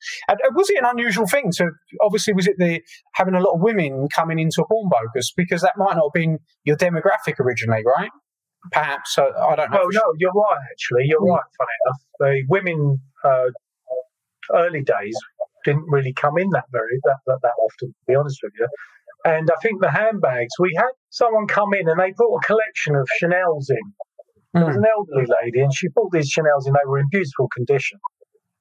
was 0.54 0.70
it 0.70 0.78
an 0.78 0.86
unusual 0.86 1.26
thing 1.26 1.50
to? 1.56 1.70
Obviously, 2.02 2.32
was 2.32 2.46
it 2.46 2.56
the 2.58 2.80
having 3.14 3.34
a 3.34 3.40
lot 3.40 3.54
of 3.54 3.60
women 3.60 4.08
coming 4.14 4.38
into 4.38 4.62
a 4.62 4.66
pawnbrokers 4.66 5.32
because 5.36 5.60
that 5.60 5.74
might 5.76 5.94
not 5.94 6.04
have 6.06 6.14
been 6.14 6.38
your 6.64 6.76
demographic 6.76 7.38
originally, 7.38 7.82
right? 7.84 8.10
Perhaps 8.72 9.18
uh, 9.18 9.24
I 9.24 9.56
don't 9.56 9.70
know. 9.70 9.80
Oh 9.82 9.88
no, 9.92 10.02
you're 10.18 10.32
right. 10.32 10.58
Actually, 10.72 11.04
you're 11.04 11.20
mm. 11.20 11.34
right. 11.34 11.44
Funny 11.58 11.70
enough, 11.86 12.00
the 12.18 12.42
women 12.48 12.98
uh, 13.24 13.50
early 14.54 14.82
days 14.82 15.16
didn't 15.64 15.86
really 15.88 16.12
come 16.12 16.38
in 16.38 16.50
that 16.50 16.66
very 16.72 16.98
that, 17.04 17.18
that, 17.26 17.38
that 17.42 17.54
often, 17.58 17.88
to 17.88 18.04
be 18.06 18.14
honest 18.14 18.40
with 18.42 18.52
you. 18.58 18.68
And 19.24 19.50
I 19.50 19.60
think 19.60 19.80
the 19.80 19.90
handbags, 19.90 20.52
we 20.58 20.72
had 20.76 20.92
someone 21.10 21.46
come 21.46 21.74
in 21.74 21.88
and 21.88 22.00
they 22.00 22.12
brought 22.12 22.42
a 22.42 22.46
collection 22.46 22.96
of 22.96 23.08
Chanel's 23.18 23.68
in. 23.68 23.92
There 24.54 24.66
was 24.66 24.76
hmm. 24.76 24.84
an 24.84 24.90
elderly 24.90 25.28
lady 25.42 25.60
and 25.60 25.72
she 25.72 25.88
brought 25.88 26.12
these 26.12 26.28
Chanel's 26.28 26.66
in, 26.66 26.72
they 26.72 26.86
were 26.86 26.98
in 26.98 27.06
beautiful 27.10 27.48
condition. 27.54 27.98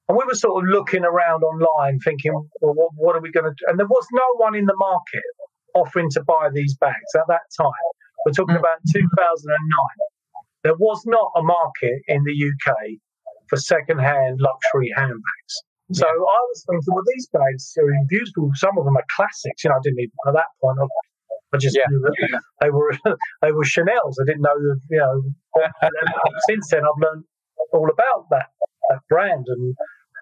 And 0.08 0.18
we 0.18 0.24
were 0.26 0.34
sort 0.34 0.62
of 0.62 0.68
looking 0.68 1.04
around 1.04 1.42
online 1.42 1.98
thinking, 2.00 2.32
well, 2.60 2.74
what, 2.74 2.90
what 2.96 3.16
are 3.16 3.20
we 3.20 3.30
going 3.30 3.44
to 3.44 3.50
do? 3.50 3.64
And 3.68 3.78
there 3.78 3.86
was 3.86 4.06
no 4.12 4.44
one 4.44 4.54
in 4.54 4.66
the 4.66 4.76
market 4.76 5.22
offering 5.74 6.10
to 6.10 6.22
buy 6.24 6.48
these 6.52 6.76
bags 6.76 7.14
at 7.14 7.24
that 7.28 7.46
time. 7.56 7.70
We're 8.26 8.32
talking 8.32 8.56
mm. 8.56 8.58
about 8.58 8.78
2009. 8.92 9.54
There 10.64 10.74
was 10.74 11.02
not 11.06 11.30
a 11.36 11.42
market 11.42 12.02
in 12.08 12.24
the 12.24 12.34
UK 12.34 12.74
for 13.48 13.56
second-hand 13.56 14.40
luxury 14.40 14.92
handbags. 14.94 15.54
So 15.92 16.06
yeah. 16.06 16.12
I 16.12 16.40
was 16.48 16.64
thinking, 16.68 16.94
well, 16.94 17.04
these 17.14 17.26
bags 17.32 17.74
are 17.78 17.84
beautiful. 18.08 18.50
Some 18.54 18.78
of 18.78 18.84
them 18.84 18.96
are 18.96 19.04
classics. 19.16 19.64
You 19.64 19.70
know, 19.70 19.76
I 19.76 19.80
didn't 19.82 19.98
even 19.98 20.12
at 20.28 20.34
that 20.34 20.50
point. 20.62 20.78
I 21.52 21.56
just 21.58 21.76
yeah. 21.76 21.82
knew 21.90 22.00
that 22.00 22.40
they 22.60 22.70
were 22.70 22.92
they 23.42 23.52
were 23.52 23.64
Chanel's. 23.64 24.18
I 24.20 24.24
didn't 24.26 24.42
know 24.42 24.54
that. 24.54 24.80
You 24.90 24.98
know, 24.98 25.22
since 26.48 26.70
then 26.70 26.82
I've 26.84 27.02
learned 27.02 27.24
all 27.72 27.88
about 27.90 28.26
that 28.30 28.46
that 28.88 29.00
brand 29.08 29.46
and 29.48 29.74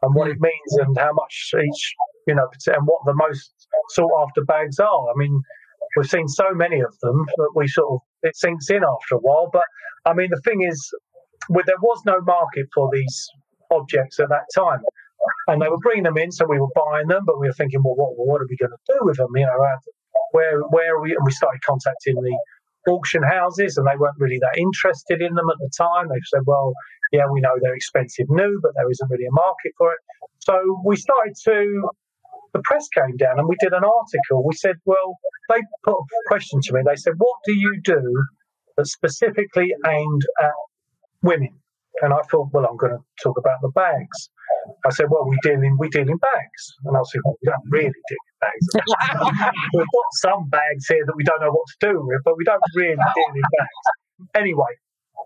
and 0.03 0.15
what 0.15 0.29
it 0.29 0.39
means 0.41 0.73
and 0.79 0.97
how 0.97 1.13
much 1.13 1.53
each 1.55 1.95
you 2.27 2.35
know 2.35 2.49
and 2.69 2.87
what 2.87 3.03
the 3.05 3.15
most 3.15 3.53
sought 3.91 4.27
after 4.27 4.45
bags 4.45 4.79
are. 4.79 5.11
I 5.11 5.17
mean, 5.17 5.41
we've 5.97 6.09
seen 6.09 6.29
so 6.29 6.55
many 6.55 6.81
of 6.81 6.99
them 7.01 7.27
that 7.37 7.51
we 7.55 7.69
sort 7.69 7.93
of 7.93 8.01
it 8.23 8.37
sinks 8.37 8.71
in 8.71 8.83
after 8.85 9.17
a 9.17 9.19
while. 9.19 9.51
But 9.53 9.65
I 10.07 10.15
mean, 10.15 10.31
the 10.31 10.41
thing 10.41 10.63
is, 10.63 10.91
there 11.51 11.77
was 11.83 12.01
no 12.07 12.23
market 12.23 12.69
for 12.75 12.89
these 12.91 13.29
objects 13.71 14.19
at 14.19 14.31
that 14.31 14.47
time 14.55 14.81
and 15.49 15.61
they 15.63 15.69
were 15.69 15.79
bringing 15.79 16.05
them 16.05 16.19
in, 16.19 16.31
so 16.31 16.47
we 16.47 16.61
were 16.61 16.73
buying 16.75 17.09
them, 17.09 17.23
but 17.25 17.41
we 17.41 17.47
were 17.47 17.55
thinking, 17.55 17.81
well, 17.83 17.97
what, 17.97 18.13
what 18.17 18.41
are 18.41 18.47
we 18.49 18.57
going 18.57 18.71
to 18.71 18.93
do 18.93 18.99
with 19.03 19.17
them? 19.17 19.29
You 19.35 19.47
know, 19.47 19.59
where 20.33 20.61
where 20.61 20.97
are 20.97 21.01
we? 21.01 21.13
And 21.13 21.25
we 21.25 21.33
started 21.33 21.61
contacting 21.67 22.15
the 22.15 22.91
auction 22.91 23.23
houses, 23.23 23.77
and 23.77 23.87
they 23.87 23.97
weren't 23.97 24.19
really 24.19 24.39
that 24.39 24.59
interested 24.59 25.21
in 25.21 25.35
them 25.35 25.49
at 25.51 25.59
the 25.59 25.71
time. 25.77 26.09
They 26.09 26.21
said, 26.33 26.43
"Well, 26.47 26.73
yeah, 27.13 27.25
we 27.33 27.41
know 27.41 27.57
they're 27.61 27.75
expensive 27.75 28.27
new, 28.29 28.61
but 28.63 28.73
there 28.75 28.91
isn't 28.91 29.11
really 29.11 29.27
a 29.27 29.33
market 29.33 29.73
for 29.77 29.93
it." 29.93 29.99
So 30.41 30.81
we 30.85 30.97
started 30.97 31.35
to. 31.45 31.91
The 32.55 32.63
press 32.65 32.89
came 32.89 33.15
down 33.19 33.39
and 33.39 33.47
we 33.47 33.57
did 33.61 33.75
an 33.75 33.85
article. 33.85 34.47
We 34.47 34.55
said, 34.55 34.77
"Well, 34.87 35.19
they 35.51 35.61
put 35.85 35.93
a 35.93 36.29
question 36.29 36.61
to 36.63 36.73
me. 36.73 36.81
They 36.85 36.97
said, 36.97 37.15
"What 37.19 37.37
do 37.45 37.55
you 37.55 37.81
do 37.83 38.25
that's 38.77 38.93
specifically 38.93 39.75
aimed 39.87 40.23
at 40.41 40.53
women?" 41.23 41.61
And 42.01 42.13
I 42.13 42.21
thought, 42.31 42.49
well, 42.53 42.65
I'm 42.65 42.77
going 42.77 42.93
to 42.93 43.03
talk 43.23 43.37
about 43.39 43.59
the 43.61 43.71
bags. 43.75 44.31
I 44.85 44.91
said, 44.91 45.07
well, 45.11 45.29
we 45.29 45.37
deal 45.43 45.63
in 45.63 45.77
we 45.79 45.89
deal 45.89 46.09
in 46.09 46.19
bags, 46.19 46.63
and 46.85 46.97
I 46.97 47.01
said, 47.05 47.21
well, 47.25 47.37
we 47.43 47.47
don't 47.51 47.69
really 47.71 48.03
deal 48.09 48.25
in 48.25 48.37
bags. 48.41 48.67
We've 49.75 49.95
got 49.95 50.11
some 50.13 50.49
bags 50.49 50.87
here 50.89 51.05
that 51.07 51.17
we 51.17 51.25
don't 51.25 51.41
know 51.41 51.51
what 51.51 51.67
to 51.67 51.93
do 51.93 52.01
with, 52.07 52.21
but 52.25 52.37
we 52.37 52.45
don't 52.45 52.63
really 52.75 52.97
deal 52.97 53.33
in 53.35 53.43
bags. 53.59 54.29
Anyway, 54.35 54.73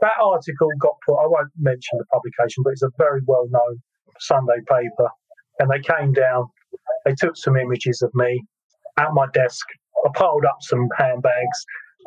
that 0.00 0.18
article 0.20 0.68
got 0.80 0.94
put. 1.06 1.16
I 1.16 1.26
won't 1.26 1.50
mention 1.58 1.98
the 1.98 2.04
publication, 2.12 2.62
but 2.64 2.72
it's 2.72 2.82
a 2.82 2.90
very 2.98 3.20
well 3.26 3.46
known 3.50 3.82
Sunday 4.20 4.60
paper, 4.68 5.08
and 5.58 5.70
they 5.70 5.80
came 5.80 6.12
down. 6.12 6.46
They 7.04 7.14
took 7.14 7.36
some 7.36 7.56
images 7.56 8.02
of 8.02 8.10
me 8.14 8.42
at 8.98 9.12
my 9.12 9.26
desk. 9.34 9.66
I 10.04 10.08
piled 10.14 10.44
up 10.44 10.58
some 10.60 10.88
handbags, 10.98 11.58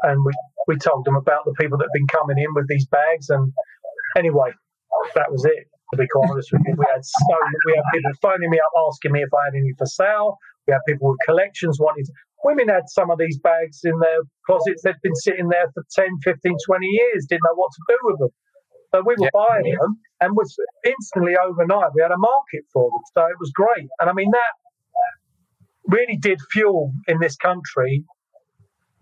and 0.03 0.23
we 0.25 0.33
we 0.67 0.77
told 0.77 1.05
them 1.05 1.15
about 1.15 1.45
the 1.45 1.53
people 1.59 1.77
that 1.77 1.85
had 1.85 1.97
been 1.99 2.07
coming 2.07 2.37
in 2.37 2.53
with 2.53 2.67
these 2.67 2.87
bags, 2.87 3.29
and 3.29 3.51
anyway, 4.17 4.51
that 5.15 5.31
was 5.31 5.45
it 5.45 5.67
to 5.91 5.97
be 5.97 6.07
quite 6.07 6.29
honest 6.29 6.51
with 6.51 6.61
you. 6.65 6.75
We 6.77 6.85
had 6.89 7.03
so 7.03 7.35
we 7.65 7.73
had 7.75 7.85
people 7.93 8.11
phoning 8.21 8.49
me 8.49 8.59
up 8.59 8.71
asking 8.87 9.11
me 9.11 9.21
if 9.21 9.33
I 9.33 9.45
had 9.45 9.55
any 9.55 9.73
for 9.77 9.85
sale. 9.85 10.37
We 10.67 10.73
had 10.73 10.81
people 10.87 11.09
with 11.09 11.19
collections 11.25 11.77
wanting. 11.79 12.05
To, 12.05 12.11
women 12.43 12.69
had 12.69 12.89
some 12.89 13.11
of 13.11 13.17
these 13.17 13.37
bags 13.39 13.81
in 13.83 13.97
their 13.99 14.21
closets. 14.45 14.81
They'd 14.83 15.01
been 15.03 15.15
sitting 15.15 15.49
there 15.49 15.69
for 15.73 15.83
10, 15.93 16.21
15, 16.23 16.57
20 16.65 16.85
years, 16.85 17.25
didn't 17.29 17.41
know 17.45 17.55
what 17.55 17.71
to 17.73 17.81
do 17.89 17.97
with 18.03 18.19
them. 18.19 18.29
So 18.93 19.01
we 19.05 19.15
were 19.17 19.29
yeah. 19.29 19.33
buying 19.33 19.75
them 19.77 19.99
and 20.21 20.35
was 20.35 20.55
instantly 20.85 21.33
overnight 21.35 21.91
we 21.93 22.01
had 22.01 22.11
a 22.11 22.17
market 22.17 22.63
for 22.71 22.89
them. 22.89 23.01
So 23.13 23.25
it 23.25 23.37
was 23.39 23.51
great. 23.53 23.89
And 23.99 24.09
I 24.09 24.13
mean 24.13 24.31
that 24.31 24.53
really 25.87 26.17
did 26.17 26.39
fuel 26.51 26.91
in 27.07 27.19
this 27.19 27.35
country 27.35 28.03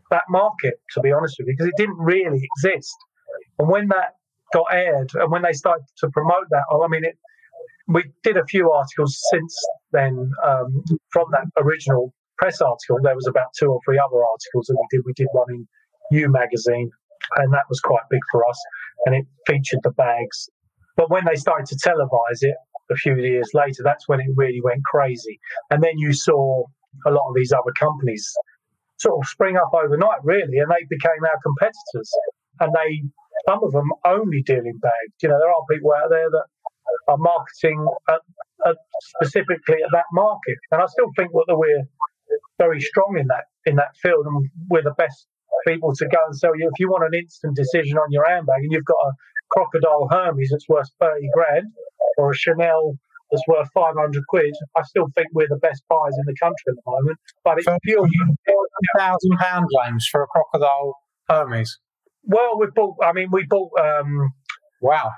that 0.09 0.23
market, 0.29 0.75
to 0.91 1.01
be 1.01 1.11
honest 1.11 1.35
with 1.39 1.47
you, 1.47 1.55
because 1.57 1.67
it 1.67 1.77
didn't 1.77 1.97
really 1.97 2.41
exist. 2.55 2.95
And 3.57 3.67
when 3.67 3.87
that 3.87 4.13
got 4.53 4.65
aired, 4.71 5.11
and 5.15 5.31
when 5.31 5.41
they 5.41 5.53
started 5.53 5.85
to 5.97 6.09
promote 6.09 6.47
that, 6.51 6.63
I 6.71 6.87
mean, 6.87 7.03
it, 7.03 7.17
we 7.87 8.03
did 8.23 8.37
a 8.37 8.45
few 8.45 8.71
articles 8.71 9.19
since 9.31 9.53
then 9.91 10.31
um, 10.45 10.83
from 11.11 11.25
that 11.31 11.45
original 11.57 12.13
press 12.37 12.61
article. 12.61 12.99
There 13.01 13.15
was 13.15 13.27
about 13.27 13.47
two 13.57 13.67
or 13.67 13.79
three 13.85 13.99
other 13.99 14.21
articles 14.23 14.67
that 14.67 14.77
we 14.79 14.87
did. 14.91 15.03
We 15.05 15.13
did 15.13 15.27
one 15.33 15.47
in 15.49 15.67
You 16.11 16.31
magazine, 16.31 16.89
and 17.37 17.53
that 17.53 17.65
was 17.69 17.79
quite 17.79 18.03
big 18.09 18.21
for 18.31 18.47
us, 18.47 18.59
and 19.05 19.15
it 19.15 19.25
featured 19.47 19.81
the 19.83 19.91
bags. 19.91 20.49
But 20.95 21.09
when 21.09 21.25
they 21.25 21.35
started 21.35 21.65
to 21.67 21.75
televise 21.75 22.41
it 22.41 22.55
a 22.91 22.95
few 22.95 23.15
years 23.15 23.49
later, 23.53 23.81
that's 23.83 24.07
when 24.07 24.19
it 24.19 24.27
really 24.35 24.61
went 24.63 24.83
crazy. 24.85 25.39
And 25.71 25.81
then 25.81 25.97
you 25.97 26.13
saw 26.13 26.63
a 27.05 27.11
lot 27.11 27.27
of 27.27 27.35
these 27.35 27.51
other 27.51 27.73
companies 27.79 28.31
sort 28.99 29.19
of 29.19 29.27
spring 29.27 29.57
up 29.57 29.71
overnight, 29.73 30.23
really, 30.23 30.59
and 30.59 30.69
they 30.69 30.85
became 30.89 31.23
our 31.23 31.39
competitors. 31.43 32.11
And 32.59 32.71
they 32.71 33.03
some 33.47 33.63
of 33.63 33.71
them 33.71 33.89
only 34.06 34.41
deal 34.41 34.65
in 34.65 34.77
bags. 34.79 35.15
You 35.21 35.29
know, 35.29 35.39
there 35.39 35.49
are 35.49 35.63
people 35.69 35.91
out 35.93 36.10
there 36.10 36.29
that 36.29 36.45
are 37.08 37.17
marketing 37.17 37.86
at, 38.10 38.21
at 38.65 38.75
specifically 39.17 39.84
at 39.84 39.91
that 39.91 40.06
market, 40.12 40.58
and 40.71 40.82
I 40.82 40.86
still 40.88 41.12
think 41.17 41.32
that 41.32 41.58
we're 41.58 41.84
very 42.58 42.79
strong 42.82 43.17
in 43.19 43.27
that 43.27 43.45
in 43.65 43.75
that 43.75 43.95
field, 44.01 44.25
and 44.25 44.49
we're 44.69 44.84
the 44.84 44.95
best 44.97 45.27
people 45.67 45.93
to 45.95 46.06
go 46.08 46.19
and 46.27 46.36
sell 46.36 46.56
you. 46.58 46.67
If 46.71 46.79
you 46.79 46.89
want 46.89 47.03
an 47.03 47.19
instant 47.19 47.56
decision 47.56 47.97
on 47.97 48.12
your 48.12 48.25
handbag, 48.27 48.63
and 48.63 48.71
you've 48.71 48.86
got 48.86 48.97
a 49.08 49.12
crocodile 49.51 50.08
Hermes 50.12 50.49
that's 50.51 50.67
worth 50.69 50.89
thirty 50.99 51.29
grand, 51.34 51.67
or 52.17 52.32
a 52.32 52.36
Chanel 52.36 52.97
that's 53.32 53.47
worth 53.47 53.67
500 53.73 54.27
quid, 54.27 54.53
I 54.77 54.84
still 54.84 55.08
think 55.15 55.27
we're 55.34 55.47
the 55.49 55.58
best 55.58 55.82
buyers 55.89 56.15
in 56.19 56.25
the 56.27 56.36
country 56.39 56.69
at 56.69 56.75
the 56.75 56.91
moment. 56.91 57.17
But 57.43 57.58
it's 57.58 57.67
thousand 58.97 59.32
pound 59.39 59.65
claims 59.73 60.08
for 60.12 60.23
a 60.23 60.27
crocodile 60.27 60.95
Hermes. 61.29 61.79
Well, 62.23 62.59
we 62.59 62.67
bought. 62.73 62.97
I 63.03 63.13
mean, 63.13 63.29
we 63.31 63.45
bought. 63.49 63.71
Um, 63.79 64.31
wow. 64.81 65.12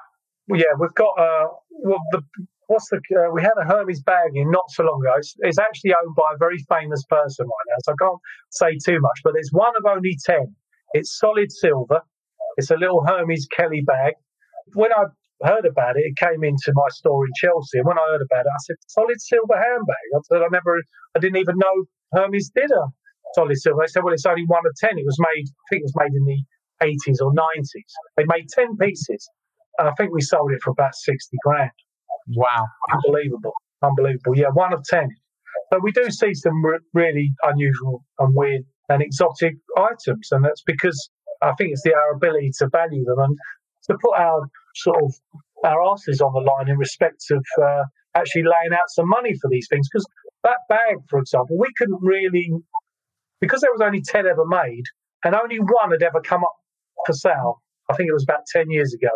Yeah, 0.49 0.73
we've 0.79 0.93
got. 0.93 1.13
Uh, 1.17 1.47
well, 1.83 1.99
the 2.11 2.21
what's 2.67 2.89
the? 2.89 2.97
Uh, 2.97 3.31
we 3.31 3.41
had 3.41 3.53
a 3.61 3.65
Hermes 3.65 4.01
bag 4.01 4.31
in 4.33 4.49
not 4.51 4.69
so 4.69 4.83
long 4.83 5.01
ago. 5.01 5.13
It's, 5.17 5.35
it's, 5.39 5.59
actually 5.59 5.93
owned 5.93 6.15
by 6.15 6.33
a 6.33 6.37
very 6.37 6.57
famous 6.69 7.03
person 7.09 7.45
right 7.45 7.67
now, 7.69 7.79
so 7.83 7.93
I 7.93 7.95
can't 8.01 8.21
say 8.51 8.91
too 8.91 8.99
much. 8.99 9.19
But 9.23 9.33
there's 9.33 9.49
one 9.51 9.73
of 9.77 9.85
only 9.85 10.17
ten. 10.25 10.55
It's 10.93 11.17
solid 11.17 11.51
silver. 11.51 12.01
It's 12.57 12.71
a 12.71 12.77
little 12.77 13.05
Hermes 13.05 13.47
Kelly 13.55 13.81
bag. 13.85 14.13
When 14.73 14.91
I 14.91 15.05
heard 15.43 15.65
about 15.65 15.97
it, 15.97 16.05
it 16.05 16.17
came 16.17 16.43
into 16.43 16.71
my 16.73 16.87
store 16.89 17.25
in 17.25 17.31
Chelsea, 17.37 17.79
and 17.79 17.85
when 17.85 17.99
I 17.99 18.05
heard 18.09 18.21
about 18.21 18.45
it, 18.45 18.53
I 18.53 18.61
said, 18.65 18.77
"Solid 18.87 19.21
silver 19.21 19.55
handbag." 19.55 20.05
I 20.15 20.19
said, 20.25 20.41
"I 20.41 20.47
never. 20.51 20.81
I 21.15 21.19
didn't 21.19 21.37
even 21.37 21.57
know 21.57 21.85
Hermes 22.13 22.49
did 22.49 22.71
a 22.71 22.87
solid 23.35 23.57
silver." 23.57 23.81
They 23.81 23.91
said, 23.91 24.03
"Well, 24.03 24.13
it's 24.13 24.25
only 24.25 24.45
one 24.47 24.65
of 24.65 24.73
ten. 24.77 24.97
It 24.97 25.05
was 25.05 25.19
made. 25.19 25.45
I 25.45 25.65
think 25.69 25.81
it 25.81 25.91
was 25.91 25.97
made 25.97 26.13
in 26.13 26.25
the 26.25 26.41
80s 26.81 27.21
or 27.21 27.31
90s. 27.31 27.91
They 28.17 28.23
made 28.27 28.47
10 28.49 28.77
pieces. 28.77 29.29
And 29.77 29.89
I 29.89 29.91
think 29.97 30.13
we 30.13 30.21
sold 30.21 30.51
it 30.51 30.61
for 30.63 30.71
about 30.71 30.95
60 30.95 31.37
grand. 31.43 31.71
Wow. 32.35 32.65
Unbelievable. 32.91 33.53
Unbelievable. 33.83 34.35
Yeah, 34.35 34.49
one 34.53 34.73
of 34.73 34.83
10. 34.83 35.09
But 35.71 35.83
we 35.83 35.91
do 35.91 36.09
see 36.09 36.33
some 36.33 36.63
re- 36.63 36.79
really 36.93 37.31
unusual 37.43 38.03
and 38.19 38.33
weird 38.35 38.63
and 38.89 39.01
exotic 39.01 39.55
items. 39.77 40.29
And 40.31 40.45
that's 40.45 40.63
because 40.65 41.09
I 41.41 41.53
think 41.57 41.71
it's 41.71 41.83
the, 41.83 41.93
our 41.93 42.13
ability 42.13 42.51
to 42.59 42.69
value 42.69 43.03
them 43.03 43.19
and 43.19 43.37
to 43.89 43.97
put 44.01 44.17
our 44.17 44.47
sort 44.75 45.03
of 45.03 45.13
our 45.63 45.81
asses 45.91 46.21
on 46.21 46.33
the 46.33 46.39
line 46.39 46.69
in 46.69 46.77
respect 46.77 47.23
of 47.31 47.43
uh, 47.61 47.83
actually 48.15 48.43
laying 48.43 48.73
out 48.73 48.89
some 48.89 49.07
money 49.07 49.33
for 49.41 49.49
these 49.49 49.67
things. 49.69 49.87
Because 49.91 50.05
that 50.43 50.59
bag, 50.69 50.97
for 51.09 51.19
example, 51.19 51.57
we 51.57 51.67
couldn't 51.77 51.99
really, 52.01 52.51
because 53.41 53.61
there 53.61 53.71
was 53.71 53.81
only 53.81 54.01
10 54.01 54.27
ever 54.27 54.45
made, 54.45 54.83
and 55.23 55.35
only 55.35 55.57
one 55.57 55.91
had 55.91 56.03
ever 56.03 56.21
come 56.21 56.43
up 56.43 56.55
for 57.05 57.13
sale. 57.13 57.61
I 57.89 57.95
think 57.95 58.09
it 58.09 58.13
was 58.13 58.23
about 58.23 58.45
10 58.51 58.69
years 58.69 58.93
ago 58.93 59.11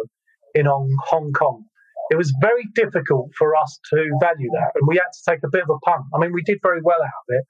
in 0.55 0.65
Hong 0.65 1.31
Kong. 1.33 1.65
It 2.11 2.17
was 2.17 2.33
very 2.41 2.65
difficult 2.73 3.29
for 3.37 3.55
us 3.55 3.79
to 3.93 4.09
value 4.19 4.49
that, 4.53 4.71
and 4.75 4.87
we 4.87 4.97
had 4.97 5.11
to 5.13 5.31
take 5.31 5.43
a 5.43 5.49
bit 5.49 5.63
of 5.63 5.69
a 5.69 5.79
punt. 5.85 6.05
I 6.13 6.17
mean, 6.17 6.33
we 6.33 6.41
did 6.43 6.59
very 6.63 6.81
well 6.81 7.01
out 7.01 7.07
of 7.07 7.29
it, 7.29 7.45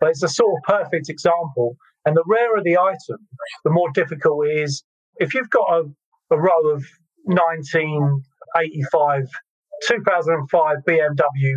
but 0.00 0.10
it's 0.10 0.22
a 0.22 0.28
sort 0.28 0.52
of 0.56 0.62
perfect 0.62 1.08
example. 1.08 1.76
And 2.06 2.16
the 2.16 2.22
rarer 2.26 2.62
the 2.62 2.78
item, 2.78 3.18
the 3.64 3.70
more 3.70 3.90
difficult 3.92 4.46
it 4.46 4.60
is. 4.60 4.84
If 5.16 5.34
you've 5.34 5.50
got 5.50 5.68
a, 5.68 5.90
a 6.30 6.38
row 6.38 6.70
of 6.70 6.86
1985, 7.24 9.28
2005 9.88 10.76
BMW 10.86 11.56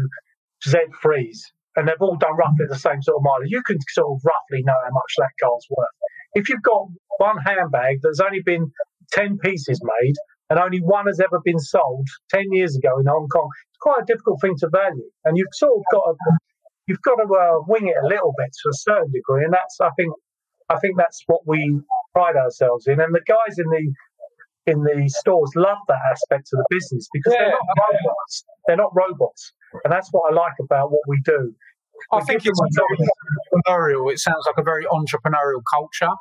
Z3s, 0.66 1.52
and 1.76 1.88
they've 1.88 2.02
all 2.02 2.18
done 2.18 2.36
roughly 2.36 2.66
the 2.68 2.80
same 2.80 3.04
sort 3.04 3.18
of 3.18 3.24
mileage, 3.24 3.52
you 3.52 3.62
can 3.62 3.78
sort 3.90 4.18
of 4.18 4.26
roughly 4.26 4.64
know 4.64 4.74
how 4.84 4.92
much 4.92 5.14
that 5.18 5.30
car's 5.40 5.68
worth. 5.70 5.88
If 6.38 6.50
you've 6.50 6.62
got 6.62 6.86
one 7.18 7.38
handbag 7.44 7.98
that's 8.04 8.20
only 8.20 8.42
been 8.46 8.72
10 9.14 9.40
pieces 9.40 9.82
made 9.82 10.14
and 10.52 10.60
only 10.60 10.78
one 10.80 11.08
has 11.08 11.20
ever 11.20 11.42
been 11.44 11.58
sold 11.58 12.08
10 12.30 12.46
years 12.52 12.78
ago 12.78 13.00
in 13.00 13.08
Hong 13.08 13.28
Kong, 13.34 13.50
it's 13.72 13.82
quite 13.82 14.04
a 14.04 14.06
difficult 14.06 14.40
thing 14.40 14.54
to 14.60 14.70
value. 14.70 15.10
And 15.26 15.36
you've 15.36 15.54
sort 15.54 15.74
of 15.80 15.84
got 15.92 16.04
to, 16.06 16.38
you've 16.86 17.02
got 17.02 17.16
to 17.16 17.26
uh, 17.26 17.66
wing 17.68 17.88
it 17.88 17.98
a 17.98 18.06
little 18.06 18.34
bit 18.38 18.54
to 18.54 18.70
a 18.70 18.78
certain 18.86 19.12
degree. 19.12 19.46
And 19.46 19.54
that's, 19.54 19.82
I 19.82 19.90
think, 19.98 20.14
I 20.70 20.78
think 20.78 20.94
that's 20.96 21.24
what 21.26 21.42
we 21.48 21.82
pride 22.14 22.36
ourselves 22.36 22.86
in. 22.86 23.02
And 23.02 23.16
the 23.16 23.26
guys 23.26 23.58
in 23.58 23.66
the 23.72 23.94
in 24.68 24.84
the 24.84 25.08
stores 25.08 25.50
love 25.56 25.80
that 25.88 26.04
aspect 26.12 26.50
of 26.54 26.60
the 26.60 26.66
business 26.70 27.08
because 27.14 27.34
yeah. 27.34 27.40
they're 27.40 27.56
not 27.56 27.66
robots. 27.88 28.44
They're 28.68 28.84
not 28.84 28.92
robots, 28.94 29.54
and 29.84 29.92
that's 29.92 30.10
what 30.12 30.30
I 30.30 30.36
like 30.36 30.60
about 30.62 30.92
what 30.92 31.02
we 31.08 31.20
do. 31.24 31.56
I 32.12 32.22
think 32.22 32.46
it's 32.46 32.60
entrepreneurial. 33.68 34.12
It 34.12 34.20
sounds 34.20 34.46
like 34.46 34.58
a 34.58 34.64
very 34.64 34.86
entrepreneurial 34.86 35.62
culture. 35.72 36.14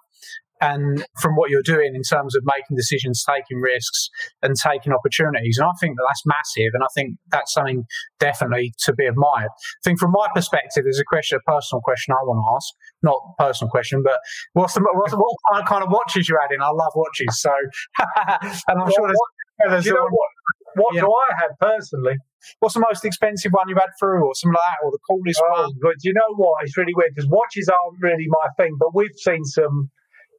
And 0.60 1.04
from 1.20 1.36
what 1.36 1.50
you're 1.50 1.62
doing 1.62 1.94
in 1.94 2.00
terms 2.00 2.34
of 2.34 2.42
making 2.46 2.76
decisions, 2.76 3.22
taking 3.28 3.60
risks, 3.60 4.08
and 4.40 4.54
taking 4.56 4.90
opportunities, 4.90 5.58
and 5.58 5.68
I 5.68 5.72
think 5.78 5.96
that 5.96 6.04
that's 6.08 6.22
massive, 6.24 6.72
and 6.72 6.82
I 6.82 6.86
think 6.94 7.18
that's 7.30 7.52
something 7.52 7.84
definitely 8.20 8.72
to 8.84 8.94
be 8.94 9.04
admired. 9.04 9.50
I 9.52 9.82
think 9.84 10.00
from 10.00 10.12
my 10.12 10.26
perspective, 10.34 10.84
there's 10.84 10.98
a 10.98 11.04
question, 11.04 11.38
a 11.38 11.50
personal 11.50 11.82
question 11.82 12.14
I 12.14 12.24
want 12.24 12.40
to 12.40 12.56
ask, 12.56 12.72
not 13.02 13.20
personal 13.38 13.70
question, 13.70 14.02
but 14.02 14.18
what's 14.54 14.72
the 14.72 14.80
what's, 14.94 15.12
what 15.12 15.66
kind 15.66 15.84
of 15.84 15.90
watches 15.90 16.26
you're 16.26 16.40
adding? 16.40 16.62
I 16.62 16.70
love 16.70 16.92
watches, 16.94 17.38
so 17.38 17.52
and 18.00 18.80
I'm 18.80 18.88
well, 18.88 18.90
sure 18.96 19.08
there's, 19.08 19.84
what, 19.84 19.84
you 19.84 19.92
know 19.92 20.08
what, 20.08 20.30
what 20.76 20.94
yeah. 20.94 21.02
do 21.02 21.08
I 21.08 21.28
have 21.40 21.52
personally? 21.58 22.16
What's 22.60 22.74
the 22.74 22.84
most 22.84 23.04
expensive 23.04 23.52
one 23.52 23.68
you've 23.68 23.80
had 23.80 23.96
through, 23.98 24.24
or 24.24 24.34
something 24.34 24.54
like 24.54 24.62
that, 24.62 24.84
or 24.84 24.92
the 24.92 25.04
coolest 25.08 25.40
oh, 25.42 25.62
one? 25.62 25.72
But 25.82 25.96
you 26.04 26.12
know 26.12 26.36
what? 26.36 26.62
It's 26.62 26.76
really 26.76 26.94
weird 26.94 27.12
because 27.14 27.28
watches 27.28 27.68
aren't 27.68 27.98
really 28.00 28.26
my 28.28 28.48
thing, 28.56 28.76
but 28.78 28.94
we've 28.94 29.16
seen 29.16 29.44
some. 29.44 29.90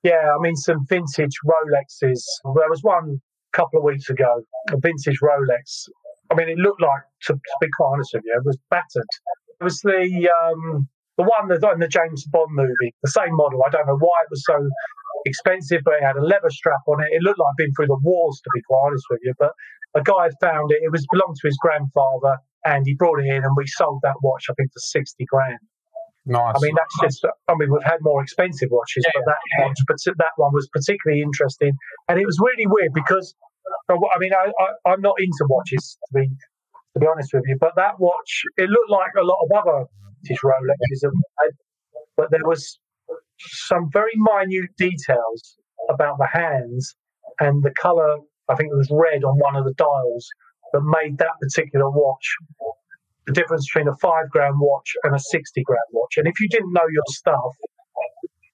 Yeah, 0.04 0.32
I 0.32 0.38
mean 0.40 0.56
some 0.56 0.86
vintage 0.88 1.36
Rolexes. 1.44 2.22
There 2.56 2.70
was 2.70 2.82
one 2.84 3.20
a 3.54 3.58
couple 3.58 3.80
of 3.80 3.84
weeks 3.84 4.10
ago, 4.10 4.42
a 4.70 4.78
vintage 4.78 5.20
Rolex. 5.20 5.90
I 6.30 6.36
mean, 6.36 6.50
it 6.50 6.58
looked 6.58 6.82
like, 6.82 7.02
to, 7.24 7.34
to 7.34 7.58
be 7.62 7.68
quite 7.76 7.94
honest 7.94 8.12
with 8.14 8.24
you, 8.26 8.36
it 8.36 8.46
was 8.46 8.58
battered. 8.70 9.10
It 9.60 9.64
was 9.64 9.80
the 9.82 10.30
um, 10.30 10.88
the 11.18 11.24
one 11.24 11.50
that's 11.50 11.64
in 11.66 11.80
the 11.80 11.88
James 11.88 12.26
Bond 12.28 12.52
movie, 12.52 12.94
the 13.02 13.10
same 13.10 13.36
model. 13.36 13.62
I 13.66 13.70
don't 13.70 13.88
know 13.88 13.98
why 13.98 14.22
it 14.22 14.30
was 14.30 14.44
so 14.46 14.70
expensive, 15.26 15.82
but 15.84 15.96
it 15.96 16.04
had 16.04 16.16
a 16.16 16.24
leather 16.24 16.50
strap 16.50 16.82
on 16.88 17.02
it. 17.02 17.08
It 17.12 17.22
looked 17.22 17.40
like 17.40 17.48
I'd 17.52 17.58
been 17.58 17.74
through 17.76 17.88
the 17.88 18.00
wars, 18.04 18.40
to 18.44 18.50
be 18.54 18.62
quite 18.68 18.84
honest 18.86 19.06
with 19.10 19.20
you. 19.24 19.34
But 19.40 19.52
a 19.96 20.02
guy 20.02 20.24
had 20.24 20.36
found 20.42 20.72
it. 20.72 20.80
It 20.84 20.92
was 20.92 21.06
belonged 21.12 21.38
to 21.42 21.48
his 21.48 21.58
grandfather, 21.62 22.38
and 22.66 22.84
he 22.86 22.94
brought 22.96 23.20
it 23.20 23.28
in, 23.28 23.44
and 23.44 23.56
we 23.56 23.66
sold 23.68 24.00
that 24.04 24.16
watch, 24.22 24.46
I 24.50 24.54
think, 24.54 24.72
for 24.72 24.80
sixty 24.80 25.26
grand. 25.26 25.60
Nice. 26.26 26.56
I 26.56 26.60
mean, 26.60 26.76
that's 26.76 26.98
just. 27.02 27.26
I 27.48 27.56
mean, 27.56 27.72
we've 27.72 27.84
had 27.84 28.00
more 28.02 28.22
expensive 28.22 28.70
watches, 28.72 29.04
Yeah, 29.08 29.12
but 29.16 29.32
that 29.32 29.42
yeah. 29.60 29.66
watch, 29.68 29.80
but 29.88 29.98
that 30.18 30.36
one 30.36 30.54
was 30.54 30.68
particularly 30.72 31.22
interesting, 31.22 31.72
and 32.10 32.20
it 32.20 32.26
was 32.26 32.38
really 32.44 32.68
weird 32.68 32.92
because, 32.94 33.34
I 33.90 33.96
mean, 34.20 34.32
I, 34.34 34.52
I 34.52 34.92
I'm 34.92 35.02
not 35.02 35.16
into 35.20 35.48
watches 35.50 35.98
to 36.08 36.20
be 36.20 36.28
to 36.28 37.00
be 37.00 37.08
honest 37.08 37.32
with 37.34 37.44
you, 37.48 37.58
but 37.60 37.74
that 37.76 38.00
watch 38.00 38.44
it 38.58 38.70
looked 38.70 38.92
like 38.92 39.12
a 39.18 39.24
lot 39.24 39.38
of 39.46 39.52
other 39.56 39.86
vintage 40.24 40.42
Rolexes, 40.44 41.04
had, 41.40 41.52
but 42.18 42.32
there 42.32 42.44
was 42.44 42.80
some 43.40 43.90
very 43.92 44.14
minute 44.16 44.70
details 44.78 45.58
about 45.90 46.18
the 46.18 46.28
hands 46.32 46.96
and 47.40 47.64
the 47.64 47.72
color. 47.80 48.18
I 48.50 48.56
think 48.56 48.72
it 48.72 48.78
was 48.78 48.90
red 48.92 49.24
on 49.24 49.38
one 49.40 49.56
of 49.56 49.66
the 49.66 49.74
dials 49.74 50.28
that 50.74 50.82
made 50.82 51.18
that 51.18 51.36
particular 51.42 51.90
watch 51.90 52.26
the 53.28 53.34
difference 53.34 53.68
between 53.68 53.90
a 53.90 53.96
five 53.98 54.30
gram 54.32 54.58
watch 54.58 54.96
and 55.04 55.14
a 55.14 55.20
60 55.20 55.64
gram 55.64 55.78
watch. 55.92 56.16
And 56.18 56.28
if 56.28 56.40
you 56.40 56.48
didn't 56.48 56.72
know 56.72 56.88
your 56.92 57.04
stuff, 57.10 57.54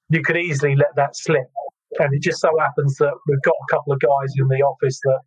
you 0.09 0.21
could 0.23 0.35
easily 0.35 0.75
let 0.75 0.95
that 0.95 1.15
slip. 1.15 1.47
And 1.99 2.13
it 2.13 2.21
just 2.21 2.41
so 2.41 2.49
happens 2.59 2.97
that 2.97 3.13
we've 3.27 3.41
got 3.43 3.53
a 3.53 3.71
couple 3.71 3.93
of 3.93 3.99
guys 3.99 4.33
in 4.35 4.47
the 4.47 4.63
office 4.65 4.99
that 5.03 5.21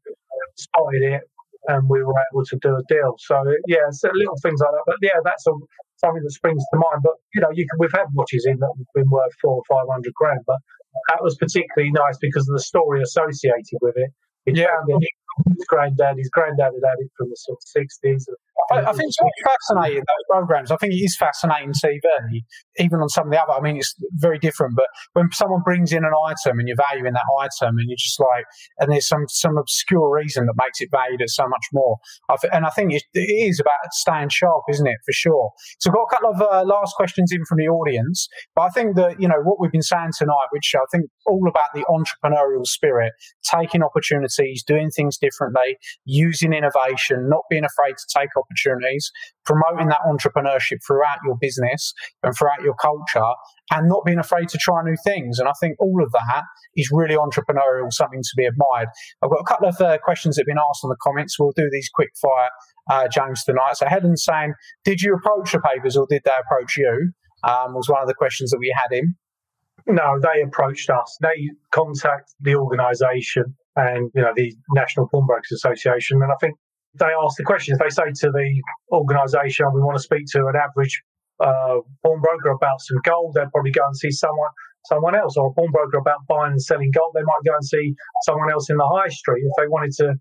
spotted 0.57 1.03
it 1.03 1.23
and 1.69 1.89
we 1.89 2.03
were 2.03 2.15
able 2.33 2.45
to 2.45 2.57
do 2.61 2.75
a 2.75 2.83
deal. 2.89 3.15
So, 3.19 3.41
yeah, 3.67 3.87
so 3.91 4.11
little 4.13 4.37
things 4.43 4.61
like 4.61 4.71
that. 4.73 4.83
But 4.87 4.97
yeah, 5.01 5.19
that's 5.25 5.47
a, 5.47 5.53
something 5.99 6.23
that 6.23 6.31
springs 6.33 6.65
to 6.73 6.77
mind. 6.79 7.03
But, 7.03 7.15
you 7.35 7.41
know, 7.41 7.51
you 7.53 7.67
can, 7.69 7.79
we've 7.79 7.93
had 7.95 8.07
watches 8.15 8.47
in 8.47 8.59
that 8.61 8.73
have 8.77 8.87
been 8.95 9.11
worth 9.11 9.33
four 9.41 9.63
or 9.63 9.65
500 9.69 10.13
grand. 10.15 10.41
But 10.47 10.59
that 11.09 11.23
was 11.23 11.37
particularly 11.37 11.93
nice 11.93 12.19
because 12.19 12.49
of 12.49 12.55
the 12.55 12.63
story 12.63 13.03
associated 13.03 13.79
with 13.81 13.95
it. 13.97 14.11
It 14.47 14.57
Yeah. 14.57 14.69
found 14.87 15.03
it, 15.03 15.11
his 15.49 15.65
granddad, 15.69 16.17
his 16.17 16.31
granddad 16.31 16.73
had 16.73 16.85
had 16.89 16.99
it 17.01 17.11
from 17.17 17.29
the 17.29 17.37
sort 17.37 17.59
of 17.59 17.65
60s. 17.69 18.25
I, 18.71 18.91
I 18.91 18.93
think 18.93 19.09
it's 19.09 19.19
fascinating 19.45 19.99
those 19.99 20.27
programs. 20.31 20.71
I 20.71 20.77
think 20.77 20.93
it 20.93 20.97
is 21.05 21.17
fascinating 21.17 21.73
TV, 21.73 22.01
even 22.79 23.01
on 23.01 23.09
some 23.09 23.27
of 23.27 23.33
the 23.33 23.43
other. 23.43 23.53
I 23.53 23.61
mean, 23.61 23.77
it's 23.77 23.95
very 24.15 24.39
different. 24.39 24.75
But 24.77 24.87
when 25.13 25.31
someone 25.33 25.63
brings 25.65 25.93
in 25.93 26.05
an 26.05 26.13
item 26.27 26.59
and 26.59 26.69
you're 26.69 26.77
valuing 26.77 27.13
that 27.13 27.25
item, 27.41 27.79
and 27.79 27.89
you're 27.89 27.97
just 27.97 28.21
like, 28.21 28.45
and 28.79 28.93
there's 28.93 29.09
some 29.09 29.25
some 29.29 29.57
obscure 29.59 30.13
reason 30.13 30.47
that 30.47 30.55
makes 30.57 30.81
it 30.81 30.89
valued 30.91 31.23
at 31.23 31.31
so 31.31 31.49
much 31.49 31.67
more. 31.73 31.97
I 32.31 32.37
th- 32.41 32.53
and 32.53 32.67
I 32.67 32.71
think 32.71 32.93
it, 32.93 33.03
it 33.15 33.49
is 33.49 33.61
about 33.61 33.93
staying 33.93 34.31
sharp, 34.31 34.65
isn't 34.71 34.87
it? 34.87 34.99
For 35.05 35.13
sure. 35.13 35.51
So, 35.79 35.91
I've 35.91 35.95
got 35.95 36.03
a 36.03 36.15
couple 36.15 36.31
of 36.31 36.43
uh, 36.43 36.65
last 36.65 36.95
questions 36.97 37.33
in 37.33 37.45
from 37.45 37.59
the 37.59 37.69
audience. 37.69 38.29
But 38.55 38.63
I 38.63 38.69
think 38.71 38.97
that 38.97 39.21
you 39.21 39.29
know 39.29 39.41
what 39.43 39.61
we've 39.61 39.73
been 39.73 39.83
saying 39.83 40.13
tonight, 40.19 40.49
which 40.51 40.75
I 40.75 40.85
think 40.91 41.07
all 41.27 41.49
about 41.49 41.71
the 41.75 41.85
entrepreneurial 41.89 42.67
spirit, 42.67 43.13
taking 43.45 43.83
opportunities, 43.83 44.63
doing 44.67 44.91
things 44.91 45.19
differently, 45.19 45.77
using 46.05 46.53
innovation, 46.53 47.29
not 47.29 47.43
being 47.51 47.65
afraid 47.65 47.95
to 47.97 48.19
take 48.19 48.31
opportunities, 48.37 48.56
promoting 49.45 49.89
that 49.89 50.01
entrepreneurship 50.07 50.79
throughout 50.87 51.19
your 51.25 51.37
business 51.41 51.93
and 52.23 52.35
throughout 52.37 52.63
your 52.63 52.75
culture, 52.75 53.33
and 53.73 53.89
not 53.89 54.05
being 54.05 54.19
afraid 54.19 54.49
to 54.49 54.59
try 54.59 54.83
new 54.83 54.97
things. 55.05 55.39
And 55.39 55.49
I 55.49 55.53
think 55.61 55.77
all 55.81 56.03
of 56.03 56.13
that 56.13 56.43
is 56.77 56.91
really 56.93 57.17
entrepreneurial, 57.17 57.93
something 57.93 58.23
to 58.23 58.35
be 58.37 58.45
admired. 58.45 58.89
I've 59.23 59.31
got 59.31 59.41
a 59.41 59.45
couple 59.45 59.69
of 59.69 59.81
uh, 59.81 59.99
questions 59.99 60.37
that 60.37 60.43
have 60.43 60.47
been 60.47 60.63
asked 60.71 60.85
in 60.85 60.91
the 60.91 60.97
comments. 61.03 61.39
We'll 61.39 61.53
do 61.57 61.69
these 61.71 61.89
quick 61.95 62.11
fire, 62.21 62.51
uh, 62.91 63.09
James, 63.09 63.45
tonight. 63.45 63.77
So 63.77 63.87
Helen's 63.87 64.25
saying, 64.25 64.55
did 64.85 65.01
you 65.01 65.15
approach 65.15 65.53
the 65.53 65.61
papers 65.61 65.97
or 65.97 66.07
did 66.09 66.23
they 66.25 66.33
approach 66.39 66.77
you? 66.77 67.13
Um, 67.45 67.75
was 67.75 67.89
one 67.89 68.03
of 68.03 68.09
the 68.09 68.15
questions 68.15 68.51
that 68.51 68.59
we 68.59 68.75
had 68.75 68.97
him. 68.97 69.17
No, 69.87 70.19
they 70.21 70.43
approached 70.43 70.91
us. 70.91 71.17
They 71.21 71.51
contact 71.71 72.35
the 72.41 72.57
organisation 72.57 73.55
and 73.77 74.11
you 74.15 74.23
know 74.23 74.33
the 74.35 74.55
National 74.71 75.07
Pawnbrokers 75.09 75.53
Association, 75.53 76.23
and 76.23 76.33
I 76.33 76.35
think 76.41 76.57
they 76.99 77.13
ask 77.23 77.37
the 77.37 77.45
questions. 77.45 77.79
They 77.79 77.91
say 77.91 78.11
to 78.23 78.31
the 78.31 78.63
organisation, 78.93 79.67
"We 79.73 79.81
want 79.81 79.97
to 79.97 80.03
speak 80.03 80.25
to 80.33 80.47
an 80.47 80.57
average 80.57 81.03
uh, 81.41 81.81
pawnbroker 82.03 82.51
about 82.51 82.81
some 82.81 82.99
gold." 83.05 83.35
They'll 83.35 83.51
probably 83.51 83.73
go 83.73 83.85
and 83.87 83.97
see 83.97 84.11
someone 84.11 84.51
someone 84.87 85.15
else, 85.17 85.37
or 85.37 85.49
a 85.49 85.53
pawnbroker 85.53 85.99
about 85.99 86.19
buying 86.29 86.53
and 86.53 86.63
selling 86.63 86.91
gold. 86.93 87.13
They 87.15 87.23
might 87.23 87.45
go 87.45 87.55
and 87.55 87.65
see 87.65 87.95
someone 88.25 88.51
else 88.51 88.71
in 88.71 88.77
the 88.77 88.87
high 88.87 89.09
street 89.09 89.43
if 89.43 89.53
they 89.59 89.69
wanted 89.69 89.93
to. 89.99 90.15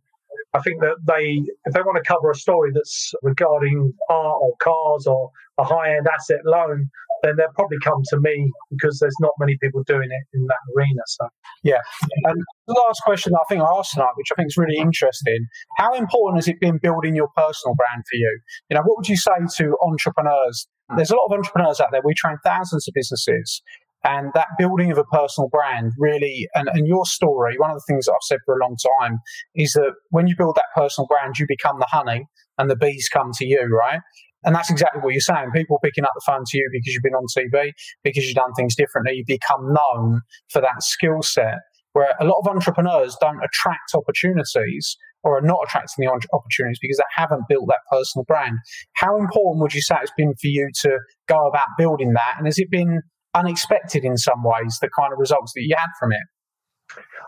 I 0.56 0.62
think 0.62 0.80
that 0.82 0.95
they, 1.06 1.43
if 1.66 1.74
they 1.74 1.82
want 1.82 2.01
to 2.01 2.08
cover 2.08 2.32
a 2.32 2.36
story 2.36 2.72
that's 2.74 3.14
regarding 3.22 3.93
art 4.10 4.38
or 4.41 4.53
cars 4.64 5.06
or 5.06 5.30
a 5.58 5.66
high-end 5.66 6.08
asset 6.08 6.39
loan, 6.45 6.89
then 7.24 7.36
they'll 7.38 7.51
probably 7.56 7.78
come 7.84 8.01
to 8.10 8.20
me 8.20 8.51
because 8.72 8.99
there's 8.99 9.16
not 9.20 9.32
many 9.39 9.58
people 9.62 9.84
doing 9.84 10.08
it 10.10 10.38
in 10.38 10.45
that 10.47 10.64
arena. 10.78 11.01
So 11.08 11.28
Yeah. 11.64 11.82
And 12.24 12.41
the 12.68 12.82
last 12.86 13.01
question 13.03 13.34
I 13.36 13.43
think 13.49 13.62
I 13.62 13.68
asked 13.78 13.93
tonight, 13.93 14.16
which 14.16 14.28
I 14.32 14.36
think 14.36 14.47
is 14.47 14.58
really 14.58 14.78
interesting, 14.78 15.45
how 15.78 15.93
important 15.93 16.38
has 16.38 16.47
it 16.47 16.60
been 16.60 16.78
building 16.78 17.16
your 17.16 17.30
personal 17.36 17.76
brand 17.76 18.03
for 18.10 18.16
you? 18.16 18.39
You 18.70 18.76
know, 18.76 18.84
what 18.84 18.97
would 18.97 19.10
you 19.10 19.18
say 19.18 19.32
to 19.58 19.76
entrepreneurs? 19.82 20.68
Hmm. 20.89 20.97
There's 20.97 21.12
a 21.12 21.16
lot 21.16 21.26
of 21.26 21.32
entrepreneurs 21.34 21.82
out 21.82 21.89
there. 21.91 22.01
We 22.03 22.14
train 22.14 22.38
thousands 22.45 22.88
of 22.88 22.93
businesses. 22.93 23.62
And 24.06 24.32
that 24.36 24.47
building 24.60 24.91
of 24.91 24.99
a 24.99 25.03
personal 25.06 25.49
brand 25.49 25.91
really, 25.97 26.47
and, 26.53 26.70
and 26.70 26.88
your 26.88 27.06
story, 27.06 27.58
one 27.58 27.72
of 27.72 27.78
the 27.78 27.84
things 27.88 28.06
that 28.06 28.12
I've 28.12 28.24
said 28.24 28.38
for 28.45 28.56
a 28.56 28.62
long 28.62 28.78
time 29.01 29.20
is 29.56 29.74
that 29.74 29.93
when 30.12 30.28
you 30.28 30.36
build 30.38 30.56
that 30.56 30.66
personal 30.76 31.08
brand, 31.08 31.39
you 31.39 31.45
become 31.47 31.80
the 31.80 31.88
honey 31.89 32.26
and 32.60 32.70
the 32.70 32.76
bees 32.76 33.10
come 33.12 33.32
to 33.34 33.45
you, 33.45 33.64
right? 33.64 33.99
And 34.43 34.53
that's 34.53 34.70
exactly 34.70 35.01
what 35.01 35.14
you're 35.14 35.22
saying. 35.22 35.49
People 35.56 35.80
picking 35.84 36.03
up 36.03 36.12
the 36.14 36.22
phone 36.24 36.43
to 36.45 36.58
you 36.58 36.70
because 36.72 36.93
you've 36.93 37.01
been 37.01 37.16
on 37.16 37.26
TV, 37.36 37.72
because 38.03 38.26
you've 38.26 38.36
done 38.36 38.53
things 38.53 38.76
differently. 38.76 39.14
You 39.16 39.24
become 39.26 39.74
known 39.74 40.22
for 40.51 40.62
that 40.62 40.84
skill 40.84 41.24
set. 41.24 41.58
Where 41.93 42.14
a 42.20 42.26
lot 42.26 42.39
of 42.41 42.47
entrepreneurs 42.47 43.18
don't 43.20 43.41
attract 43.41 43.95
opportunities 43.95 44.97
or 45.24 45.38
are 45.38 45.41
not 45.41 45.60
attracting 45.64 46.06
the 46.06 46.12
opportunities 46.12 46.78
because 46.80 46.97
they 46.97 47.03
haven't 47.16 47.45
built 47.49 47.68
that 47.68 47.80
personal 47.89 48.26
brand. 48.26 48.58
How 48.93 49.18
important 49.18 49.64
would 49.64 49.74
you 49.74 49.82
say 49.82 49.95
it's 50.01 50.12
been 50.16 50.34
for 50.34 50.47
you 50.47 50.70
to 50.82 50.99
go 51.28 51.47
about 51.47 51.68
building 51.78 52.14
that? 52.14 52.36
And 52.38 52.45
has 52.45 52.60
it 52.60 52.70
been 52.70 53.01
unexpected 53.36 54.03
in 54.03 54.17
some 54.17 54.43
ways, 54.43 54.79
the 54.81 54.89
kind 54.97 55.13
of 55.13 55.19
results 55.19 55.53
that 55.53 55.61
you 55.61 55.75
had 55.77 55.91
from 55.99 56.11
it? 56.11 56.25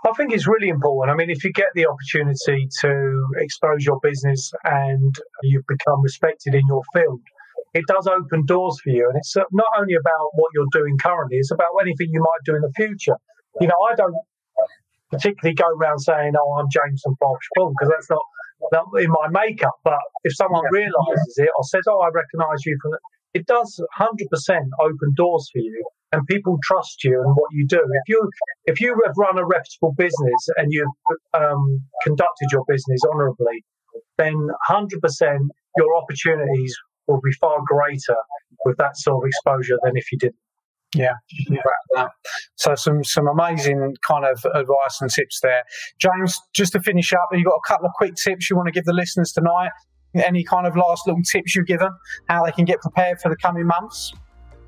I 0.06 0.12
think 0.16 0.32
it's 0.32 0.48
really 0.48 0.70
important. 0.70 1.14
I 1.14 1.18
mean, 1.18 1.30
if 1.30 1.44
you 1.44 1.52
get 1.52 1.68
the 1.76 1.88
opportunity 1.88 2.68
to 2.82 3.26
expose 3.38 3.84
your 3.84 4.00
business 4.02 4.52
and 4.64 5.14
you 5.44 5.62
become 5.68 6.02
respected 6.02 6.54
in 6.56 6.62
your 6.68 6.82
field, 6.94 7.20
it 7.74 7.84
does 7.88 8.08
open 8.08 8.46
doors 8.46 8.80
for 8.82 8.90
you. 8.90 9.10
And 9.10 9.18
it's 9.18 9.36
not 9.36 9.68
only 9.78 9.96
about 9.96 10.30
what 10.34 10.50
you're 10.54 10.72
doing 10.72 10.98
currently, 11.02 11.38
it's 11.38 11.52
about 11.52 11.74
anything 11.82 12.08
you 12.12 12.22
might 12.22 12.44
do 12.46 12.56
in 12.56 12.62
the 12.62 12.72
future. 12.76 13.18
You 13.60 13.68
know, 13.68 13.76
I 13.92 13.96
don't 13.96 14.16
particularly 15.12 15.56
go 15.56 15.68
around 15.68 16.00
saying, 16.00 16.34
oh, 16.40 16.60
I'm 16.60 16.68
James 16.72 17.02
from 17.04 17.16
Paul, 17.22 17.38
because 17.74 17.90
that's 17.90 18.10
not, 18.10 18.24
not 18.72 18.86
in 19.02 19.10
my 19.10 19.28
makeup. 19.32 19.76
But 19.84 20.00
if 20.24 20.36
someone 20.36 20.64
realizes 20.72 21.36
it 21.38 21.50
or 21.58 21.64
says, 21.64 21.84
oh, 21.90 22.00
I 22.00 22.10
recognize 22.14 22.66
you 22.66 22.78
from 22.82 22.92
it 23.38 23.46
does 23.46 23.80
100% 24.00 24.08
open 24.80 25.14
doors 25.16 25.50
for 25.54 25.60
you 25.60 25.86
and 26.12 26.26
people 26.28 26.58
trust 26.64 27.04
you 27.04 27.22
and 27.22 27.36
what 27.36 27.50
you 27.52 27.68
do. 27.68 27.78
If 27.78 28.08
you 28.08 28.30
if 28.66 28.82
you 28.82 29.00
have 29.06 29.14
run 29.18 29.38
a 29.38 29.46
reputable 29.46 29.94
business 29.96 30.42
and 30.58 30.68
you've 30.72 30.88
um, 31.34 31.84
conducted 32.04 32.48
your 32.52 32.64
business 32.68 33.02
honourably, 33.12 33.64
then 34.18 34.50
100% 34.70 34.90
your 35.78 35.96
opportunities 35.96 36.76
will 37.08 37.22
be 37.24 37.32
far 37.34 37.60
greater 37.66 38.18
with 38.66 38.78
that 38.78 38.98
sort 38.98 39.24
of 39.24 39.28
exposure 39.28 39.78
than 39.84 39.94
if 39.96 40.12
you 40.12 40.18
didn't. 40.18 40.36
Yeah, 40.96 41.14
that. 41.96 42.10
So 42.56 42.74
some 42.76 43.04
some 43.04 43.28
amazing 43.28 43.96
kind 44.08 44.26
of 44.26 44.44
advice 44.56 45.02
and 45.02 45.12
tips 45.12 45.42
there, 45.44 45.64
James. 46.00 46.40
Just 46.54 46.72
to 46.74 46.80
finish 46.80 47.14
up, 47.14 47.28
you 47.34 47.44
got 47.44 47.60
a 47.64 47.68
couple 47.68 47.88
of 47.88 47.92
quick 47.94 48.16
tips 48.16 48.50
you 48.50 48.56
want 48.56 48.68
to 48.68 48.72
give 48.72 48.86
the 48.86 48.94
listeners 48.94 49.34
tonight. 49.34 49.72
Any 50.20 50.44
kind 50.44 50.68
of 50.68 50.76
last 50.76 51.08
little 51.08 51.22
tips 51.24 51.56
you've 51.56 51.68
given, 51.68 51.90
how 52.30 52.46
they 52.46 52.52
can 52.52 52.66
get 52.66 52.82
prepared 52.82 53.20
for 53.22 53.30
the 53.30 53.36
coming 53.38 53.66
months? 53.66 54.14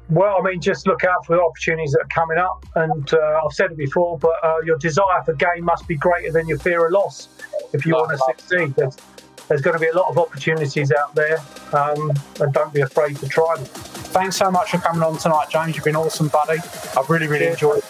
Well, 0.09 0.37
I 0.39 0.41
mean, 0.41 0.59
just 0.59 0.87
look 0.87 1.03
out 1.03 1.25
for 1.25 1.35
the 1.35 1.43
opportunities 1.43 1.91
that 1.91 2.01
are 2.01 2.07
coming 2.07 2.37
up. 2.37 2.65
And 2.75 3.13
uh, 3.13 3.41
I've 3.43 3.53
said 3.53 3.71
it 3.71 3.77
before, 3.77 4.17
but 4.17 4.33
uh, 4.43 4.55
your 4.65 4.77
desire 4.77 5.23
for 5.23 5.33
gain 5.33 5.63
must 5.63 5.87
be 5.87 5.95
greater 5.95 6.31
than 6.31 6.47
your 6.47 6.57
fear 6.57 6.85
of 6.87 6.91
loss 6.91 7.29
if 7.73 7.85
you 7.85 7.93
want 7.93 8.11
to 8.11 8.17
succeed. 8.17 8.75
There's, 8.75 8.97
there's 9.47 9.61
going 9.61 9.75
to 9.75 9.79
be 9.79 9.87
a 9.87 9.95
lot 9.95 10.09
of 10.09 10.17
opportunities 10.17 10.91
out 10.91 11.13
there, 11.13 11.37
um, 11.73 12.11
and 12.39 12.53
don't 12.53 12.73
be 12.73 12.81
afraid 12.81 13.17
to 13.17 13.27
try 13.27 13.55
them. 13.55 13.65
Thanks 13.65 14.37
so 14.37 14.49
much 14.49 14.71
for 14.71 14.79
coming 14.79 15.03
on 15.03 15.17
tonight, 15.17 15.47
James. 15.51 15.75
You've 15.75 15.85
been 15.85 15.95
awesome, 15.95 16.27
buddy. 16.29 16.59
I've 16.97 17.09
really, 17.09 17.27
really 17.27 17.47
enjoyed 17.47 17.79
it. 17.79 17.83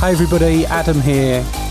Hey 0.00 0.10
everybody, 0.10 0.66
Adam 0.66 1.00
here, 1.00 1.44